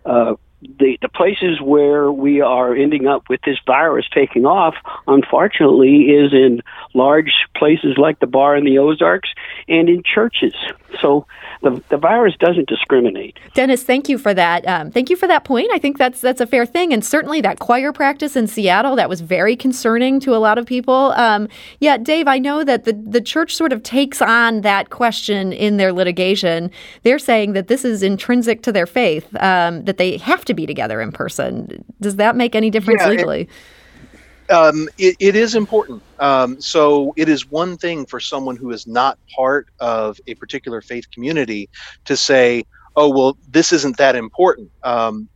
Uh, 0.04 0.36
the 0.78 0.98
the 1.02 1.08
places 1.08 1.60
where 1.60 2.10
we 2.10 2.40
are 2.40 2.74
ending 2.74 3.06
up 3.06 3.28
with 3.28 3.40
this 3.44 3.58
virus 3.66 4.06
taking 4.12 4.46
off, 4.46 4.74
unfortunately, 5.06 6.10
is 6.10 6.32
in 6.32 6.62
large 6.94 7.32
places 7.56 7.96
like 7.98 8.20
the 8.20 8.26
bar 8.26 8.56
in 8.56 8.64
the 8.64 8.78
Ozarks 8.78 9.30
and 9.68 9.88
in 9.88 10.02
churches. 10.02 10.54
So 11.00 11.26
the, 11.62 11.82
the 11.88 11.96
virus 11.96 12.34
doesn't 12.38 12.68
discriminate. 12.68 13.38
Dennis, 13.54 13.82
thank 13.82 14.08
you 14.08 14.18
for 14.18 14.34
that. 14.34 14.66
Um, 14.66 14.90
thank 14.90 15.10
you 15.10 15.16
for 15.16 15.26
that 15.26 15.44
point. 15.44 15.68
I 15.72 15.78
think 15.78 15.98
that's 15.98 16.20
that's 16.20 16.40
a 16.40 16.46
fair 16.46 16.66
thing, 16.66 16.92
and 16.92 17.04
certainly 17.04 17.40
that 17.40 17.58
choir 17.58 17.92
practice 17.92 18.36
in 18.36 18.46
Seattle 18.46 18.96
that 18.96 19.08
was 19.08 19.20
very 19.20 19.56
concerning 19.56 20.20
to 20.20 20.34
a 20.34 20.38
lot 20.38 20.58
of 20.58 20.66
people. 20.66 21.12
Um, 21.12 21.48
yeah, 21.80 21.96
Dave, 21.96 22.28
I 22.28 22.38
know 22.38 22.64
that 22.64 22.84
the 22.84 22.92
the 22.92 23.20
church 23.20 23.54
sort 23.54 23.72
of 23.72 23.82
takes 23.82 24.20
on 24.22 24.62
that 24.62 24.90
question 24.90 25.52
in 25.52 25.76
their 25.76 25.92
litigation. 25.92 26.70
They're 27.02 27.18
saying 27.18 27.52
that 27.54 27.68
this 27.68 27.84
is 27.84 28.02
intrinsic 28.02 28.62
to 28.62 28.72
their 28.72 28.86
faith, 28.86 29.34
um, 29.40 29.84
that 29.84 29.98
they 29.98 30.18
have 30.18 30.44
to 30.46 30.54
be 30.56 30.66
together 30.66 31.00
in 31.00 31.12
person. 31.12 31.84
Does 32.00 32.16
that 32.16 32.36
make 32.36 32.54
any 32.54 32.70
difference 32.70 33.02
yeah, 33.02 33.08
legally? 33.08 33.42
It, 33.42 34.52
um, 34.52 34.88
it, 34.98 35.16
it 35.18 35.36
is 35.36 35.54
important. 35.54 36.02
Um, 36.18 36.60
so 36.60 37.12
it 37.16 37.28
is 37.28 37.50
one 37.50 37.76
thing 37.76 38.06
for 38.06 38.20
someone 38.20 38.56
who 38.56 38.70
is 38.70 38.86
not 38.86 39.18
part 39.34 39.68
of 39.80 40.18
a 40.26 40.34
particular 40.34 40.80
faith 40.80 41.10
community 41.12 41.68
to 42.04 42.16
say, 42.16 42.64
"Oh, 42.94 43.10
well, 43.10 43.36
this 43.48 43.72
isn't 43.72 43.96
that 43.98 44.16
important." 44.16 44.70
Um, 44.82 45.28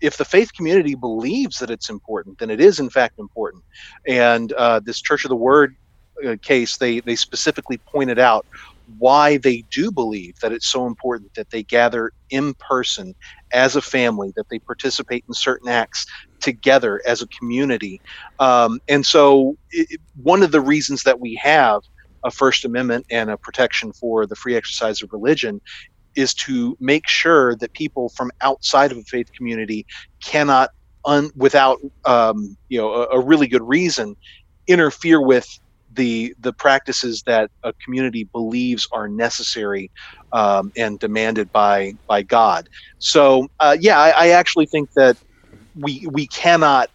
if 0.00 0.16
the 0.16 0.24
faith 0.24 0.52
community 0.52 0.94
believes 0.94 1.58
that 1.58 1.70
it's 1.70 1.88
important, 1.88 2.38
then 2.38 2.50
it 2.50 2.60
is 2.60 2.78
in 2.78 2.90
fact 2.90 3.18
important. 3.18 3.64
And 4.06 4.52
uh, 4.52 4.80
this 4.84 5.00
Church 5.00 5.24
of 5.24 5.30
the 5.30 5.36
Word 5.36 5.74
uh, 6.26 6.36
case, 6.42 6.76
they 6.76 7.00
they 7.00 7.16
specifically 7.16 7.78
pointed 7.92 8.18
out 8.18 8.46
why 8.98 9.36
they 9.38 9.64
do 9.72 9.90
believe 9.90 10.38
that 10.40 10.52
it's 10.52 10.68
so 10.68 10.86
important 10.86 11.34
that 11.34 11.50
they 11.50 11.62
gather 11.62 12.12
in 12.30 12.54
person 12.54 13.14
as 13.52 13.76
a 13.76 13.82
family, 13.82 14.32
that 14.36 14.46
they 14.50 14.58
participate 14.60 15.24
in 15.28 15.34
certain 15.34 15.68
acts 15.68 16.06
together 16.40 17.00
as 17.06 17.22
a 17.22 17.28
community. 17.28 18.00
Um, 18.38 18.80
and 18.88 19.04
so, 19.06 19.56
it, 19.70 20.00
one 20.22 20.42
of 20.42 20.52
the 20.52 20.60
reasons 20.60 21.02
that 21.04 21.20
we 21.20 21.38
have 21.42 21.80
a 22.24 22.30
First 22.30 22.64
Amendment 22.64 23.06
and 23.10 23.30
a 23.30 23.38
protection 23.38 23.92
for 23.92 24.26
the 24.26 24.36
free 24.36 24.56
exercise 24.56 25.02
of 25.02 25.10
religion 25.12 25.60
is 26.16 26.34
to 26.34 26.76
make 26.80 27.06
sure 27.06 27.54
that 27.56 27.72
people 27.74 28.10
from 28.16 28.30
outside 28.40 28.90
of 28.90 28.98
a 28.98 29.02
faith 29.02 29.28
community 29.36 29.86
cannot, 30.24 30.70
un, 31.04 31.30
without 31.36 31.78
um, 32.04 32.56
you 32.68 32.78
know 32.78 32.92
a, 32.92 33.18
a 33.18 33.24
really 33.24 33.46
good 33.46 33.62
reason, 33.62 34.16
interfere 34.66 35.20
with 35.20 35.46
the 35.96 36.34
the 36.38 36.52
practices 36.52 37.22
that 37.26 37.50
a 37.64 37.72
community 37.84 38.28
believes 38.32 38.86
are 38.92 39.08
necessary 39.08 39.90
um, 40.32 40.70
and 40.76 40.98
demanded 40.98 41.50
by 41.52 41.92
by 42.06 42.22
God. 42.22 42.68
So 42.98 43.48
uh, 43.60 43.76
yeah, 43.80 43.98
I, 43.98 44.10
I, 44.10 44.28
actually 44.28 44.66
think 44.66 44.90
that 44.96 45.16
we 45.74 46.06
we 46.10 46.26
cannot 46.28 46.88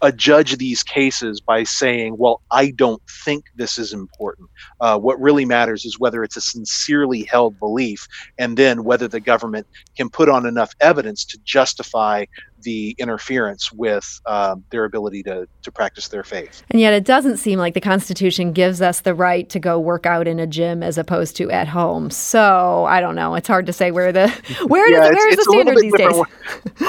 adjudge 0.00 0.56
these 0.56 0.82
cases 0.82 1.40
by 1.40 1.64
saying, 1.64 2.16
"Well, 2.18 2.40
I 2.50 2.70
don't 2.70 3.02
think 3.24 3.44
this 3.54 3.78
is 3.78 3.92
important." 3.92 4.48
Uh, 4.80 4.98
what 4.98 5.20
really 5.20 5.44
matters 5.44 5.84
is 5.84 5.98
whether 5.98 6.22
it's 6.22 6.36
a 6.36 6.40
sincerely 6.40 7.24
held 7.30 7.58
belief, 7.58 8.06
and 8.38 8.56
then 8.56 8.84
whether 8.84 9.08
the 9.08 9.20
government 9.20 9.66
can 9.96 10.08
put 10.08 10.28
on 10.28 10.46
enough 10.46 10.72
evidence 10.80 11.24
to 11.26 11.38
justify 11.44 12.24
the 12.62 12.94
interference 12.98 13.72
with 13.72 14.20
uh, 14.26 14.56
their 14.70 14.84
ability 14.84 15.22
to, 15.24 15.48
to 15.62 15.72
practice 15.72 16.08
their 16.08 16.24
faith. 16.24 16.62
And 16.70 16.80
yet, 16.80 16.92
it 16.92 17.04
doesn't 17.04 17.38
seem 17.38 17.58
like 17.58 17.74
the 17.74 17.80
Constitution 17.80 18.52
gives 18.52 18.82
us 18.82 19.00
the 19.00 19.14
right 19.14 19.48
to 19.50 19.58
go 19.58 19.78
work 19.78 20.06
out 20.06 20.26
in 20.26 20.38
a 20.38 20.46
gym 20.46 20.82
as 20.82 20.98
opposed 20.98 21.36
to 21.36 21.50
at 21.50 21.68
home. 21.68 22.10
So 22.10 22.84
I 22.86 23.00
don't 23.00 23.14
know. 23.14 23.34
It's 23.34 23.48
hard 23.48 23.66
to 23.66 23.72
say 23.72 23.90
where 23.90 24.12
the 24.12 24.28
where 24.66 24.90
yeah, 24.90 25.00
where 25.00 25.28
is 25.28 25.36
the 25.36 25.44
standard 25.44 25.76
these 25.78 25.94
days. 25.94 26.14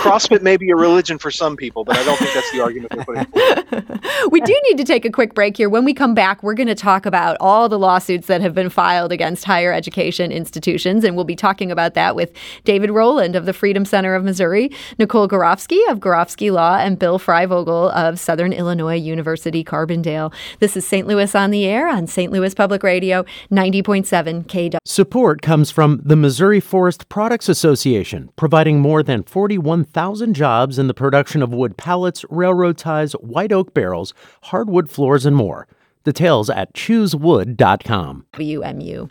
CrossFit 0.02 0.42
may 0.42 0.58
be 0.58 0.70
a 0.70 0.76
religion 0.76 1.18
for 1.18 1.32
some 1.32 1.56
people, 1.56 1.84
but 1.84 1.98
I 1.98 2.04
don't 2.04 2.18
think 2.18 2.34
that's 2.34 2.52
the 2.52 2.62
argument 2.62 2.94
they're 2.94 3.06
putting. 3.06 4.30
we 4.32 4.42
do 4.42 4.60
need 4.70 4.78
to 4.78 4.84
take 4.84 5.06
a 5.06 5.10
quick 5.10 5.34
break 5.34 5.58
here. 5.58 5.70
When 5.70 5.86
we 5.86 5.94
come 5.94 6.14
back, 6.14 6.44
we're 6.44 6.54
going 6.54 6.68
to 6.68 6.76
talk 6.76 7.06
about 7.06 7.38
all 7.40 7.70
the 7.70 7.80
lawsuits 7.80 8.28
that 8.28 8.42
have 8.42 8.54
been 8.54 8.70
filed 8.70 9.12
against 9.12 9.46
higher 9.46 9.74
education 9.74 10.32
institutions, 10.32 11.04
and 11.04 11.16
we'll 11.16 11.26
be 11.26 11.36
talking 11.36 11.72
about 11.72 11.94
that 11.94 12.16
with 12.16 12.34
David 12.64 12.92
Roland 12.92 13.36
of 13.36 13.46
the 13.46 13.54
Freedom 13.54 13.86
Center 13.86 14.16
of 14.16 14.24
Missouri, 14.24 14.72
Nicole 14.98 15.28
Of 15.90 16.00
Gorovsky 16.00 16.52
Law 16.54 16.78
and 16.78 16.98
Bill 16.98 17.20
Freivogel 17.20 17.92
of 17.94 18.18
Southern 18.18 18.54
Illinois 18.54 18.96
University 18.96 19.62
Carbondale. 19.62 20.34
This 20.60 20.78
is 20.78 20.88
St. 20.88 21.06
Louis 21.06 21.36
on 21.36 21.52
the 21.52 21.66
Air 21.66 21.90
on 21.90 22.08
St. 22.08 22.32
Louis 22.32 22.54
Public 22.56 22.82
Radio 22.82 23.26
90.7 23.52 24.46
KW. 24.46 24.78
Support 24.86 25.42
comes 25.42 25.70
from 25.70 26.00
the 26.02 26.16
Missouri 26.16 26.62
Forest 26.62 27.10
Products 27.10 27.50
Association, 27.50 28.30
providing 28.38 28.80
more 28.80 29.04
than 29.04 29.24
41,000 29.24 30.34
jobs 30.34 30.80
in 30.80 30.88
the 30.88 30.94
production 30.94 31.44
of 31.44 31.54
wood 31.54 31.76
pallets, 31.76 32.24
railroad 32.30 32.78
ties, 32.78 33.12
white 33.14 33.52
oak 33.52 33.74
barrels, 33.74 34.14
hardwood 34.44 34.90
floors, 34.90 35.26
and 35.26 35.36
more. 35.36 35.68
Details 36.06 36.50
at 36.50 36.74
choosewood.com. 36.74 38.26
WMU. 38.34 39.10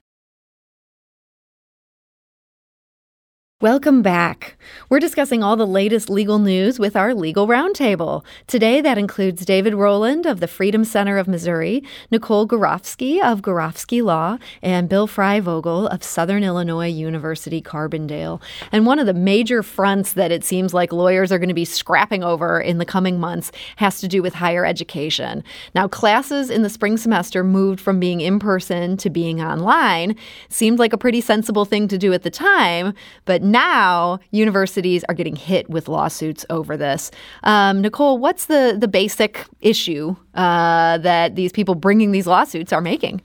Welcome 3.60 4.02
back. 4.02 4.56
We're 4.88 5.00
discussing 5.00 5.42
all 5.42 5.56
the 5.56 5.66
latest 5.66 6.08
legal 6.08 6.38
news 6.38 6.78
with 6.78 6.94
our 6.94 7.12
Legal 7.12 7.48
Roundtable. 7.48 8.24
Today, 8.46 8.80
that 8.80 8.98
includes 8.98 9.44
David 9.44 9.74
Roland 9.74 10.26
of 10.26 10.38
the 10.38 10.46
Freedom 10.46 10.84
Center 10.84 11.18
of 11.18 11.26
Missouri, 11.26 11.82
Nicole 12.08 12.46
Gorovsky 12.46 13.20
of 13.20 13.42
Gorovsky 13.42 14.00
Law, 14.00 14.38
and 14.62 14.88
Bill 14.88 15.08
Freivogel 15.08 15.92
of 15.92 16.04
Southern 16.04 16.44
Illinois 16.44 16.86
University 16.86 17.60
Carbondale. 17.60 18.40
And 18.70 18.86
one 18.86 19.00
of 19.00 19.06
the 19.06 19.12
major 19.12 19.64
fronts 19.64 20.12
that 20.12 20.30
it 20.30 20.44
seems 20.44 20.72
like 20.72 20.92
lawyers 20.92 21.32
are 21.32 21.38
going 21.40 21.48
to 21.48 21.54
be 21.54 21.64
scrapping 21.64 22.22
over 22.22 22.60
in 22.60 22.78
the 22.78 22.86
coming 22.86 23.18
months 23.18 23.50
has 23.74 23.98
to 23.98 24.06
do 24.06 24.22
with 24.22 24.34
higher 24.34 24.64
education. 24.64 25.42
Now, 25.74 25.88
classes 25.88 26.48
in 26.48 26.62
the 26.62 26.70
spring 26.70 26.96
semester 26.96 27.42
moved 27.42 27.80
from 27.80 27.98
being 27.98 28.20
in 28.20 28.38
person 28.38 28.96
to 28.98 29.10
being 29.10 29.42
online. 29.42 30.14
Seemed 30.48 30.78
like 30.78 30.92
a 30.92 30.98
pretty 30.98 31.20
sensible 31.20 31.64
thing 31.64 31.88
to 31.88 31.98
do 31.98 32.12
at 32.12 32.22
the 32.22 32.30
time, 32.30 32.94
but 33.24 33.47
now 33.50 34.18
universities 34.30 35.04
are 35.08 35.14
getting 35.14 35.36
hit 35.36 35.68
with 35.68 35.88
lawsuits 35.88 36.44
over 36.50 36.76
this. 36.76 37.10
Um, 37.42 37.80
Nicole, 37.80 38.18
what's 38.18 38.46
the, 38.46 38.76
the 38.78 38.88
basic 38.88 39.44
issue 39.60 40.16
uh, 40.34 40.98
that 40.98 41.34
these 41.34 41.52
people 41.52 41.74
bringing 41.74 42.12
these 42.12 42.26
lawsuits 42.26 42.72
are 42.72 42.80
making? 42.80 43.22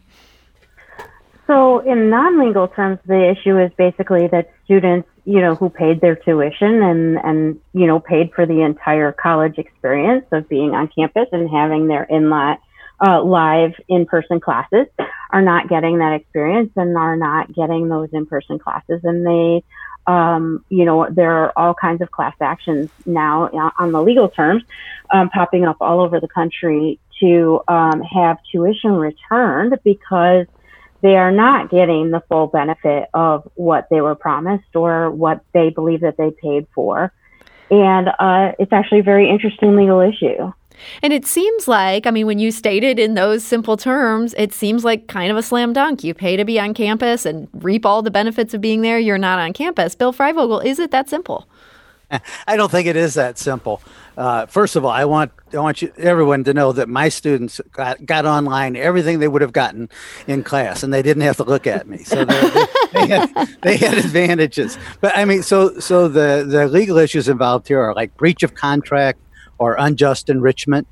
So, 1.45 1.79
in 1.79 2.09
non 2.09 2.39
legal 2.45 2.69
terms, 2.69 2.99
the 3.05 3.29
issue 3.29 3.59
is 3.59 3.69
basically 3.77 4.27
that 4.27 4.49
students, 4.63 5.09
you 5.25 5.41
know, 5.41 5.55
who 5.55 5.69
paid 5.69 5.99
their 5.99 6.15
tuition 6.15 6.81
and, 6.81 7.17
and, 7.17 7.59
you 7.73 7.85
know, 7.85 7.99
paid 7.99 8.31
for 8.33 8.45
the 8.45 8.61
entire 8.61 9.11
college 9.11 9.57
experience 9.57 10.25
of 10.31 10.47
being 10.47 10.73
on 10.73 10.89
campus 10.95 11.27
and 11.33 11.49
having 11.49 11.87
their 11.87 12.03
in 12.03 12.31
uh, 13.05 13.21
live 13.21 13.73
in 13.89 14.05
person 14.05 14.39
classes 14.39 14.87
are 15.31 15.41
not 15.41 15.67
getting 15.67 15.97
that 15.97 16.13
experience 16.13 16.71
and 16.75 16.95
are 16.97 17.17
not 17.17 17.53
getting 17.53 17.89
those 17.89 18.09
in 18.13 18.25
person 18.25 18.59
classes. 18.59 19.01
And 19.03 19.25
they 19.25 19.63
um, 20.07 20.65
you 20.69 20.85
know, 20.85 21.07
there 21.09 21.31
are 21.31 21.53
all 21.55 21.73
kinds 21.73 22.01
of 22.01 22.11
class 22.11 22.35
actions 22.41 22.89
now 23.05 23.49
on 23.79 23.91
the 23.91 24.01
legal 24.01 24.29
terms 24.29 24.63
um, 25.11 25.29
popping 25.29 25.65
up 25.65 25.77
all 25.79 26.01
over 26.01 26.19
the 26.19 26.27
country 26.27 26.99
to 27.19 27.61
um, 27.67 28.01
have 28.01 28.37
tuition 28.51 28.93
returned 28.93 29.77
because 29.83 30.45
they 31.01 31.15
are 31.15 31.31
not 31.31 31.69
getting 31.69 32.11
the 32.11 32.21
full 32.29 32.47
benefit 32.47 33.09
of 33.13 33.49
what 33.55 33.87
they 33.89 34.01
were 34.01 34.15
promised 34.15 34.75
or 34.75 35.11
what 35.11 35.43
they 35.53 35.69
believe 35.69 36.01
that 36.01 36.17
they 36.17 36.31
paid 36.31 36.65
for. 36.73 37.11
And 37.69 38.09
uh, 38.19 38.53
it's 38.59 38.71
actually 38.71 38.99
a 38.99 39.03
very 39.03 39.29
interesting 39.29 39.75
legal 39.75 39.99
issue. 39.99 40.51
And 41.01 41.13
it 41.13 41.25
seems 41.25 41.67
like, 41.67 42.05
I 42.07 42.11
mean, 42.11 42.25
when 42.25 42.39
you 42.39 42.51
stated 42.51 42.99
in 42.99 43.13
those 43.13 43.43
simple 43.43 43.77
terms, 43.77 44.33
it 44.37 44.53
seems 44.53 44.83
like 44.83 45.07
kind 45.07 45.31
of 45.31 45.37
a 45.37 45.43
slam 45.43 45.73
dunk. 45.73 46.03
You 46.03 46.13
pay 46.13 46.37
to 46.37 46.45
be 46.45 46.59
on 46.59 46.73
campus 46.73 47.25
and 47.25 47.47
reap 47.53 47.85
all 47.85 48.01
the 48.01 48.11
benefits 48.11 48.53
of 48.53 48.61
being 48.61 48.81
there. 48.81 48.99
You're 48.99 49.17
not 49.17 49.39
on 49.39 49.53
campus. 49.53 49.95
Bill 49.95 50.13
Freivogel, 50.13 50.63
is 50.63 50.79
it 50.79 50.91
that 50.91 51.09
simple? 51.09 51.47
I 52.47 52.57
don't 52.57 52.71
think 52.71 52.87
it 52.87 52.95
is 52.95 53.15
that 53.15 53.37
simple. 53.37 53.81
Uh, 54.15 54.45
first 54.45 54.75
of 54.75 54.85
all, 54.85 54.91
I 54.91 55.05
want 55.05 55.31
I 55.53 55.57
want 55.57 55.81
you 55.81 55.91
everyone 55.97 56.43
to 56.43 56.53
know 56.53 56.71
that 56.71 56.87
my 56.87 57.09
students 57.09 57.59
got, 57.71 58.05
got 58.05 58.25
online 58.25 58.75
everything 58.75 59.19
they 59.19 59.27
would 59.27 59.41
have 59.41 59.53
gotten 59.53 59.89
in 60.27 60.43
class, 60.43 60.83
and 60.83 60.93
they 60.93 61.01
didn't 61.01 61.23
have 61.23 61.37
to 61.37 61.43
look 61.43 61.65
at 61.65 61.87
me, 61.87 61.99
so 61.99 62.23
they, 62.23 62.65
they, 62.93 63.07
had, 63.07 63.47
they 63.61 63.77
had 63.77 63.97
advantages. 63.97 64.77
But 65.01 65.17
I 65.17 65.25
mean, 65.25 65.41
so 65.41 65.79
so 65.79 66.07
the 66.07 66.45
the 66.47 66.67
legal 66.67 66.97
issues 66.97 67.27
involved 67.27 67.67
here 67.67 67.81
are 67.81 67.95
like 67.95 68.15
breach 68.15 68.43
of 68.43 68.53
contract, 68.53 69.19
or 69.63 69.75
unjust 69.79 70.29
enrichment. 70.29 70.87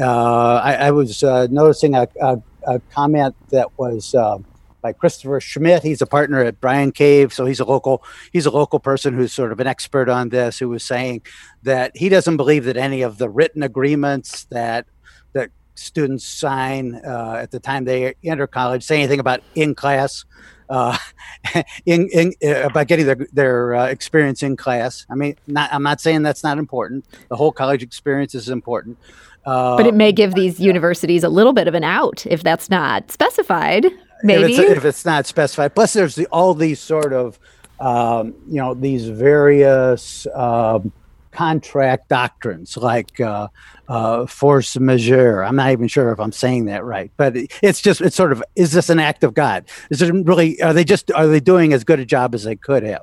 Uh, 0.00 0.60
I, 0.62 0.74
I, 0.74 0.90
was 0.90 1.22
uh, 1.22 1.46
noticing 1.50 1.94
a, 1.94 2.08
a, 2.20 2.40
a, 2.66 2.80
comment 2.90 3.34
that 3.50 3.78
was 3.78 4.14
uh, 4.14 4.38
by 4.80 4.92
Christopher 4.92 5.40
Schmidt. 5.40 5.82
He's 5.82 6.02
a 6.02 6.06
partner 6.06 6.40
at 6.40 6.60
Bryan 6.60 6.92
Cave, 6.92 7.32
so 7.32 7.46
he's 7.46 7.60
a 7.60 7.64
local 7.64 8.04
he's 8.32 8.46
a 8.46 8.50
local 8.50 8.78
person 8.78 9.14
who's 9.14 9.32
sort 9.32 9.50
of 9.50 9.60
an 9.60 9.66
expert 9.66 10.08
on 10.08 10.28
this. 10.28 10.58
Who 10.58 10.68
was 10.68 10.84
saying 10.84 11.22
that 11.62 11.96
he 11.96 12.08
doesn't 12.08 12.36
believe 12.36 12.64
that 12.64 12.76
any 12.76 13.02
of 13.02 13.18
the 13.18 13.28
written 13.28 13.62
agreements 13.62 14.44
that 14.50 14.86
that 15.32 15.50
students 15.74 16.24
sign 16.24 17.00
uh, 17.04 17.38
at 17.40 17.50
the 17.50 17.60
time 17.60 17.84
they 17.84 18.14
enter 18.24 18.46
college 18.46 18.84
say 18.84 18.98
anything 18.98 19.20
about 19.20 19.40
in 19.54 19.74
class 19.74 20.24
uh, 20.68 20.96
in, 21.86 22.08
in 22.12 22.34
uh, 22.44 22.66
about 22.66 22.86
getting 22.86 23.06
their 23.06 23.26
their 23.32 23.74
uh, 23.74 23.86
experience 23.86 24.42
in 24.42 24.56
class. 24.56 25.06
I 25.10 25.14
mean, 25.14 25.36
not, 25.46 25.72
I'm 25.72 25.82
not 25.82 26.00
saying 26.00 26.22
that's 26.22 26.44
not 26.44 26.58
important. 26.58 27.04
The 27.28 27.36
whole 27.36 27.52
college 27.52 27.82
experience 27.82 28.34
is 28.34 28.48
important. 28.48 28.98
Uh, 29.44 29.76
but 29.76 29.86
it 29.86 29.94
may 29.94 30.12
give 30.12 30.34
these 30.34 30.60
universities 30.60 31.24
a 31.24 31.28
little 31.28 31.52
bit 31.52 31.68
of 31.68 31.74
an 31.74 31.84
out 31.84 32.26
if 32.26 32.42
that's 32.42 32.68
not 32.68 33.10
specified. 33.10 33.86
Maybe 34.22 34.54
if 34.54 34.58
it's, 34.58 34.70
if 34.78 34.84
it's 34.84 35.04
not 35.04 35.26
specified. 35.26 35.74
Plus, 35.74 35.92
there's 35.92 36.16
the, 36.16 36.26
all 36.26 36.52
these 36.52 36.80
sort 36.80 37.12
of 37.12 37.38
um, 37.80 38.34
you 38.48 38.56
know 38.56 38.74
these 38.74 39.08
various 39.08 40.26
um, 40.34 40.92
contract 41.38 42.08
doctrines 42.08 42.76
like 42.76 43.20
uh, 43.20 43.46
uh, 43.86 44.26
force 44.26 44.76
majeure. 44.76 45.44
I'm 45.44 45.54
not 45.54 45.70
even 45.70 45.86
sure 45.86 46.10
if 46.10 46.18
I'm 46.18 46.32
saying 46.32 46.64
that 46.64 46.84
right, 46.84 47.12
but 47.16 47.36
it's 47.62 47.80
just 47.80 48.00
it's 48.00 48.16
sort 48.16 48.32
of 48.32 48.42
is 48.56 48.72
this 48.72 48.90
an 48.90 48.98
act 48.98 49.22
of 49.22 49.34
God? 49.34 49.68
Is 49.88 50.02
it 50.02 50.12
really? 50.12 50.60
Are 50.60 50.72
they 50.72 50.82
just 50.82 51.12
are 51.12 51.28
they 51.28 51.38
doing 51.38 51.72
as 51.72 51.84
good 51.84 52.00
a 52.00 52.04
job 52.04 52.34
as 52.34 52.42
they 52.42 52.56
could 52.56 52.82
have? 52.82 53.02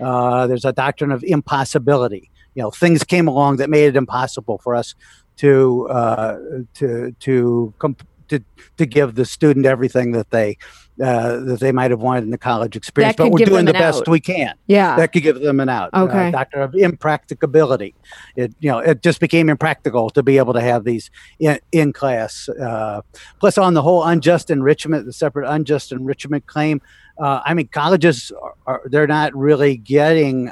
Uh, 0.00 0.46
there's 0.46 0.64
a 0.64 0.72
doctrine 0.72 1.12
of 1.12 1.22
impossibility. 1.24 2.30
You 2.54 2.62
know, 2.62 2.70
things 2.70 3.04
came 3.04 3.28
along 3.28 3.58
that 3.58 3.68
made 3.68 3.84
it 3.84 3.96
impossible 3.96 4.58
for 4.64 4.74
us 4.74 4.94
to 5.36 5.86
uh, 5.90 6.38
to 6.74 7.12
to 7.20 7.74
comp- 7.78 8.08
to 8.28 8.40
to 8.78 8.86
give 8.86 9.14
the 9.14 9.26
student 9.26 9.66
everything 9.66 10.12
that 10.12 10.30
they 10.30 10.56
uh, 11.02 11.38
that 11.40 11.60
they 11.60 11.72
might 11.72 11.90
have 11.90 12.00
wanted 12.00 12.24
in 12.24 12.30
the 12.30 12.38
college 12.38 12.76
experience. 12.76 13.16
But 13.16 13.30
we're 13.30 13.44
doing 13.44 13.64
the 13.64 13.72
best 13.72 14.02
out. 14.02 14.08
we 14.08 14.20
can. 14.20 14.54
Yeah, 14.66 14.96
that 14.96 15.12
could 15.12 15.22
give 15.22 15.40
them 15.40 15.60
an 15.60 15.68
out. 15.68 15.90
Uh, 15.92 16.04
okay, 16.04 16.28
uh, 16.28 16.30
doctor 16.30 16.60
of 16.60 16.74
impracticability. 16.74 17.94
It 18.36 18.54
you 18.60 18.70
know 18.70 18.78
it 18.78 19.02
just 19.02 19.20
became 19.20 19.48
impractical 19.48 20.10
to 20.10 20.22
be 20.22 20.38
able 20.38 20.52
to 20.52 20.60
have 20.60 20.84
these 20.84 21.10
in, 21.38 21.58
in 21.72 21.92
class. 21.92 22.48
Uh, 22.48 23.02
plus, 23.40 23.58
on 23.58 23.74
the 23.74 23.82
whole 23.82 24.04
unjust 24.04 24.50
enrichment, 24.50 25.06
the 25.06 25.12
separate 25.12 25.48
unjust 25.48 25.92
enrichment 25.92 26.46
claim. 26.46 26.80
Uh, 27.18 27.40
I 27.44 27.54
mean, 27.54 27.68
colleges 27.68 28.32
are, 28.40 28.54
are, 28.66 28.82
they're 28.86 29.06
not 29.06 29.34
really 29.34 29.76
getting. 29.76 30.50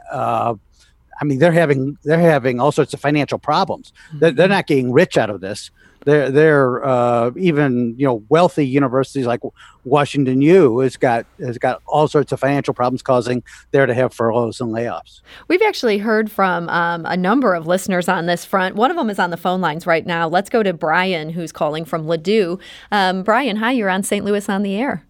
I 1.23 1.25
mean, 1.25 1.39
they're 1.39 1.53
having 1.53 1.97
they're 2.03 2.19
having 2.19 2.61
all 2.61 2.73
sorts 2.73 2.93
of 2.93 3.01
financial 3.01 3.39
problems. 3.39 3.93
Mm-hmm. 4.09 4.19
They're, 4.19 4.31
they're 4.33 4.49
not 4.49 4.67
getting 4.67 4.93
rich 4.93 5.17
out 5.17 5.31
of 5.31 5.41
this 5.41 5.71
they're, 6.05 6.31
they're 6.31 6.85
uh, 6.85 7.31
even 7.37 7.95
you 7.97 8.07
know 8.07 8.23
wealthy 8.29 8.67
universities 8.67 9.27
like 9.27 9.41
Washington 9.85 10.43
U 10.43 10.79
has 10.79 10.97
got 10.97 11.27
has 11.39 11.59
got 11.59 11.83
all 11.87 12.09
sorts 12.09 12.33
of 12.33 12.41
financial 12.41 12.75
problems 12.75 13.03
causing 13.03 13.43
there 13.71 13.87
to 13.87 13.95
have 13.95 14.13
furloughs 14.13 14.61
and 14.61 14.73
layoffs. 14.73 15.21
We've 15.49 15.63
actually 15.63 15.99
heard 15.99 16.31
from 16.31 16.69
um, 16.69 17.07
a 17.07 17.17
number 17.17 17.55
of 17.55 17.67
listeners 17.67 18.09
on 18.09 18.27
this 18.27 18.45
front. 18.45 18.77
One 18.77 18.91
of 18.91 18.97
them 18.97 19.11
is 19.11 19.19
on 19.19 19.31
the 19.31 19.37
phone 19.37 19.61
lines 19.61 19.87
right 19.87 20.07
now. 20.07 20.29
Let's 20.29 20.51
go 20.51 20.63
to 20.63 20.73
Brian, 20.73 21.31
who's 21.31 21.53
calling 21.53 21.85
from 21.85 22.07
Ladue. 22.07 22.61
Um, 22.91 23.23
Brian, 23.23 23.57
hi, 23.57 23.73
you're 23.73 23.91
on 23.91 24.03
St. 24.03 24.25
Louis 24.25 24.49
on 24.49 24.63
the 24.63 24.77
air. 24.77 25.05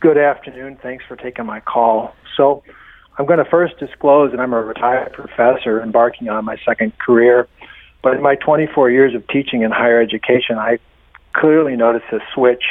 Good 0.00 0.18
afternoon. 0.18 0.78
Thanks 0.80 1.04
for 1.06 1.16
taking 1.16 1.46
my 1.46 1.60
call. 1.60 2.14
So. 2.36 2.62
I'm 3.18 3.26
going 3.26 3.38
to 3.38 3.50
first 3.50 3.78
disclose 3.78 4.30
that 4.30 4.40
I'm 4.40 4.52
a 4.52 4.62
retired 4.62 5.12
professor 5.12 5.82
embarking 5.82 6.28
on 6.28 6.44
my 6.44 6.56
second 6.64 6.96
career 6.98 7.48
but 8.02 8.14
in 8.14 8.22
my 8.22 8.36
24 8.36 8.90
years 8.90 9.14
of 9.14 9.26
teaching 9.28 9.62
in 9.62 9.70
higher 9.70 10.00
education, 10.00 10.56
I 10.56 10.78
clearly 11.32 11.76
noticed 11.76 12.06
a 12.12 12.20
switch 12.34 12.64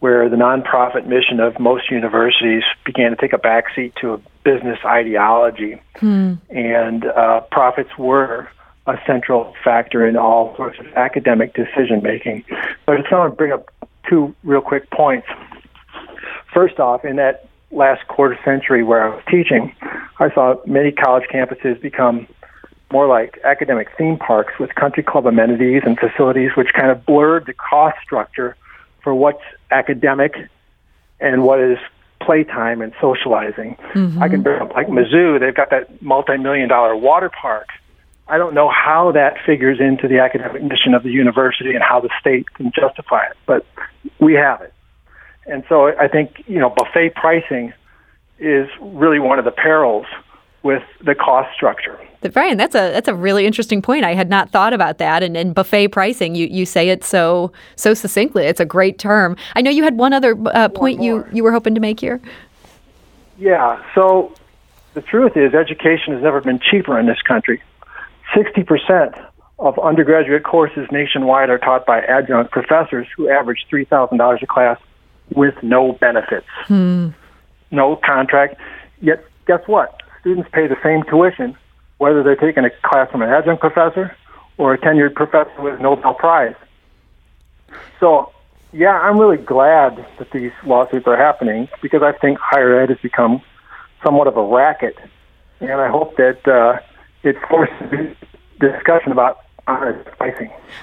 where 0.00 0.28
the 0.28 0.36
nonprofit 0.36 1.06
mission 1.06 1.40
of 1.40 1.58
most 1.58 1.90
universities 1.90 2.62
began 2.84 3.10
to 3.10 3.16
take 3.16 3.32
a 3.32 3.38
backseat 3.38 3.94
to 3.96 4.14
a 4.14 4.20
business 4.44 4.78
ideology, 4.84 5.80
hmm. 5.96 6.34
and 6.50 7.06
uh, 7.06 7.40
profits 7.50 7.90
were 7.98 8.48
a 8.86 8.98
central 9.06 9.54
factor 9.64 10.06
in 10.06 10.16
all 10.16 10.54
sorts 10.56 10.78
of 10.78 10.86
academic 10.94 11.54
decision 11.54 12.02
making. 12.02 12.44
But 12.84 12.96
I 12.96 13.00
just 13.00 13.10
want 13.10 13.32
to 13.32 13.36
bring 13.36 13.52
up 13.52 13.70
two 14.08 14.34
real 14.44 14.60
quick 14.60 14.90
points. 14.90 15.26
First 16.52 16.78
off, 16.78 17.04
in 17.04 17.16
that 17.16 17.48
last 17.74 18.06
quarter 18.08 18.38
century 18.44 18.82
where 18.82 19.04
I 19.04 19.14
was 19.14 19.24
teaching, 19.30 19.74
I 20.18 20.30
saw 20.32 20.56
many 20.66 20.92
college 20.92 21.24
campuses 21.32 21.80
become 21.80 22.26
more 22.92 23.06
like 23.06 23.38
academic 23.44 23.88
theme 23.98 24.16
parks 24.16 24.52
with 24.58 24.74
country 24.74 25.02
club 25.02 25.26
amenities 25.26 25.82
and 25.84 25.98
facilities, 25.98 26.50
which 26.56 26.68
kind 26.72 26.90
of 26.90 27.04
blurred 27.04 27.46
the 27.46 27.54
cost 27.54 27.96
structure 28.02 28.56
for 29.02 29.14
what's 29.14 29.42
academic 29.70 30.34
and 31.20 31.42
what 31.42 31.60
is 31.60 31.78
playtime 32.20 32.80
and 32.80 32.92
socializing. 33.00 33.76
Mm-hmm. 33.94 34.22
I 34.22 34.28
can 34.28 34.42
bring 34.42 34.60
up 34.60 34.72
like 34.74 34.86
Mizzou, 34.86 35.40
they've 35.40 35.54
got 35.54 35.70
that 35.70 36.00
multi-million 36.02 36.68
dollar 36.68 36.96
water 36.96 37.30
park. 37.30 37.68
I 38.26 38.38
don't 38.38 38.54
know 38.54 38.70
how 38.70 39.12
that 39.12 39.36
figures 39.44 39.80
into 39.80 40.08
the 40.08 40.20
academic 40.20 40.62
mission 40.62 40.94
of 40.94 41.02
the 41.02 41.10
university 41.10 41.74
and 41.74 41.82
how 41.82 42.00
the 42.00 42.08
state 42.18 42.48
can 42.54 42.72
justify 42.72 43.26
it, 43.26 43.36
but 43.44 43.66
we 44.18 44.34
have 44.34 44.62
it. 44.62 44.72
And 45.46 45.64
so 45.68 45.96
I 45.98 46.08
think, 46.08 46.42
you 46.46 46.58
know, 46.58 46.70
buffet 46.70 47.14
pricing 47.14 47.72
is 48.38 48.68
really 48.80 49.18
one 49.18 49.38
of 49.38 49.44
the 49.44 49.50
perils 49.50 50.06
with 50.62 50.82
the 51.04 51.14
cost 51.14 51.54
structure. 51.54 51.98
Brian, 52.32 52.56
that's 52.56 52.74
a 52.74 52.90
that's 52.90 53.06
a 53.06 53.14
really 53.14 53.44
interesting 53.44 53.82
point. 53.82 54.04
I 54.04 54.14
had 54.14 54.30
not 54.30 54.50
thought 54.50 54.72
about 54.72 54.96
that. 54.96 55.22
And, 55.22 55.36
and 55.36 55.54
buffet 55.54 55.88
pricing, 55.88 56.34
you, 56.34 56.46
you 56.46 56.64
say 56.64 56.88
it 56.88 57.04
so 57.04 57.52
so 57.76 57.92
succinctly. 57.92 58.46
It's 58.46 58.60
a 58.60 58.64
great 58.64 58.98
term. 58.98 59.36
I 59.54 59.60
know 59.60 59.70
you 59.70 59.84
had 59.84 59.98
one 59.98 60.14
other 60.14 60.34
uh, 60.46 60.70
point 60.70 61.00
one 61.00 61.06
you 61.06 61.26
you 61.32 61.44
were 61.44 61.52
hoping 61.52 61.74
to 61.74 61.80
make 61.80 62.00
here. 62.00 62.20
Yeah. 63.38 63.84
So 63.94 64.34
the 64.94 65.02
truth 65.02 65.36
is, 65.36 65.52
education 65.52 66.14
has 66.14 66.22
never 66.22 66.40
been 66.40 66.60
cheaper 66.60 66.98
in 66.98 67.04
this 67.04 67.20
country. 67.20 67.62
Sixty 68.34 68.64
percent 68.64 69.14
of 69.58 69.78
undergraduate 69.78 70.44
courses 70.44 70.88
nationwide 70.90 71.50
are 71.50 71.58
taught 71.58 71.84
by 71.84 72.00
adjunct 72.00 72.52
professors 72.52 73.06
who 73.14 73.28
average 73.28 73.66
three 73.68 73.84
thousand 73.84 74.16
dollars 74.16 74.40
a 74.42 74.46
class 74.46 74.80
with 75.34 75.54
no 75.62 75.92
benefits, 75.92 76.46
hmm. 76.66 77.08
no 77.70 77.96
contract. 77.96 78.56
Yet, 79.00 79.24
guess 79.46 79.60
what? 79.66 80.00
students 80.24 80.48
pay 80.54 80.66
the 80.66 80.76
same 80.82 81.02
tuition 81.02 81.54
whether 81.98 82.22
they're 82.22 82.34
taking 82.34 82.64
a 82.64 82.70
class 82.82 83.10
from 83.10 83.20
an 83.20 83.28
adjunct 83.28 83.60
professor 83.60 84.16
or 84.56 84.72
a 84.72 84.78
tenured 84.78 85.14
professor 85.14 85.52
with 85.60 85.78
a 85.78 85.82
Nobel 85.82 86.14
Prize. 86.14 86.56
So, 88.00 88.32
yeah, 88.72 88.98
I'm 88.98 89.18
really 89.18 89.36
glad 89.36 90.04
that 90.18 90.30
these 90.32 90.50
lawsuits 90.64 91.06
are 91.06 91.16
happening 91.16 91.68
because 91.82 92.02
I 92.02 92.12
think 92.12 92.38
higher 92.38 92.80
ed 92.80 92.88
has 92.88 92.98
become 92.98 93.42
somewhat 94.02 94.26
of 94.26 94.36
a 94.36 94.42
racket, 94.42 94.96
and 95.60 95.72
I 95.72 95.88
hope 95.88 96.16
that 96.16 96.46
uh, 96.48 96.80
it 97.22 97.36
forces 97.48 98.16
discussion 98.60 99.12
about 99.12 99.43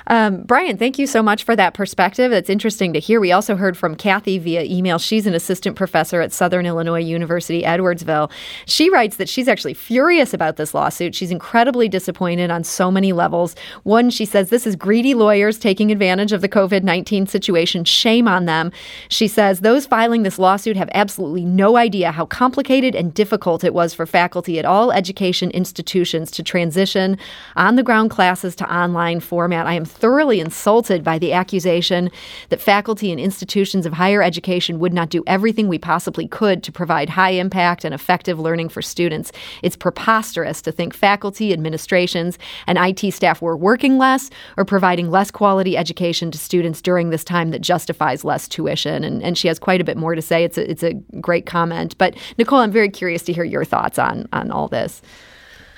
um, 0.08 0.44
Brian, 0.44 0.78
thank 0.78 0.98
you 0.98 1.06
so 1.06 1.22
much 1.22 1.44
for 1.44 1.56
that 1.56 1.74
perspective. 1.74 2.32
It's 2.32 2.50
interesting 2.50 2.94
to 2.94 3.00
hear. 3.00 3.20
We 3.20 3.32
also 3.32 3.56
heard 3.56 3.78
from 3.78 3.96
Kathy 3.96 4.39
via 4.39 4.63
email. 4.63 4.98
She's 4.98 5.28
an 5.28 5.36
assistant 5.36 5.76
professor 5.76 6.22
at 6.22 6.32
Southern 6.32 6.65
Illinois 6.65 7.02
University, 7.02 7.62
Edwardsville. 7.62 8.32
She 8.65 8.89
writes 8.89 9.17
that 9.17 9.30
she's 9.30 9.48
actually 9.48 9.74
furious 9.74 10.34
about 10.34 10.58
this 10.58 10.74
lawsuit. 10.74 11.13
She's 11.13 11.32
incredibly 11.32 11.88
disappointed 11.88 12.50
on 12.50 12.63
so 12.63 12.89
many 12.89 13.13
levels. 13.13 13.56
One, 13.84 14.10
she 14.10 14.26
says 14.26 14.50
this 14.50 14.65
is 14.65 14.76
greedy 14.76 15.13
lawyers 15.13 15.60
taking 15.60 15.91
advantage 15.91 16.32
of 16.32 16.41
the 16.41 16.50
COVID 16.50 16.84
19 16.84 17.28
situation. 17.28 17.86
Shame 17.86 18.28
on 18.28 18.46
them. 18.46 18.72
She 19.10 19.28
says 19.28 19.60
those 19.60 19.86
filing 19.86 20.24
this 20.24 20.39
lawsuit 20.39 20.78
have 20.78 20.89
absolutely 20.94 21.46
no 21.46 21.78
idea 21.78 22.12
how 22.12 22.26
complicated 22.26 22.96
and 22.96 23.13
difficult 23.13 23.63
it 23.63 23.74
was 23.74 23.94
for 23.94 24.06
faculty 24.06 24.58
at 24.58 24.65
all 24.65 24.91
education 24.91 25.52
institutions 25.52 26.32
to 26.32 26.44
transition 26.44 27.17
on 27.56 27.76
the 27.76 27.84
ground 27.84 28.10
classes 28.10 28.56
to 28.56 28.71
online 28.72 29.20
format. 29.20 29.68
I 29.68 29.74
am 29.74 29.86
thoroughly 29.86 30.40
insulted 30.40 31.04
by 31.04 31.20
the 31.20 31.34
accusation 31.34 32.10
that 32.50 32.62
faculty 32.62 33.12
and 33.12 33.20
institutions 33.20 33.86
of 33.86 33.94
higher 33.94 34.24
education 34.24 34.80
would 34.80 34.94
not 34.94 35.10
do 35.10 35.24
everything 35.28 35.68
we 35.68 35.78
possibly 35.78 36.28
could 36.28 36.64
to 36.64 36.72
provide 36.72 37.10
high 37.10 37.32
impact 37.32 37.84
and 37.84 37.94
effective 37.94 38.40
learning 38.40 38.70
for 38.70 38.82
students. 38.82 39.32
It's 39.62 39.76
preposterous 39.76 40.62
to 40.64 40.72
think 40.72 40.94
faculty, 40.94 41.54
administrations, 41.54 42.40
and 42.68 42.78
IT 42.78 43.14
staff 43.14 43.42
were 43.42 43.58
working 43.58 43.98
less 43.98 44.30
or 44.58 44.66
providing 44.66 45.12
less 45.12 45.32
quality 45.32 45.78
education 45.78 46.32
to 46.32 46.38
students 46.38 46.82
during 46.82 47.10
this 47.10 47.24
time 47.24 47.52
that 47.52 47.60
justifies 47.60 48.24
less 48.24 48.48
tuition. 48.48 49.04
And, 49.04 49.22
and 49.22 49.38
she 49.38 49.48
has 49.48 49.60
quite 49.60 49.82
a 49.82 49.84
bit 49.84 49.98
more 49.98 50.16
to 50.16 50.22
say. 50.22 50.44
It's 50.44 50.58
a, 50.58 50.70
it's 50.70 50.84
a 50.84 50.94
great 51.20 51.46
comment. 51.46 51.98
But 51.98 52.16
Nicole, 52.38 52.60
I'm 52.60 52.72
very 52.72 52.90
curious 52.90 53.22
to 53.24 53.34
hear 53.34 53.44
your 53.44 53.66
thoughts 53.66 54.00
on, 54.00 54.28
on 54.34 54.52
all 54.52 54.68
this. 54.68 55.02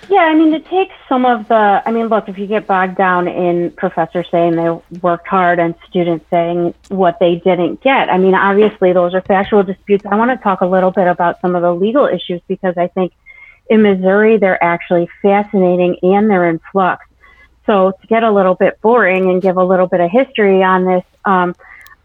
Yeah, 0.10 0.20
I 0.20 0.36
mean, 0.36 0.52
to 0.52 0.60
take 0.60 0.90
some 1.08 1.26
of 1.26 1.48
the, 1.48 1.82
I 1.86 1.92
mean, 1.92 2.08
look, 2.08 2.28
if 2.28 2.38
you 2.38 2.46
get 2.46 2.68
bogged 2.68 2.98
down 2.98 3.28
in 3.28 3.72
professors 3.72 4.28
saying 4.30 4.56
they 4.56 4.98
worked 5.02 5.28
hard 5.28 5.60
and 5.60 5.76
students 5.88 6.26
saying 6.30 6.74
what 6.90 7.20
they 7.20 7.36
didn't 7.36 7.82
get, 7.82 8.10
I 8.10 8.18
mean, 8.18 8.36
obviously 8.36 8.92
those 8.92 9.14
are 9.14 9.22
factual 9.22 9.64
disputes. 9.64 10.06
I 10.06 10.16
want 10.16 10.32
to 10.32 10.44
talk 10.44 10.62
a 10.62 10.66
little 10.66 10.92
bit 10.92 11.08
about 11.08 11.40
some 11.42 11.56
of 11.56 11.62
the 11.62 11.74
legal 11.74 12.06
issues 12.06 12.42
because 12.48 12.78
I 12.78 12.88
think 12.88 13.14
in 13.70 13.82
Missouri 13.82 14.38
they're 14.38 14.62
actually 14.62 15.08
fascinating 15.22 15.98
and 16.04 16.30
they're 16.30 16.50
in 16.50 16.60
flux. 16.72 17.06
So 17.66 17.94
to 18.00 18.08
get 18.08 18.24
a 18.24 18.32
little 18.32 18.56
bit 18.56 18.82
boring 18.82 19.30
and 19.30 19.42
give 19.42 19.56
a 19.56 19.64
little 19.64 19.88
bit 19.88 20.02
of 20.02 20.12
history 20.12 20.62
on 20.64 20.86
this, 20.86 21.04
um, 21.24 21.56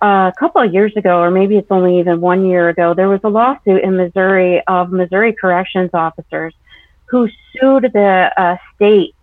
a 0.00 0.32
couple 0.38 0.62
of 0.62 0.72
years 0.72 0.96
ago, 0.96 1.20
or 1.20 1.32
maybe 1.32 1.56
it's 1.56 1.70
only 1.72 1.98
even 1.98 2.20
one 2.20 2.46
year 2.46 2.68
ago, 2.68 2.94
there 2.94 3.08
was 3.08 3.20
a 3.24 3.28
lawsuit 3.28 3.82
in 3.82 3.96
Missouri 3.96 4.62
of 4.68 4.92
Missouri 4.92 5.32
corrections 5.32 5.90
officers 5.92 6.54
who 7.08 7.28
sued 7.52 7.90
the 7.92 8.32
uh, 8.36 8.56
state 8.74 9.14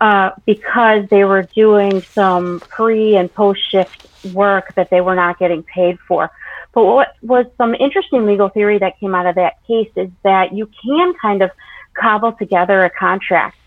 uh, 0.00 0.30
because 0.46 1.08
they 1.10 1.24
were 1.24 1.42
doing 1.54 2.02
some 2.02 2.60
pre 2.60 3.16
and 3.16 3.32
post 3.32 3.60
shift 3.70 4.06
work 4.32 4.74
that 4.74 4.90
they 4.90 5.00
were 5.00 5.14
not 5.14 5.38
getting 5.38 5.62
paid 5.62 5.98
for. 6.00 6.30
But 6.72 6.84
what 6.84 7.16
was 7.22 7.46
some 7.58 7.74
interesting 7.74 8.26
legal 8.26 8.48
theory 8.48 8.78
that 8.78 8.98
came 9.00 9.14
out 9.14 9.26
of 9.26 9.34
that 9.34 9.64
case 9.66 9.90
is 9.96 10.10
that 10.22 10.54
you 10.54 10.70
can 10.84 11.14
kind 11.20 11.42
of 11.42 11.50
cobble 11.94 12.32
together 12.32 12.84
a 12.84 12.90
contract 12.90 13.58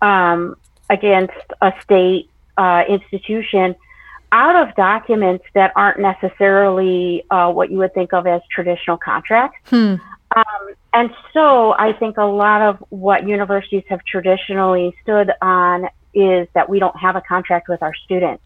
um, 0.00 0.56
against 0.88 1.34
a 1.60 1.72
state 1.82 2.30
uh, 2.56 2.84
institution 2.88 3.76
out 4.32 4.56
of 4.56 4.74
documents 4.74 5.44
that 5.54 5.72
aren't 5.74 6.00
necessarily 6.00 7.24
uh, 7.30 7.50
what 7.50 7.70
you 7.70 7.78
would 7.78 7.94
think 7.94 8.12
of 8.12 8.26
as 8.26 8.42
traditional 8.50 8.96
contracts. 8.96 9.58
Hmm. 9.70 9.96
Um, 10.38 10.74
and 10.92 11.10
so 11.32 11.72
I 11.72 11.92
think 11.92 12.16
a 12.16 12.24
lot 12.24 12.62
of 12.62 12.84
what 12.90 13.26
universities 13.26 13.82
have 13.88 14.04
traditionally 14.04 14.94
stood 15.02 15.32
on 15.42 15.88
is 16.14 16.46
that 16.54 16.68
we 16.68 16.78
don't 16.78 16.96
have 16.96 17.16
a 17.16 17.20
contract 17.20 17.68
with 17.68 17.82
our 17.82 17.94
students. 17.94 18.42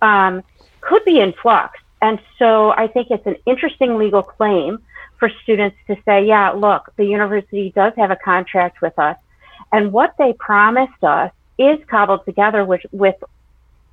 Um, 0.00 0.42
could 0.80 1.04
be 1.04 1.20
in 1.20 1.32
flux. 1.40 1.78
And 2.00 2.18
so 2.38 2.72
I 2.72 2.88
think 2.88 3.08
it's 3.10 3.26
an 3.26 3.36
interesting 3.46 3.98
legal 3.98 4.22
claim 4.22 4.80
for 5.18 5.30
students 5.44 5.76
to 5.86 5.96
say, 6.04 6.26
yeah, 6.26 6.50
look, 6.50 6.92
the 6.96 7.04
university 7.04 7.72
does 7.74 7.92
have 7.96 8.10
a 8.10 8.16
contract 8.16 8.82
with 8.82 8.98
us. 8.98 9.16
And 9.70 9.92
what 9.92 10.14
they 10.18 10.32
promised 10.32 11.04
us 11.04 11.30
is 11.58 11.78
cobbled 11.86 12.24
together 12.24 12.64
with, 12.64 12.80
with 12.90 13.14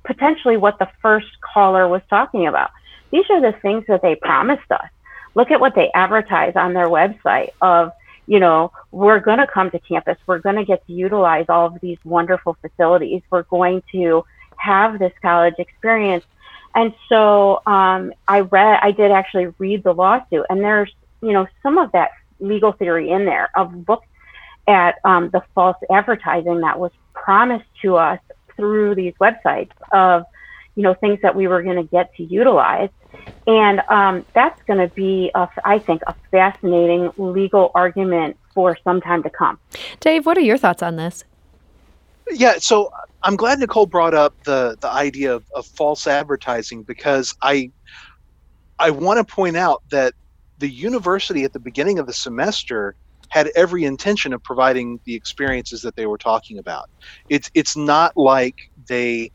potentially 0.04 0.56
what 0.56 0.80
the 0.80 0.88
first 1.00 1.28
caller 1.40 1.86
was 1.86 2.02
talking 2.10 2.48
about. 2.48 2.70
These 3.12 3.26
are 3.30 3.40
the 3.40 3.56
things 3.60 3.84
that 3.86 4.02
they 4.02 4.16
promised 4.16 4.70
us. 4.72 4.88
Look 5.34 5.50
at 5.50 5.60
what 5.60 5.74
they 5.74 5.90
advertise 5.92 6.56
on 6.56 6.74
their 6.74 6.88
website 6.88 7.50
of, 7.60 7.92
you 8.26 8.40
know, 8.40 8.72
we're 8.90 9.20
going 9.20 9.38
to 9.38 9.46
come 9.46 9.70
to 9.70 9.78
campus. 9.78 10.18
We're 10.26 10.38
going 10.38 10.56
to 10.56 10.64
get 10.64 10.86
to 10.86 10.92
utilize 10.92 11.46
all 11.48 11.66
of 11.66 11.80
these 11.80 11.98
wonderful 12.04 12.56
facilities. 12.60 13.22
We're 13.30 13.44
going 13.44 13.82
to 13.92 14.24
have 14.56 14.98
this 14.98 15.12
college 15.22 15.54
experience. 15.58 16.24
And 16.74 16.94
so 17.08 17.62
um, 17.66 18.12
I 18.28 18.40
read, 18.40 18.78
I 18.82 18.92
did 18.92 19.10
actually 19.10 19.48
read 19.58 19.82
the 19.82 19.92
lawsuit, 19.92 20.46
and 20.50 20.60
there's, 20.60 20.92
you 21.20 21.32
know, 21.32 21.46
some 21.62 21.78
of 21.78 21.90
that 21.92 22.10
legal 22.38 22.72
theory 22.72 23.10
in 23.10 23.24
there 23.24 23.50
of 23.56 23.88
look 23.88 24.04
at 24.68 24.96
um, 25.04 25.30
the 25.30 25.42
false 25.54 25.76
advertising 25.90 26.60
that 26.60 26.78
was 26.78 26.92
promised 27.12 27.66
to 27.82 27.96
us 27.96 28.20
through 28.56 28.94
these 28.94 29.14
websites 29.20 29.72
of, 29.92 30.24
you 30.76 30.82
know, 30.82 30.94
things 30.94 31.18
that 31.22 31.34
we 31.34 31.48
were 31.48 31.62
going 31.62 31.76
to 31.76 31.90
get 31.90 32.14
to 32.16 32.22
utilize. 32.22 32.90
And 33.46 33.80
um, 33.88 34.24
that's 34.34 34.60
going 34.62 34.78
to 34.78 34.94
be, 34.94 35.30
a, 35.34 35.48
I 35.64 35.78
think, 35.78 36.02
a 36.06 36.14
fascinating 36.30 37.10
legal 37.16 37.72
argument 37.74 38.36
for 38.54 38.76
some 38.84 39.00
time 39.00 39.22
to 39.22 39.30
come. 39.30 39.58
Dave, 40.00 40.26
what 40.26 40.36
are 40.36 40.42
your 40.42 40.58
thoughts 40.58 40.82
on 40.82 40.96
this? 40.96 41.24
Yeah, 42.30 42.58
so 42.58 42.90
I'm 43.22 43.36
glad 43.36 43.58
Nicole 43.58 43.86
brought 43.86 44.14
up 44.14 44.34
the 44.44 44.76
the 44.80 44.90
idea 44.90 45.34
of, 45.34 45.44
of 45.54 45.66
false 45.66 46.06
advertising 46.06 46.84
because 46.84 47.34
I 47.42 47.72
I 48.78 48.90
want 48.90 49.18
to 49.18 49.34
point 49.34 49.56
out 49.56 49.82
that 49.90 50.14
the 50.58 50.68
university 50.68 51.44
at 51.44 51.52
the 51.52 51.58
beginning 51.58 51.98
of 51.98 52.06
the 52.06 52.12
semester 52.12 52.94
had 53.28 53.48
every 53.54 53.84
intention 53.84 54.32
of 54.32 54.42
providing 54.42 55.00
the 55.04 55.14
experiences 55.14 55.82
that 55.82 55.96
they 55.96 56.06
were 56.06 56.18
talking 56.18 56.58
about. 56.58 56.88
It's 57.28 57.50
it's 57.54 57.76
not 57.76 58.16
like 58.16 58.70
they 58.88 59.32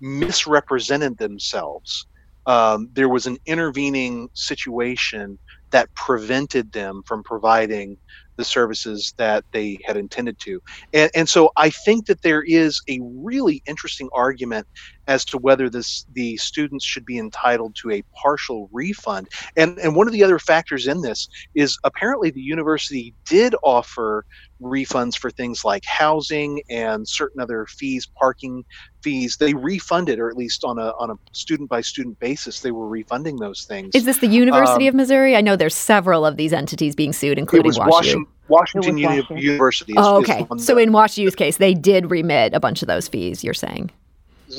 misrepresented 0.00 1.18
themselves. 1.18 2.06
Um, 2.46 2.88
there 2.92 3.08
was 3.08 3.26
an 3.26 3.38
intervening 3.46 4.28
situation 4.34 5.38
that 5.72 5.88
prevented 5.94 6.72
them 6.72 7.02
from 7.06 7.22
providing 7.24 7.96
the 8.36 8.44
services 8.44 9.14
that 9.18 9.44
they 9.52 9.78
had 9.84 9.96
intended 9.96 10.38
to. 10.44 10.60
And, 10.92 11.10
and 11.14 11.28
so 11.28 11.50
I 11.56 11.70
think 11.70 12.06
that 12.06 12.22
there 12.22 12.42
is 12.42 12.80
a 12.88 13.00
really 13.02 13.62
interesting 13.66 14.08
argument 14.14 14.66
as 15.06 15.24
to 15.26 15.38
whether 15.38 15.68
this 15.68 16.06
the 16.12 16.36
students 16.36 16.84
should 16.84 17.04
be 17.04 17.18
entitled 17.18 17.74
to 17.76 17.90
a 17.90 18.02
partial 18.14 18.68
refund. 18.72 19.28
And 19.56 19.78
and 19.78 19.96
one 19.96 20.06
of 20.06 20.12
the 20.12 20.22
other 20.22 20.38
factors 20.38 20.86
in 20.86 21.02
this 21.02 21.28
is 21.54 21.78
apparently 21.84 22.30
the 22.30 22.40
university 22.40 23.14
did 23.26 23.54
offer 23.62 24.24
refunds 24.60 25.18
for 25.18 25.30
things 25.30 25.64
like 25.64 25.84
housing 25.84 26.62
and 26.70 27.06
certain 27.06 27.40
other 27.40 27.66
fees, 27.66 28.06
parking 28.16 28.64
fees. 29.02 29.36
They 29.36 29.54
refunded, 29.54 30.18
or 30.18 30.30
at 30.30 30.36
least 30.36 30.64
on 30.64 30.78
a 30.78 30.92
on 30.98 31.10
a 31.10 31.14
student 31.32 31.68
by 31.68 31.80
student 31.82 32.18
basis, 32.18 32.60
they 32.60 32.70
were 32.70 32.88
refunding 32.88 33.36
those 33.36 33.64
things. 33.64 33.94
Is 33.94 34.04
this 34.04 34.18
the 34.18 34.26
University 34.26 34.86
um, 34.86 34.92
of 34.92 34.94
Missouri? 34.94 35.36
I 35.36 35.40
know 35.40 35.56
there's 35.56 35.74
several 35.74 36.24
of 36.24 36.36
these 36.36 36.52
entities 36.52 36.94
being 36.94 37.12
sued, 37.12 37.38
including 37.38 37.72
Washington. 37.76 37.86
Washington. 37.90 38.26
Washington, 38.48 39.02
Washington. 39.02 39.38
University. 39.38 39.92
Is, 39.92 39.98
oh, 39.98 40.18
okay. 40.18 40.46
So 40.58 40.78
in 40.78 40.92
Washington's 40.92 41.34
case, 41.34 41.56
they 41.56 41.74
did 41.74 42.10
remit 42.10 42.54
a 42.54 42.60
bunch 42.60 42.80
of 42.82 42.88
those 42.88 43.08
fees. 43.08 43.42
You're 43.42 43.54
saying? 43.54 43.90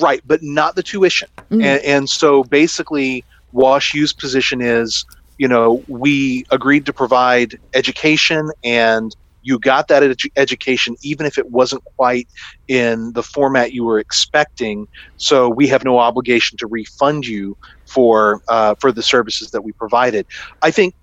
Right, 0.00 0.20
but 0.26 0.42
not 0.42 0.76
the 0.76 0.82
tuition. 0.82 1.28
Mm-hmm. 1.36 1.62
And, 1.62 1.84
and 1.84 2.08
so 2.08 2.44
basically, 2.44 3.24
Wash 3.52 3.94
U's 3.94 4.12
position 4.12 4.60
is, 4.60 5.04
you 5.38 5.48
know, 5.48 5.82
we 5.88 6.44
agreed 6.50 6.86
to 6.86 6.92
provide 6.92 7.58
education 7.74 8.50
and 8.62 9.14
you 9.42 9.58
got 9.58 9.88
that 9.88 10.02
edu- 10.02 10.30
education 10.36 10.96
even 11.02 11.24
if 11.24 11.38
it 11.38 11.50
wasn't 11.50 11.82
quite 11.96 12.28
in 12.66 13.12
the 13.12 13.22
format 13.22 13.72
you 13.72 13.84
were 13.84 13.98
expecting 13.98 14.86
so 15.16 15.48
we 15.48 15.66
have 15.66 15.84
no 15.84 15.98
obligation 15.98 16.58
to 16.58 16.66
refund 16.66 17.26
you 17.26 17.56
for 17.86 18.42
uh, 18.48 18.74
for 18.80 18.92
the 18.92 19.02
services 19.02 19.50
that 19.50 19.62
we 19.62 19.72
provided 19.72 20.26
i 20.62 20.70
think 20.70 20.94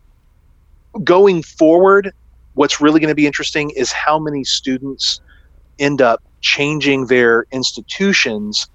going 1.03 1.41
forward 1.41 2.11
what's 2.53 2.79
really 2.79 2.99
going 2.99 3.09
to 3.09 3.15
be 3.15 3.25
interesting 3.25 3.71
is 3.71 3.91
how 3.91 4.19
many 4.19 4.43
students 4.43 5.21
end 5.79 6.01
up 6.01 6.21
changing 6.41 7.07
their 7.07 7.45
institutions 7.51 8.67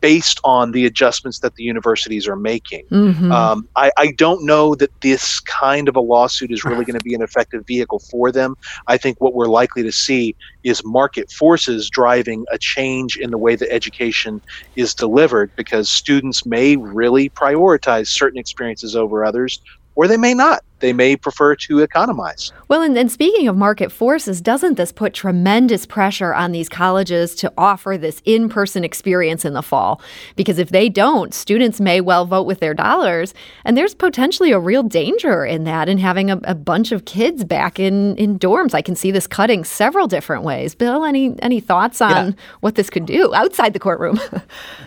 based 0.00 0.40
on 0.44 0.72
the 0.72 0.86
adjustments 0.86 1.40
that 1.40 1.54
the 1.56 1.64
universities 1.64 2.28
are 2.28 2.36
making. 2.36 2.86
Mm-hmm. 2.86 3.32
Um, 3.32 3.68
I, 3.76 3.90
I, 3.96 4.12
don't 4.12 4.44
know 4.44 4.74
that 4.76 4.90
this 5.00 5.40
kind 5.40 5.88
of 5.88 5.96
a 5.96 6.00
lawsuit 6.00 6.50
is 6.52 6.64
really 6.64 6.84
going 6.84 6.98
to 6.98 7.04
be 7.04 7.14
an 7.14 7.22
effective 7.22 7.66
vehicle 7.66 7.98
for 7.98 8.30
them. 8.30 8.56
I 8.86 8.96
think 8.96 9.20
what 9.20 9.34
we're 9.34 9.46
likely 9.46 9.82
to 9.82 9.92
see 9.92 10.36
is 10.62 10.84
market 10.84 11.30
forces 11.30 11.90
driving 11.90 12.44
a 12.50 12.58
change 12.58 13.16
in 13.16 13.30
the 13.30 13.38
way 13.38 13.56
that 13.56 13.72
education 13.72 14.40
is 14.76 14.94
delivered 14.94 15.50
because 15.56 15.88
students 15.88 16.46
may 16.46 16.76
really 16.76 17.30
prioritize 17.30 18.08
certain 18.08 18.38
experiences 18.38 18.94
over 18.94 19.24
others 19.24 19.60
or 19.98 20.06
they 20.06 20.16
may 20.16 20.32
not. 20.32 20.62
They 20.78 20.92
may 20.92 21.16
prefer 21.16 21.56
to 21.56 21.80
economize. 21.80 22.52
Well, 22.68 22.82
and, 22.82 22.96
and, 22.96 23.10
speaking 23.10 23.48
of 23.48 23.56
market 23.56 23.90
forces, 23.90 24.40
doesn't 24.40 24.76
this 24.76 24.92
put 24.92 25.12
tremendous 25.12 25.86
pressure 25.86 26.32
on 26.32 26.52
these 26.52 26.68
colleges 26.68 27.34
to 27.34 27.52
offer 27.58 27.98
this 27.98 28.22
in 28.24 28.48
person 28.48 28.84
experience 28.84 29.44
in 29.44 29.54
the 29.54 29.62
fall? 29.62 30.00
Because 30.36 30.60
if 30.60 30.70
they 30.70 30.88
don't, 30.88 31.34
students 31.34 31.80
may 31.80 32.00
well 32.00 32.26
vote 32.26 32.46
with 32.46 32.60
their 32.60 32.74
dollars. 32.74 33.34
And 33.64 33.76
there's 33.76 33.92
potentially 33.92 34.52
a 34.52 34.60
real 34.60 34.84
danger 34.84 35.44
in 35.44 35.64
that 35.64 35.88
in 35.88 35.98
having 35.98 36.30
a, 36.30 36.38
a 36.44 36.54
bunch 36.54 36.92
of 36.92 37.04
kids 37.04 37.42
back 37.42 37.80
in, 37.80 38.16
in 38.18 38.38
dorms. 38.38 38.74
I 38.74 38.82
can 38.82 38.94
see 38.94 39.10
this 39.10 39.26
cutting 39.26 39.64
several 39.64 40.06
different 40.06 40.44
ways. 40.44 40.76
Bill, 40.76 41.04
any, 41.04 41.34
any 41.40 41.58
thoughts 41.58 42.00
on 42.00 42.10
yeah. 42.28 42.32
what 42.60 42.76
this 42.76 42.88
could 42.88 43.04
do 43.04 43.34
outside 43.34 43.72
the 43.72 43.80
courtroom? 43.80 44.20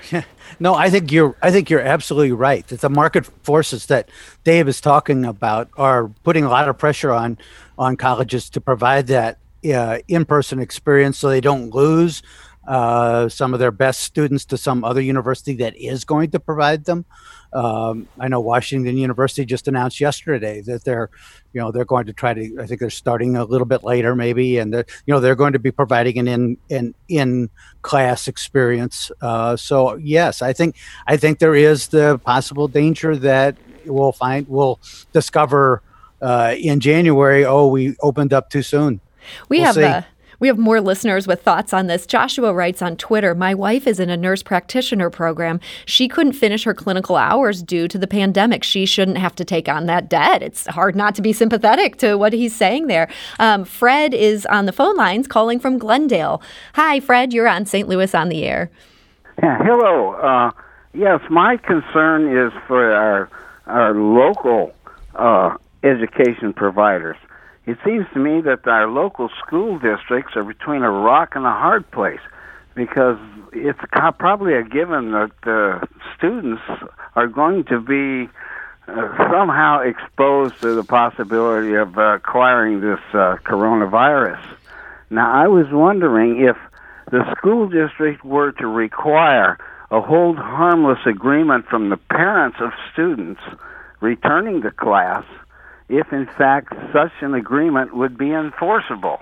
No, 0.61 0.75
I 0.75 0.91
think 0.91 1.11
you're. 1.11 1.35
I 1.41 1.49
think 1.49 1.71
you're 1.71 1.81
absolutely 1.81 2.33
right. 2.33 2.65
That 2.67 2.81
the 2.81 2.89
market 2.89 3.25
forces 3.41 3.87
that 3.87 4.09
Dave 4.43 4.67
is 4.67 4.79
talking 4.79 5.25
about 5.25 5.71
are 5.75 6.09
putting 6.23 6.43
a 6.43 6.49
lot 6.49 6.69
of 6.69 6.77
pressure 6.77 7.11
on 7.11 7.39
on 7.79 7.97
colleges 7.97 8.47
to 8.51 8.61
provide 8.61 9.07
that 9.07 9.39
uh, 9.65 9.97
in-person 10.07 10.59
experience, 10.59 11.17
so 11.17 11.29
they 11.29 11.41
don't 11.41 11.73
lose 11.73 12.21
uh, 12.67 13.27
some 13.27 13.55
of 13.55 13.59
their 13.59 13.71
best 13.71 14.01
students 14.01 14.45
to 14.45 14.55
some 14.55 14.83
other 14.83 15.01
university 15.01 15.55
that 15.55 15.75
is 15.75 16.05
going 16.05 16.29
to 16.29 16.39
provide 16.39 16.85
them. 16.85 17.05
Um, 17.53 18.07
I 18.19 18.27
know 18.27 18.39
Washington 18.39 18.97
University 18.97 19.45
just 19.45 19.67
announced 19.67 19.99
yesterday 19.99 20.61
that 20.61 20.83
they're, 20.83 21.09
you 21.53 21.61
know, 21.61 21.71
they're 21.71 21.85
going 21.85 22.05
to 22.05 22.13
try 22.13 22.33
to. 22.33 22.57
I 22.59 22.65
think 22.65 22.79
they're 22.79 22.89
starting 22.89 23.35
a 23.35 23.43
little 23.43 23.67
bit 23.67 23.83
later, 23.83 24.15
maybe, 24.15 24.57
and 24.57 24.73
you 24.73 25.13
know, 25.13 25.19
they're 25.19 25.35
going 25.35 25.53
to 25.53 25.59
be 25.59 25.71
providing 25.71 26.17
an 26.19 26.27
in 26.27 26.57
an 26.69 26.95
in 27.07 27.49
class 27.81 28.27
experience. 28.27 29.11
Uh, 29.21 29.55
so 29.55 29.95
yes, 29.95 30.41
I 30.41 30.53
think 30.53 30.75
I 31.07 31.17
think 31.17 31.39
there 31.39 31.55
is 31.55 31.89
the 31.89 32.17
possible 32.19 32.67
danger 32.67 33.15
that 33.17 33.57
we'll 33.85 34.11
find 34.11 34.47
we'll 34.47 34.79
discover 35.13 35.81
uh, 36.21 36.55
in 36.57 36.79
January. 36.79 37.45
Oh, 37.45 37.67
we 37.67 37.95
opened 38.01 38.33
up 38.33 38.49
too 38.49 38.61
soon. 38.61 39.01
We 39.49 39.59
we'll 39.59 39.73
have 39.73 40.05
we 40.41 40.47
have 40.47 40.57
more 40.57 40.81
listeners 40.81 41.27
with 41.27 41.43
thoughts 41.43 41.71
on 41.71 41.85
this. 41.85 42.07
Joshua 42.07 42.51
writes 42.51 42.81
on 42.81 42.97
Twitter 42.97 43.35
My 43.35 43.53
wife 43.53 43.85
is 43.85 43.99
in 43.99 44.09
a 44.09 44.17
nurse 44.17 44.41
practitioner 44.41 45.11
program. 45.11 45.59
She 45.85 46.07
couldn't 46.07 46.33
finish 46.33 46.63
her 46.63 46.73
clinical 46.73 47.15
hours 47.15 47.61
due 47.61 47.87
to 47.87 47.97
the 47.99 48.07
pandemic. 48.07 48.63
She 48.63 48.87
shouldn't 48.87 49.19
have 49.19 49.35
to 49.35 49.45
take 49.45 49.69
on 49.69 49.85
that 49.85 50.09
debt. 50.09 50.41
It's 50.41 50.65
hard 50.65 50.95
not 50.95 51.13
to 51.15 51.21
be 51.21 51.31
sympathetic 51.31 51.97
to 51.97 52.15
what 52.15 52.33
he's 52.33 52.55
saying 52.55 52.87
there. 52.87 53.07
Um, 53.37 53.63
Fred 53.63 54.15
is 54.15 54.47
on 54.47 54.65
the 54.65 54.73
phone 54.73 54.97
lines 54.97 55.27
calling 55.27 55.59
from 55.59 55.77
Glendale. 55.77 56.41
Hi, 56.73 56.99
Fred. 56.99 57.33
You're 57.33 57.47
on 57.47 57.67
St. 57.67 57.87
Louis 57.87 58.13
on 58.15 58.29
the 58.29 58.43
air. 58.43 58.71
Yeah, 59.43 59.59
hello. 59.63 60.13
Uh, 60.13 60.51
yes, 60.95 61.21
my 61.29 61.57
concern 61.57 62.35
is 62.35 62.51
for 62.67 62.91
our 62.91 63.29
our 63.67 63.93
local 63.93 64.73
uh, 65.13 65.55
education 65.83 66.51
providers 66.51 67.15
it 67.65 67.77
seems 67.85 68.05
to 68.13 68.19
me 68.19 68.41
that 68.41 68.67
our 68.67 68.87
local 68.87 69.29
school 69.45 69.77
districts 69.79 70.35
are 70.35 70.43
between 70.43 70.83
a 70.83 70.91
rock 70.91 71.35
and 71.35 71.45
a 71.45 71.51
hard 71.51 71.89
place 71.91 72.19
because 72.75 73.17
it's 73.53 73.79
probably 74.17 74.53
a 74.55 74.63
given 74.63 75.11
that 75.11 75.31
the 75.43 75.87
students 76.17 76.61
are 77.15 77.27
going 77.27 77.63
to 77.65 77.79
be 77.79 78.29
uh, 78.87 79.31
somehow 79.31 79.81
exposed 79.81 80.59
to 80.61 80.73
the 80.73 80.83
possibility 80.83 81.75
of 81.75 81.97
acquiring 81.97 82.81
this 82.81 82.99
uh, 83.13 83.35
coronavirus. 83.45 84.41
Now, 85.09 85.31
I 85.31 85.47
was 85.47 85.67
wondering 85.71 86.41
if 86.41 86.57
the 87.11 87.23
school 87.37 87.67
district 87.67 88.23
were 88.23 88.53
to 88.53 88.67
require 88.67 89.57
a 89.91 90.01
hold 90.01 90.37
harmless 90.37 90.99
agreement 91.05 91.67
from 91.67 91.89
the 91.89 91.97
parents 91.97 92.57
of 92.61 92.71
students 92.93 93.41
returning 93.99 94.61
to 94.61 94.71
class, 94.71 95.25
if 95.91 96.07
in 96.13 96.25
fact 96.37 96.73
such 96.93 97.11
an 97.21 97.33
agreement 97.33 97.95
would 97.95 98.17
be 98.17 98.31
enforceable 98.31 99.19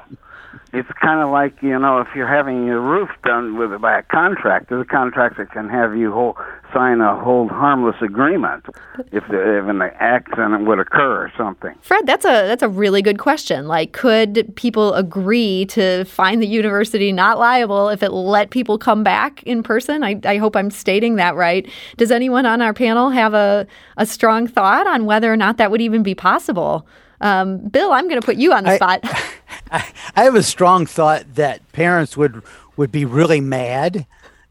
it's 0.74 0.90
kind 1.02 1.22
of 1.22 1.30
like 1.30 1.62
you 1.62 1.78
know 1.78 2.00
if 2.00 2.08
you're 2.16 2.28
having 2.28 2.66
your 2.66 2.82
roof 2.82 3.10
done 3.24 3.58
with 3.58 3.80
by 3.82 4.00
a 4.00 4.04
contractor, 4.04 4.78
the 4.78 4.86
contractor 4.86 5.46
can 5.46 5.70
have 5.70 5.96
you 5.96 6.12
hold, 6.12 6.36
sign 6.74 7.02
a 7.02 7.20
hold 7.22 7.50
harmless 7.50 7.96
agreement 8.02 8.66
if, 9.12 9.24
if 9.30 9.68
an 9.68 9.82
accident 10.00 10.66
would 10.66 10.80
occur 10.80 11.26
or 11.26 11.32
something. 11.38 11.74
Fred, 11.82 12.06
that's 12.06 12.26
a 12.26 12.48
that's 12.48 12.64
a 12.64 12.70
really 12.70 13.02
good 13.02 13.18
question. 13.18 13.68
Like, 13.68 13.94
could 13.94 14.54
people 14.56 14.94
agree 14.94 15.66
to 15.68 16.06
find 16.06 16.42
the 16.42 16.48
university 16.48 17.12
not 17.12 17.40
liable 17.40 17.90
if 17.90 18.04
it 18.04 18.12
let 18.12 18.50
people 18.50 18.78
come 18.78 19.04
back 19.04 19.44
in 19.44 19.64
person? 19.64 20.04
I, 20.04 20.20
I 20.24 20.38
hope 20.38 20.56
I'm 20.56 20.72
stating 20.72 21.16
that 21.16 21.36
right. 21.36 21.68
Does 21.98 22.12
anyone 22.12 22.46
on 22.46 22.62
our 22.62 22.74
panel 22.74 23.10
have 23.10 23.34
a, 23.34 23.66
a 23.98 24.06
strong 24.06 24.48
thought 24.48 24.88
on 24.88 25.06
whether 25.06 25.32
or 25.32 25.38
not 25.38 25.58
that 25.58 25.72
would 25.72 25.82
even 25.82 26.04
be 26.04 26.16
possible? 26.16 26.88
Um, 27.22 27.58
Bill, 27.68 27.92
I'm 27.92 28.08
going 28.08 28.20
to 28.20 28.26
put 28.26 28.38
you 28.38 28.54
on 28.54 28.64
the 28.64 28.72
I, 28.72 28.76
spot. 28.76 29.00
I, 29.72 29.88
I 30.16 30.24
have 30.24 30.36
a 30.36 30.44
strong 30.44 30.86
thought 30.86 31.36
that 31.36 31.70
parents 31.72 32.16
would 32.18 32.42
would 32.78 32.92
be 32.92 33.06
really 33.06 33.42
mad 33.42 34.06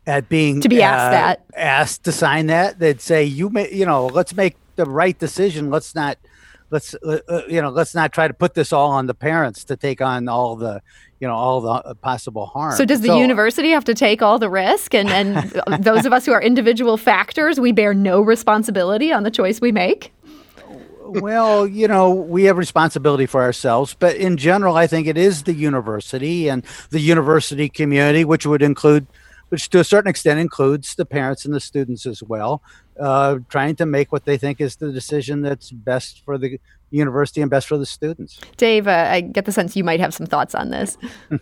at 0.07 0.29
being 0.29 0.61
to 0.61 0.69
be 0.69 0.83
asked 0.83 1.09
uh, 1.09 1.11
that 1.11 1.45
asked 1.55 2.05
to 2.05 2.13
sign 2.13 2.47
that. 2.47 2.79
They'd 2.79 3.01
say, 3.01 3.25
"You 3.25 3.51
may, 3.51 3.73
you 3.73 3.87
know, 3.87 4.07
let's 4.07 4.35
make 4.35 4.57
the 4.77 4.85
right 4.85 5.19
decision. 5.19 5.71
Let's 5.71 5.95
not." 5.95 6.19
Let's 6.71 6.95
uh, 6.97 7.21
uh, 7.27 7.43
you 7.49 7.63
know. 7.63 7.71
Let's 7.71 7.95
not 7.95 8.13
try 8.13 8.29
to 8.29 8.35
put 8.35 8.53
this 8.53 8.75
all 8.75 8.91
on 8.91 9.07
the 9.07 9.15
parents 9.15 9.65
to 9.65 9.77
take 9.77 10.03
on 10.03 10.29
all 10.29 10.55
the 10.55 10.83
you 11.19 11.27
know 11.27 11.35
all 11.35 11.63
the 11.63 11.71
uh, 11.71 11.95
possible 11.95 12.45
harm. 12.45 12.77
So 12.77 12.85
does 12.85 13.01
the 13.01 13.09
so, 13.09 13.19
university 13.19 13.71
have 13.71 13.85
to 13.85 13.95
take 13.95 14.21
all 14.21 14.39
the 14.39 14.51
risk, 14.51 14.95
and 14.95 15.09
and 15.09 15.63
those 15.83 16.05
of 16.05 16.13
us 16.13 16.27
who 16.27 16.33
are 16.33 16.43
individual 16.43 16.99
factors, 16.99 17.59
we 17.59 17.73
bear 17.73 17.95
no 17.95 18.21
responsibility 18.21 19.11
on 19.11 19.23
the 19.23 19.31
choice 19.31 19.63
we 19.63 19.73
make? 19.73 20.13
Well, 21.09 21.67
you 21.67 21.89
know, 21.89 22.11
we 22.11 22.45
have 22.45 22.59
responsibility 22.59 23.27
for 23.27 23.43
ourselves, 23.43 23.97
but 23.99 24.17
in 24.17 24.37
general, 24.37 24.77
I 24.77 24.87
think 24.87 25.07
it 25.07 25.17
is 25.17 25.45
the 25.45 25.55
university 25.55 26.49
and 26.49 26.65
the 26.91 27.01
university 27.01 27.69
community, 27.69 28.25
which 28.25 28.47
would 28.47 28.63
include, 28.63 29.07
which 29.49 29.71
to 29.71 29.81
a 29.81 29.85
certain 29.85 30.11
extent 30.11 30.39
includes 30.39 30.95
the 30.95 31.07
parents 31.07 31.45
and 31.45 31.55
the 31.55 31.61
students 31.61 32.07
as 32.07 32.23
well, 32.23 32.63
uh, 33.01 33.39
trying 33.49 33.77
to 33.77 33.87
make 33.87 34.13
what 34.13 34.25
they 34.25 34.37
think 34.37 34.61
is 34.61 34.77
the 34.77 34.93
decision 34.93 35.43
that's 35.43 35.71
best 35.71 36.23
for 36.25 36.37
the 36.37 36.61
university 36.91 37.41
and 37.41 37.51
best 37.51 37.67
for 37.67 37.79
the 37.79 37.87
students. 37.87 38.41
Dave, 38.57 38.87
uh, 38.87 39.09
I 39.11 39.23
get 39.23 39.45
the 39.45 39.53
sense 39.53 39.77
you 39.77 39.85
might 39.85 40.01
have 40.01 40.13
some 40.13 40.27
thoughts 40.27 40.55
on 40.55 40.71
this. 40.71 40.99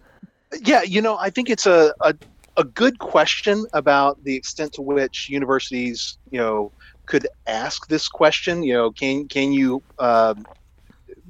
yeah, 0.62 0.82
you 0.82 1.02
know, 1.02 1.16
I 1.18 1.30
think 1.30 1.50
it's 1.50 1.66
a, 1.66 1.92
a 2.00 2.14
a 2.56 2.64
good 2.64 2.98
question 2.98 3.66
about 3.72 4.22
the 4.24 4.34
extent 4.34 4.72
to 4.74 4.82
which 4.82 5.28
universities, 5.28 6.18
you 6.30 6.38
know, 6.38 6.72
could 7.06 7.26
ask 7.46 7.88
this 7.88 8.08
question. 8.08 8.62
You 8.62 8.74
know, 8.74 8.90
can 8.90 9.28
can 9.28 9.52
you 9.52 9.82
uh, 9.98 10.34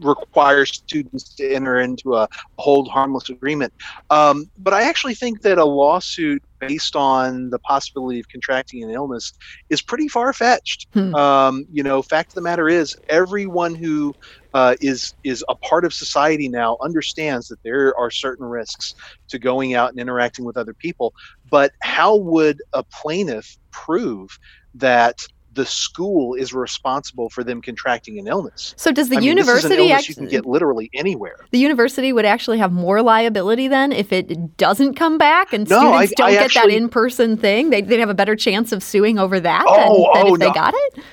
require 0.00 0.66
students 0.66 1.34
to 1.34 1.52
enter 1.52 1.80
into 1.80 2.14
a 2.14 2.28
hold 2.58 2.88
harmless 2.88 3.28
agreement? 3.28 3.72
Um, 4.10 4.50
but 4.58 4.74
I 4.74 4.82
actually 4.82 5.14
think 5.14 5.42
that 5.42 5.58
a 5.58 5.64
lawsuit 5.64 6.42
based 6.58 6.96
on 6.96 7.50
the 7.50 7.58
possibility 7.60 8.18
of 8.18 8.28
contracting 8.28 8.82
an 8.82 8.90
illness 8.90 9.32
is 9.68 9.82
pretty 9.82 10.08
far 10.08 10.32
fetched. 10.32 10.86
Hmm. 10.92 11.14
Um, 11.14 11.66
you 11.70 11.82
know, 11.82 12.02
fact 12.02 12.30
of 12.30 12.34
the 12.34 12.42
matter 12.42 12.68
is, 12.68 12.96
everyone 13.08 13.74
who 13.74 14.14
uh, 14.54 14.74
is 14.80 15.14
is 15.22 15.44
a 15.48 15.54
part 15.54 15.84
of 15.84 15.92
society 15.92 16.48
now 16.48 16.78
understands 16.82 17.48
that 17.48 17.62
there 17.62 17.94
are 17.98 18.10
certain 18.10 18.46
risks 18.46 18.94
to 19.28 19.38
going 19.38 19.74
out 19.74 19.90
and 19.90 20.00
interacting 20.00 20.44
with 20.44 20.56
other 20.56 20.74
people. 20.74 21.12
But 21.50 21.72
how 21.82 22.16
would 22.16 22.62
a 22.72 22.82
plaintiff 22.82 23.56
prove 23.70 24.38
that 24.74 25.18
the 25.56 25.66
school 25.66 26.34
is 26.34 26.54
responsible 26.54 27.28
for 27.28 27.42
them 27.42 27.60
contracting 27.60 28.18
an 28.18 28.28
illness. 28.28 28.74
So 28.76 28.92
does 28.92 29.08
the 29.08 29.16
I 29.16 29.20
university 29.20 29.76
mean, 29.76 29.92
actually, 29.92 30.12
you 30.12 30.16
can 30.16 30.28
get 30.28 30.46
literally 30.46 30.88
anywhere. 30.94 31.38
The 31.50 31.58
university 31.58 32.12
would 32.12 32.26
actually 32.26 32.58
have 32.58 32.70
more 32.70 33.02
liability 33.02 33.66
then 33.66 33.90
if 33.90 34.12
it 34.12 34.56
doesn't 34.56 34.94
come 34.94 35.18
back 35.18 35.52
and 35.52 35.68
no, 35.68 35.78
students 35.78 36.12
I, 36.12 36.14
don't 36.16 36.28
I 36.28 36.32
get 36.32 36.42
actually, 36.44 36.72
that 36.72 36.76
in-person 36.76 37.38
thing. 37.38 37.70
They'd, 37.70 37.88
they'd, 37.88 37.96
have 37.96 38.10
a 38.10 38.14
better 38.14 38.36
chance 38.36 38.70
of 38.70 38.82
suing 38.82 39.18
over 39.18 39.40
that 39.40 39.64
oh, 39.66 39.74
than, 39.74 39.86
than 39.86 40.26
oh, 40.30 40.34
if 40.34 40.40
no. 40.40 40.46
they 40.46 40.52
got 40.52 40.74
it. 40.76 41.04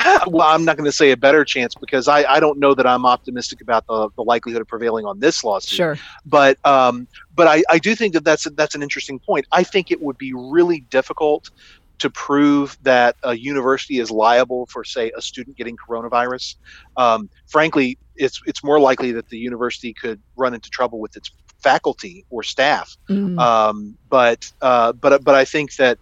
well, 0.26 0.48
I'm 0.48 0.64
not 0.64 0.76
going 0.76 0.86
to 0.86 0.92
say 0.92 1.10
a 1.10 1.16
better 1.16 1.44
chance 1.44 1.74
because 1.74 2.08
I, 2.08 2.24
I 2.24 2.40
don't 2.40 2.58
know 2.58 2.74
that 2.74 2.86
I'm 2.86 3.04
optimistic 3.04 3.60
about 3.60 3.86
the, 3.86 4.08
the 4.16 4.22
likelihood 4.22 4.62
of 4.62 4.68
prevailing 4.68 5.04
on 5.04 5.20
this 5.20 5.44
lawsuit. 5.44 5.76
Sure. 5.76 5.98
But 6.24 6.64
um, 6.64 7.06
but 7.34 7.46
I, 7.46 7.62
I 7.68 7.78
do 7.78 7.94
think 7.94 8.14
that 8.14 8.24
that's 8.24 8.44
that's 8.52 8.74
an 8.74 8.82
interesting 8.82 9.18
point. 9.18 9.46
I 9.52 9.62
think 9.62 9.90
it 9.90 10.00
would 10.00 10.18
be 10.18 10.32
really 10.32 10.80
difficult 10.80 11.50
to 12.00 12.10
prove 12.10 12.78
that 12.82 13.16
a 13.22 13.34
university 13.34 13.98
is 13.98 14.10
liable 14.10 14.66
for, 14.66 14.84
say, 14.84 15.12
a 15.16 15.22
student 15.22 15.56
getting 15.56 15.76
coronavirus. 15.76 16.56
Um, 16.96 17.30
frankly, 17.46 17.98
it's 18.16 18.40
it's 18.46 18.64
more 18.64 18.80
likely 18.80 19.12
that 19.12 19.28
the 19.28 19.38
university 19.38 19.92
could 19.92 20.20
run 20.36 20.54
into 20.54 20.70
trouble 20.70 20.98
with 20.98 21.16
its 21.16 21.30
faculty 21.62 22.24
or 22.30 22.42
staff. 22.42 22.96
Mm-hmm. 23.08 23.38
Um, 23.38 23.96
but 24.08 24.50
uh, 24.60 24.92
but 24.92 25.22
but 25.22 25.34
I 25.34 25.44
think 25.44 25.76
that 25.76 25.98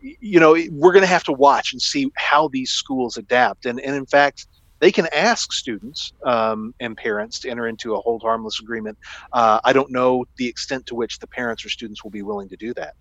you 0.00 0.40
know 0.40 0.52
we're 0.70 0.92
going 0.92 1.02
to 1.02 1.06
have 1.06 1.24
to 1.24 1.32
watch 1.32 1.72
and 1.72 1.82
see 1.82 2.10
how 2.16 2.48
these 2.48 2.70
schools 2.70 3.16
adapt. 3.16 3.66
And 3.66 3.80
and 3.80 3.94
in 3.96 4.06
fact, 4.06 4.46
they 4.82 4.90
can 4.90 5.06
ask 5.14 5.52
students 5.52 6.12
um, 6.26 6.74
and 6.80 6.96
parents 6.96 7.38
to 7.38 7.48
enter 7.48 7.68
into 7.68 7.94
a 7.94 8.00
hold 8.00 8.20
harmless 8.20 8.58
agreement. 8.58 8.98
Uh, 9.32 9.60
I 9.62 9.72
don't 9.72 9.92
know 9.92 10.24
the 10.38 10.48
extent 10.48 10.86
to 10.86 10.96
which 10.96 11.20
the 11.20 11.28
parents 11.28 11.64
or 11.64 11.68
students 11.68 12.02
will 12.02 12.10
be 12.10 12.22
willing 12.22 12.48
to 12.48 12.56
do 12.56 12.74
that. 12.74 12.94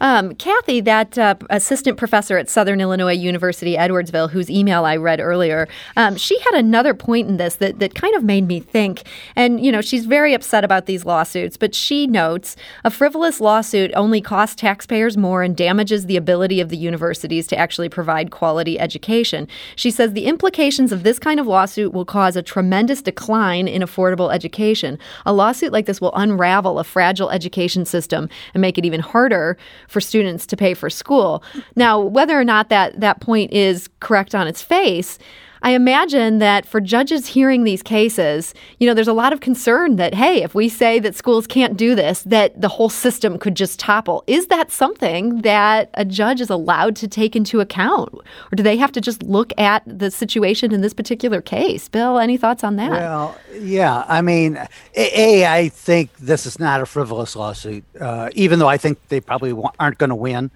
Um, 0.00 0.34
Kathy, 0.36 0.80
that 0.80 1.18
uh, 1.18 1.34
assistant 1.50 1.98
professor 1.98 2.38
at 2.38 2.48
Southern 2.48 2.80
Illinois 2.80 3.12
University, 3.12 3.76
Edwardsville, 3.76 4.30
whose 4.30 4.48
email 4.48 4.86
I 4.86 4.96
read 4.96 5.20
earlier, 5.20 5.68
um, 5.98 6.16
she 6.16 6.38
had 6.40 6.54
another 6.54 6.94
point 6.94 7.28
in 7.28 7.36
this 7.36 7.56
that, 7.56 7.78
that 7.78 7.94
kind 7.94 8.14
of 8.16 8.24
made 8.24 8.48
me 8.48 8.58
think. 8.58 9.02
And, 9.36 9.62
you 9.62 9.70
know, 9.70 9.82
she's 9.82 10.06
very 10.06 10.32
upset 10.32 10.64
about 10.64 10.86
these 10.86 11.04
lawsuits, 11.04 11.58
but 11.58 11.74
she 11.74 12.06
notes 12.06 12.56
a 12.86 12.90
frivolous 12.90 13.38
lawsuit 13.38 13.90
only 13.94 14.22
costs 14.22 14.56
taxpayers 14.56 15.18
more 15.18 15.42
and 15.42 15.54
damages 15.54 16.06
the 16.06 16.16
ability 16.16 16.58
of 16.58 16.70
the 16.70 16.78
universities 16.78 17.46
to 17.48 17.56
actually 17.58 17.90
provide 17.90 18.30
quality 18.30 18.80
education. 18.80 19.46
She 19.76 19.90
says 19.90 20.14
the 20.14 20.24
implications 20.24 20.90
of 20.90 21.02
this 21.02 21.17
this 21.18 21.24
kind 21.24 21.40
of 21.40 21.48
lawsuit 21.48 21.92
will 21.92 22.04
cause 22.04 22.36
a 22.36 22.42
tremendous 22.44 23.02
decline 23.02 23.66
in 23.66 23.82
affordable 23.82 24.32
education. 24.32 25.00
A 25.26 25.32
lawsuit 25.32 25.72
like 25.72 25.86
this 25.86 26.00
will 26.00 26.14
unravel 26.14 26.78
a 26.78 26.84
fragile 26.84 27.28
education 27.30 27.84
system 27.84 28.28
and 28.54 28.60
make 28.60 28.78
it 28.78 28.84
even 28.84 29.00
harder 29.00 29.58
for 29.88 30.00
students 30.00 30.46
to 30.46 30.56
pay 30.56 30.74
for 30.74 30.88
school. 30.88 31.42
Now, 31.74 31.98
whether 31.98 32.38
or 32.38 32.44
not 32.44 32.68
that, 32.68 33.00
that 33.00 33.20
point 33.20 33.52
is 33.52 33.88
correct 33.98 34.32
on 34.32 34.46
its 34.46 34.62
face, 34.62 35.18
I 35.62 35.70
imagine 35.70 36.38
that 36.38 36.66
for 36.66 36.80
judges 36.80 37.26
hearing 37.26 37.64
these 37.64 37.82
cases, 37.82 38.54
you 38.78 38.86
know, 38.86 38.94
there's 38.94 39.08
a 39.08 39.12
lot 39.12 39.32
of 39.32 39.40
concern 39.40 39.96
that, 39.96 40.14
hey, 40.14 40.42
if 40.42 40.54
we 40.54 40.68
say 40.68 40.98
that 41.00 41.14
schools 41.14 41.46
can't 41.46 41.76
do 41.76 41.94
this, 41.94 42.22
that 42.22 42.60
the 42.60 42.68
whole 42.68 42.88
system 42.88 43.38
could 43.38 43.54
just 43.54 43.78
topple. 43.78 44.24
Is 44.26 44.48
that 44.48 44.70
something 44.70 45.42
that 45.42 45.90
a 45.94 46.04
judge 46.04 46.40
is 46.40 46.50
allowed 46.50 46.96
to 46.96 47.08
take 47.08 47.34
into 47.34 47.60
account? 47.60 48.12
Or 48.14 48.56
do 48.56 48.62
they 48.62 48.76
have 48.76 48.92
to 48.92 49.00
just 49.00 49.22
look 49.22 49.52
at 49.58 49.82
the 49.86 50.10
situation 50.10 50.72
in 50.72 50.80
this 50.80 50.94
particular 50.94 51.40
case? 51.40 51.88
Bill, 51.88 52.18
any 52.18 52.36
thoughts 52.36 52.62
on 52.64 52.76
that? 52.76 52.90
Well, 52.90 53.38
yeah. 53.58 54.04
I 54.06 54.22
mean, 54.22 54.58
A, 54.94 55.46
I 55.46 55.68
think 55.68 56.16
this 56.18 56.46
is 56.46 56.58
not 56.58 56.80
a 56.80 56.86
frivolous 56.86 57.34
lawsuit, 57.36 57.84
uh, 58.00 58.30
even 58.34 58.58
though 58.58 58.68
I 58.68 58.76
think 58.76 58.98
they 59.08 59.20
probably 59.20 59.54
aren't 59.78 59.98
going 59.98 60.10
to 60.10 60.16
win 60.16 60.50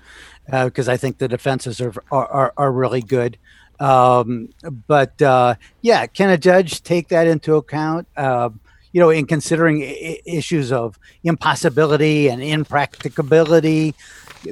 because 0.46 0.88
uh, 0.88 0.92
I 0.92 0.96
think 0.96 1.18
the 1.18 1.28
defenses 1.28 1.80
are, 1.80 1.92
are, 2.10 2.52
are 2.56 2.72
really 2.72 3.00
good. 3.00 3.38
Um, 3.82 4.50
but 4.86 5.20
uh, 5.20 5.56
yeah, 5.80 6.06
can 6.06 6.30
a 6.30 6.38
judge 6.38 6.82
take 6.82 7.08
that 7.08 7.26
into 7.26 7.56
account? 7.56 8.06
Uh, 8.16 8.50
you 8.92 9.00
know, 9.00 9.10
in 9.10 9.26
considering 9.26 9.82
I- 9.82 10.20
issues 10.24 10.70
of 10.70 10.98
impossibility 11.24 12.28
and 12.28 12.40
impracticability, 12.40 13.96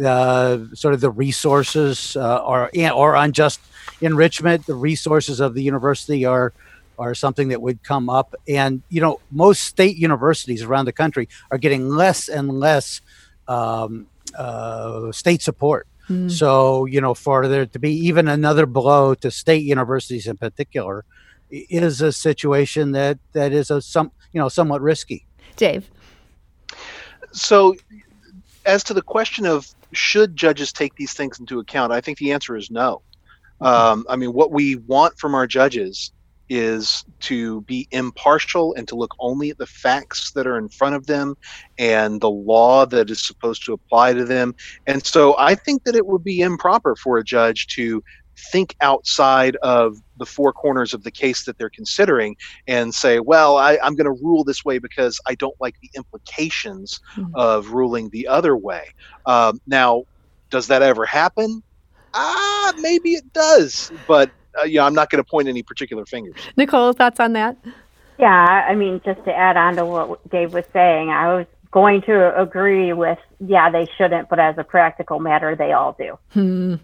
uh, 0.05 0.59
sort 0.75 0.95
of 0.95 1.01
the 1.01 1.11
resources 1.11 2.17
uh, 2.17 2.39
or 2.39 2.71
or 2.93 3.15
unjust 3.15 3.61
enrichment, 4.01 4.67
the 4.67 4.75
resources 4.75 5.39
of 5.39 5.55
the 5.55 5.63
university 5.63 6.25
are 6.25 6.53
are 6.99 7.15
something 7.15 7.49
that 7.49 7.63
would 7.63 7.85
come 7.85 8.11
up. 8.11 8.35
And 8.49 8.83
you 8.89 9.01
know, 9.01 9.21
most 9.31 9.63
state 9.63 9.97
universities 9.97 10.63
around 10.63 10.87
the 10.87 10.93
country 10.93 11.29
are 11.53 11.59
getting 11.59 11.89
less 11.89 12.29
and 12.29 12.49
less 12.49 13.01
um, 13.47 14.09
uh, 14.37 15.13
state 15.13 15.43
support. 15.43 15.87
Mm. 16.11 16.31
So, 16.31 16.87
you 16.87 17.01
know, 17.01 17.15
for 17.15 17.47
there 17.47 17.67
to 17.67 17.79
be 17.79 17.93
even 17.93 18.27
another 18.27 18.67
blow 18.67 19.15
to 19.15 19.31
state 19.31 19.63
universities 19.63 20.27
in 20.27 20.37
particular 20.37 21.05
is 21.51 22.01
a 22.03 22.13
situation 22.13 22.93
that 22.93 23.19
that 23.33 23.53
is 23.53 23.71
a 23.71 23.81
some, 23.81 24.11
you 24.33 24.41
know, 24.41 24.49
somewhat 24.49 24.83
risky. 24.83 25.25
Dave. 25.57 25.89
So, 27.31 27.77
as 28.67 28.83
to 28.85 28.95
the 28.95 29.03
question 29.03 29.47
of 29.47 29.69
should 29.93 30.35
judges 30.35 30.73
take 30.73 30.97
these 30.97 31.13
things 31.13 31.39
into 31.39 31.61
account, 31.61 31.93
I 31.93 32.01
think 32.01 32.19
the 32.19 32.33
answer 32.33 32.57
is 32.57 32.71
no. 32.71 33.03
Um, 33.61 34.05
I 34.09 34.17
mean, 34.17 34.33
what 34.33 34.51
we 34.51 34.77
want 34.77 35.17
from 35.17 35.35
our 35.35 35.47
judges 35.47 36.13
is 36.51 37.05
to 37.21 37.63
be 37.63 37.89
impartial 37.93 38.75
and 38.75 38.87
to 38.89 38.97
look 38.97 39.15
only 39.21 39.51
at 39.51 39.59
the 39.59 39.67
facts 39.67 40.33
that 40.33 40.47
are 40.47 40.59
in 40.59 40.69
front 40.69 40.97
of 40.97 41.07
them 41.07 41.37
and 41.79 42.21
the 42.21 42.29
law 42.29 42.85
that 42.85 43.09
is 43.09 43.25
supposed 43.25 43.65
to 43.65 43.73
apply 43.73 44.13
to 44.13 44.25
them. 44.25 44.55
And 44.87 45.07
so 45.07 45.37
I 45.39 45.55
think 45.55 45.85
that 45.85 45.95
it 45.95 46.07
would 46.07 46.25
be 46.25 46.41
improper 46.41 46.97
for 46.97 47.19
a 47.19 47.25
judge 47.25 47.69
to 47.69 48.03
think 48.53 48.75
outside 48.81 49.57
of 49.57 49.99
the 50.19 50.27
four 50.27 50.53
corners 50.53 50.93
of 50.93 51.05
the 51.05 51.11
case 51.11 51.45
that 51.45 51.57
they're 51.57 51.71
considering 51.71 52.37
and 52.67 52.95
say, 52.95 53.21
well, 53.21 53.57
I, 53.57 53.79
am 53.83 53.95
going 53.95 54.07
to 54.07 54.23
rule 54.23 54.45
this 54.45 54.65
way 54.65 54.79
because 54.79 55.21
I 55.27 55.35
don't 55.35 55.55
like 55.61 55.79
the 55.81 55.91
implications 55.95 57.01
mm-hmm. 57.15 57.31
of 57.35 57.71
ruling 57.71 58.11
the 58.11 58.27
other 58.27 58.57
way. 58.57 58.89
Um, 59.27 59.61
now, 59.67 60.05
does 60.49 60.67
that 60.67 60.83
ever 60.83 61.07
happen? 61.07 61.63
Ah, 62.13 62.73
maybe 62.79 63.11
it 63.11 63.33
does, 63.33 63.93
but 64.09 64.31
uh, 64.59 64.65
yeah, 64.65 64.85
I'm 64.85 64.95
not 64.95 65.11
going 65.11 65.23
to 65.23 65.29
point 65.29 65.49
any 65.49 65.63
particular 65.63 66.05
fingers. 66.07 66.35
Nicole, 66.57 66.93
thoughts 66.93 67.21
on 67.21 67.33
that? 67.35 67.57
Yeah, 68.19 68.67
I 68.69 68.75
mean, 68.75 69.01
just 69.05 69.25
to 69.25 69.35
add 69.35 69.57
on 69.57 69.77
to 69.77 69.87
what 69.87 70.29
Dave 70.31 70.53
was 70.53 70.65
saying, 70.73 71.11
I 71.11 71.35
was 71.35 71.47
going 71.71 72.03
to 72.03 72.39
agree 72.39 72.93
with 72.93 73.19
yeah 73.41 73.71
they 73.71 73.89
shouldn't 73.97 74.29
but 74.29 74.39
as 74.39 74.57
a 74.59 74.65
practical 74.65 75.19
matter 75.19 75.57
they 75.57 75.73
all 75.73 75.97
do. 75.99 76.19
Hmm. 76.31 76.77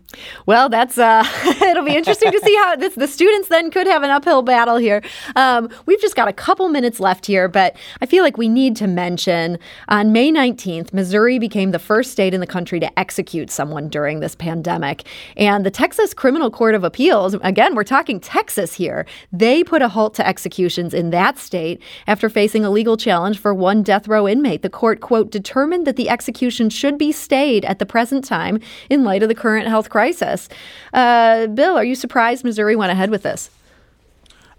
well 0.47 0.69
that's 0.69 0.99
uh 0.99 1.25
it'll 1.63 1.85
be 1.85 1.95
interesting 1.97 2.33
to 2.33 2.41
see 2.41 2.55
how 2.57 2.77
this 2.77 2.95
the 2.95 3.07
students 3.07 3.49
then 3.49 3.71
could 3.71 3.87
have 3.87 4.03
an 4.03 4.11
uphill 4.11 4.43
battle 4.43 4.77
here. 4.77 5.03
Um, 5.37 5.69
we've 5.87 6.01
just 6.01 6.17
got 6.17 6.29
a 6.29 6.33
couple 6.33 6.69
minutes 6.69 6.99
left 7.01 7.27
here 7.27 7.49
but 7.49 7.77
i 8.01 8.07
feel 8.07 8.25
like 8.25 8.37
we 8.37 8.49
need 8.49 8.77
to 8.77 8.87
mention 8.87 9.59
on 9.89 10.13
may 10.13 10.31
19th 10.31 10.93
missouri 10.93 11.39
became 11.39 11.71
the 11.71 11.79
first 11.79 12.11
state 12.11 12.33
in 12.35 12.41
the 12.41 12.47
country 12.47 12.81
to 12.81 12.99
execute 12.99 13.51
someone 13.51 13.89
during 13.89 14.21
this 14.21 14.35
pandemic. 14.35 15.05
And 15.37 15.67
the 15.67 15.71
texas 15.71 16.15
criminal 16.15 16.51
court 16.51 16.75
of 16.75 16.85
appeals 16.85 17.35
again 17.43 17.75
we're 17.75 17.85
talking 17.85 18.19
texas 18.21 18.75
here 18.75 19.07
they 19.33 19.63
put 19.63 19.83
a 19.83 19.89
halt 19.89 20.15
to 20.15 20.27
executions 20.27 20.95
in 20.95 21.11
that 21.11 21.39
state 21.39 21.83
after 22.07 22.29
facing 22.29 22.65
a 22.65 22.71
legal 22.71 22.97
challenge 22.97 23.39
for 23.39 23.53
one 23.53 23.83
death 23.83 24.09
row 24.09 24.27
inmate. 24.27 24.63
The 24.63 24.71
court, 24.71 25.01
quote, 25.01 25.31
determined 25.31 25.87
that 25.87 25.97
the 25.97 26.09
execution 26.09 26.46
should 26.51 26.99
be 26.99 27.13
stayed 27.13 27.65
at 27.65 27.79
the 27.79 27.87
present 27.87 28.25
time 28.25 28.61
in 28.91 29.05
light 29.05 29.23
of 29.23 29.29
the 29.29 29.35
current 29.35 29.69
health 29.69 29.91
crisis. 29.91 30.49
Uh, 30.93 31.47
Bill, 31.47 31.77
are 31.77 31.85
you 31.85 31.95
surprised 31.95 32.45
Missouri 32.45 32.77
went 32.77 32.93
ahead 32.93 33.11
with 33.11 33.23
this? 33.23 33.51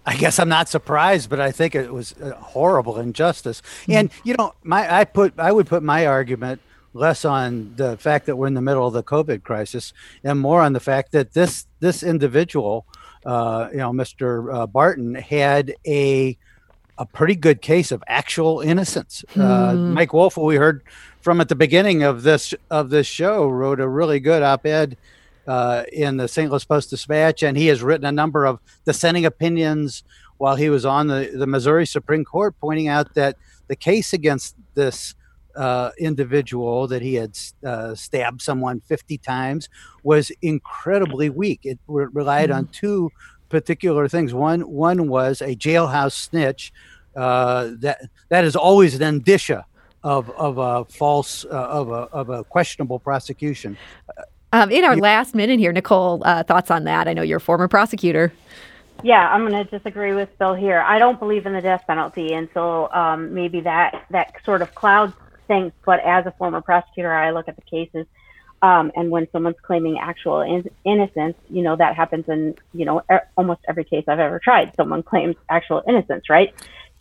I 0.08 0.16
guess 0.16 0.38
I'm 0.38 0.48
not 0.48 0.70
surprised, 0.70 1.28
but 1.28 1.38
I 1.38 1.52
think 1.52 1.74
it 1.74 1.92
was 1.92 2.14
a 2.18 2.34
horrible 2.34 2.98
injustice. 2.98 3.60
And 3.88 4.10
you 4.24 4.34
know, 4.38 4.54
my 4.62 5.00
I 5.00 5.04
put 5.04 5.38
I 5.38 5.52
would 5.52 5.66
put 5.66 5.82
my 5.82 6.06
argument 6.06 6.62
less 6.94 7.26
on 7.26 7.74
the 7.76 7.98
fact 7.98 8.24
that 8.24 8.36
we're 8.36 8.46
in 8.46 8.54
the 8.54 8.62
middle 8.62 8.86
of 8.86 8.94
the 8.94 9.02
COVID 9.02 9.42
crisis 9.42 9.92
and 10.24 10.40
more 10.40 10.62
on 10.62 10.72
the 10.72 10.80
fact 10.80 11.12
that 11.12 11.32
this 11.34 11.66
this 11.80 12.02
individual, 12.02 12.86
uh, 13.26 13.68
you 13.70 13.78
know, 13.78 13.92
Mr. 13.92 14.54
Uh, 14.54 14.66
Barton, 14.66 15.14
had 15.14 15.74
a 15.86 16.38
a 16.96 17.06
pretty 17.06 17.36
good 17.36 17.62
case 17.62 17.92
of 17.92 18.02
actual 18.08 18.60
innocence. 18.60 19.24
Uh, 19.30 19.34
hmm. 19.34 19.40
Uh, 19.42 19.74
Mike 19.74 20.12
Wolff, 20.12 20.36
we 20.36 20.56
heard 20.56 20.82
from 21.20 21.40
at 21.40 21.48
the 21.48 21.54
beginning 21.54 22.02
of 22.02 22.22
this 22.22 22.54
of 22.70 22.90
this 22.90 23.06
show, 23.06 23.48
wrote 23.48 23.80
a 23.80 23.88
really 23.88 24.20
good 24.20 24.42
op-ed 24.42 24.96
uh, 25.46 25.84
in 25.92 26.16
the 26.16 26.28
St. 26.28 26.50
Louis 26.50 26.64
Post 26.64 26.90
Dispatch, 26.90 27.42
and 27.42 27.56
he 27.56 27.66
has 27.66 27.82
written 27.82 28.06
a 28.06 28.12
number 28.12 28.44
of 28.44 28.60
dissenting 28.84 29.24
opinions 29.24 30.04
while 30.36 30.56
he 30.56 30.70
was 30.70 30.84
on 30.86 31.08
the, 31.08 31.30
the 31.34 31.46
Missouri 31.46 31.86
Supreme 31.86 32.24
Court, 32.24 32.54
pointing 32.60 32.88
out 32.88 33.14
that 33.14 33.36
the 33.66 33.76
case 33.76 34.12
against 34.12 34.54
this 34.74 35.14
uh, 35.56 35.90
individual 35.98 36.86
that 36.86 37.02
he 37.02 37.14
had 37.14 37.36
uh, 37.64 37.94
stabbed 37.94 38.40
someone 38.40 38.80
50 38.80 39.18
times 39.18 39.68
was 40.04 40.30
incredibly 40.42 41.30
weak. 41.30 41.60
It 41.64 41.78
re- 41.88 42.06
relied 42.12 42.50
mm-hmm. 42.50 42.58
on 42.58 42.66
two 42.68 43.10
particular 43.48 44.06
things. 44.06 44.32
One 44.32 44.60
one 44.60 45.08
was 45.08 45.40
a 45.42 45.56
jailhouse 45.56 46.12
snitch. 46.12 46.72
Uh, 47.16 47.70
that 47.78 48.02
that 48.28 48.44
is 48.44 48.54
always 48.54 48.94
an 48.94 49.02
indicia 49.02 49.66
of 50.02 50.30
of 50.30 50.58
a 50.58 50.84
false 50.86 51.44
uh, 51.44 51.48
of 51.48 51.90
a 51.90 52.08
of 52.12 52.30
a 52.30 52.44
questionable 52.44 52.98
prosecution. 52.98 53.76
Um, 54.52 54.70
in 54.70 54.84
our 54.84 54.96
you, 54.96 55.02
last 55.02 55.34
minute 55.34 55.58
here, 55.58 55.72
Nicole, 55.72 56.22
uh, 56.24 56.42
thoughts 56.42 56.70
on 56.70 56.84
that? 56.84 57.06
I 57.08 57.12
know 57.12 57.22
you're 57.22 57.38
a 57.38 57.40
former 57.40 57.68
prosecutor. 57.68 58.32
Yeah, 59.02 59.28
I'm 59.30 59.46
going 59.46 59.64
to 59.64 59.78
disagree 59.78 60.12
with 60.12 60.36
Bill 60.38 60.54
here. 60.54 60.80
I 60.80 60.98
don't 60.98 61.20
believe 61.20 61.46
in 61.46 61.52
the 61.52 61.60
death 61.60 61.84
penalty, 61.86 62.32
and 62.32 62.48
so 62.54 62.90
um, 62.92 63.34
maybe 63.34 63.60
that 63.60 64.06
that 64.10 64.34
sort 64.44 64.62
of 64.62 64.74
clouds 64.74 65.14
things. 65.46 65.72
But 65.84 66.00
as 66.00 66.26
a 66.26 66.32
former 66.32 66.60
prosecutor, 66.60 67.12
I 67.12 67.30
look 67.30 67.48
at 67.48 67.56
the 67.56 67.62
cases 67.62 68.06
um, 68.62 68.90
and 68.96 69.10
when 69.10 69.28
someone's 69.30 69.60
claiming 69.62 69.98
actual 69.98 70.40
in- 70.40 70.70
innocence, 70.84 71.36
you 71.48 71.62
know, 71.62 71.76
that 71.76 71.94
happens 71.94 72.28
in, 72.28 72.56
you 72.72 72.84
know, 72.84 73.02
er- 73.10 73.28
almost 73.36 73.60
every 73.68 73.84
case 73.84 74.04
I've 74.08 74.18
ever 74.18 74.40
tried. 74.40 74.74
Someone 74.76 75.02
claims 75.02 75.36
actual 75.48 75.82
innocence, 75.86 76.28
right? 76.28 76.52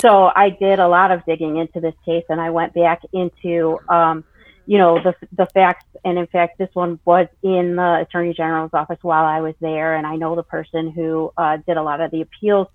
So 0.02 0.32
I 0.34 0.50
did 0.50 0.80
a 0.80 0.88
lot 0.88 1.12
of 1.12 1.26
digging 1.26 1.58
into 1.58 1.80
this 1.80 1.96
case 2.06 2.26
and 2.30 2.40
I 2.40 2.52
went 2.52 2.74
back 2.74 3.02
into, 3.14 3.80
um, 3.90 4.24
you 4.66 4.78
know, 4.78 5.02
the, 5.02 5.16
the 5.32 5.48
facts. 5.48 5.86
And 6.06 6.18
in 6.18 6.28
fact, 6.28 6.58
this 6.60 6.70
one 6.74 7.00
was 7.04 7.28
in 7.42 7.76
the 7.76 8.02
attorney 8.02 8.34
general's 8.34 8.74
office 8.74 9.00
while 9.02 9.26
I 9.26 9.42
was 9.42 9.56
there. 9.60 9.96
And 9.96 10.06
I 10.06 10.16
know 10.16 10.36
the 10.36 10.44
person 10.44 10.92
who 10.92 11.32
uh, 11.38 11.58
did 11.66 11.78
a 11.78 11.84
lot 11.84 12.02
of 12.02 12.12
the 12.12 12.22
appeals. 12.22 12.68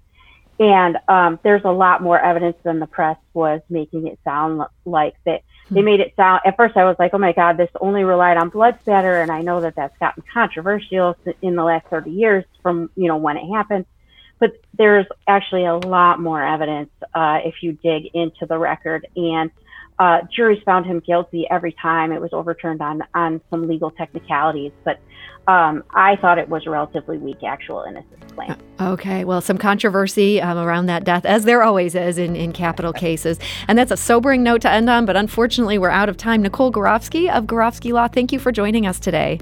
And 0.58 0.98
um, 1.08 1.38
there's 1.42 1.62
a 1.64 1.70
lot 1.70 2.02
more 2.02 2.20
evidence 2.20 2.56
than 2.64 2.78
the 2.78 2.86
press 2.86 3.16
was 3.34 3.60
making 3.70 4.06
it 4.08 4.18
sound 4.24 4.62
like 4.84 5.14
that 5.24 5.42
they 5.70 5.80
hmm. 5.80 5.86
made 5.86 6.00
it 6.00 6.12
sound 6.16 6.40
at 6.44 6.56
first 6.56 6.76
i 6.76 6.84
was 6.84 6.96
like 6.98 7.12
oh 7.14 7.18
my 7.18 7.32
god 7.32 7.56
this 7.56 7.70
only 7.80 8.04
relied 8.04 8.36
on 8.36 8.48
blood 8.48 8.76
spatter 8.80 9.20
and 9.20 9.30
i 9.30 9.40
know 9.40 9.60
that 9.60 9.74
that's 9.74 9.96
gotten 9.98 10.22
controversial 10.32 11.16
in 11.40 11.56
the 11.56 11.62
last 11.62 11.86
30 11.88 12.10
years 12.10 12.44
from 12.62 12.90
you 12.96 13.08
know 13.08 13.16
when 13.16 13.36
it 13.36 13.48
happened 13.52 13.86
but 14.42 14.60
there's 14.76 15.06
actually 15.28 15.64
a 15.64 15.76
lot 15.76 16.18
more 16.18 16.44
evidence 16.44 16.90
uh, 17.14 17.38
if 17.44 17.54
you 17.62 17.78
dig 17.80 18.10
into 18.12 18.44
the 18.44 18.58
record 18.58 19.06
and 19.14 19.52
uh, 20.00 20.18
juries 20.34 20.60
found 20.64 20.84
him 20.84 20.98
guilty 20.98 21.46
every 21.48 21.72
time 21.80 22.10
it 22.10 22.20
was 22.20 22.32
overturned 22.32 22.82
on 22.82 23.02
on 23.14 23.40
some 23.50 23.68
legal 23.68 23.92
technicalities 23.92 24.72
but 24.82 24.98
um, 25.46 25.84
I 25.94 26.16
thought 26.16 26.38
it 26.38 26.48
was 26.48 26.66
a 26.66 26.70
relatively 26.70 27.18
weak 27.18 27.42
actual 27.44 27.82
innocence 27.82 28.32
claim. 28.32 28.54
Uh, 28.78 28.92
okay, 28.92 29.24
well, 29.24 29.40
some 29.40 29.58
controversy 29.58 30.40
um, 30.40 30.56
around 30.56 30.86
that 30.86 31.02
death, 31.02 31.24
as 31.24 31.44
there 31.44 31.64
always 31.64 31.96
is 31.96 32.16
in, 32.16 32.36
in 32.36 32.52
capital 32.52 32.92
cases. 32.92 33.40
And 33.66 33.76
that's 33.76 33.90
a 33.90 33.96
sobering 33.96 34.44
note 34.44 34.60
to 34.62 34.70
end 34.70 34.88
on, 34.88 35.04
but 35.04 35.16
unfortunately, 35.16 35.78
we're 35.78 35.90
out 35.90 36.08
of 36.08 36.16
time. 36.16 36.42
Nicole 36.42 36.70
Gorovsky 36.70 37.28
of 37.28 37.46
Gorovsky 37.46 37.92
Law, 37.92 38.06
thank 38.06 38.30
you 38.30 38.38
for 38.38 38.52
joining 38.52 38.86
us 38.86 39.00
today. 39.00 39.40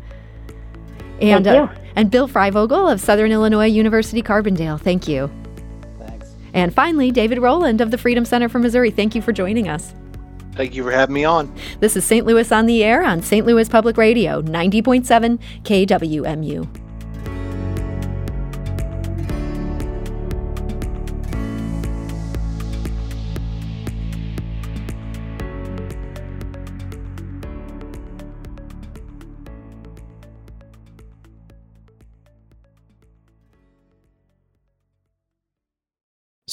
And, 1.21 1.45
thank 1.45 1.57
you. 1.57 1.77
Uh, 1.77 1.89
and 1.97 2.11
Bill 2.11 2.29
Freivogel 2.29 2.93
of 2.93 3.01
Southern 3.01 3.33
Illinois 3.33 3.67
University 3.67 4.23
Carbondale, 4.23 4.81
thank 4.81 5.07
you. 5.09 5.31
Thanks. 5.99 6.35
And 6.55 6.75
finally, 6.75 7.11
David 7.11 7.39
Roland 7.39 7.81
of 7.81 7.91
the 7.91 7.99
Freedom 7.99 8.25
Center 8.25 8.49
for 8.49 8.59
Missouri, 8.59 8.91
thank 8.91 9.15
you 9.15 9.23
for 9.23 9.33
joining 9.33 9.69
us. 9.69 9.95
Thank 10.55 10.75
you 10.75 10.83
for 10.83 10.91
having 10.91 11.15
me 11.15 11.25
on. 11.25 11.55
This 11.79 11.97
is 11.97 12.05
St. 12.05 12.27
Louis 12.27 12.51
on 12.53 12.67
the 12.67 12.83
Air 12.83 13.05
on 13.05 13.23
St. 13.23 13.47
Louis 13.47 13.69
Public 13.69 13.97
Radio, 13.97 14.43
90.7 14.43 15.39
KWMU. 15.63 16.90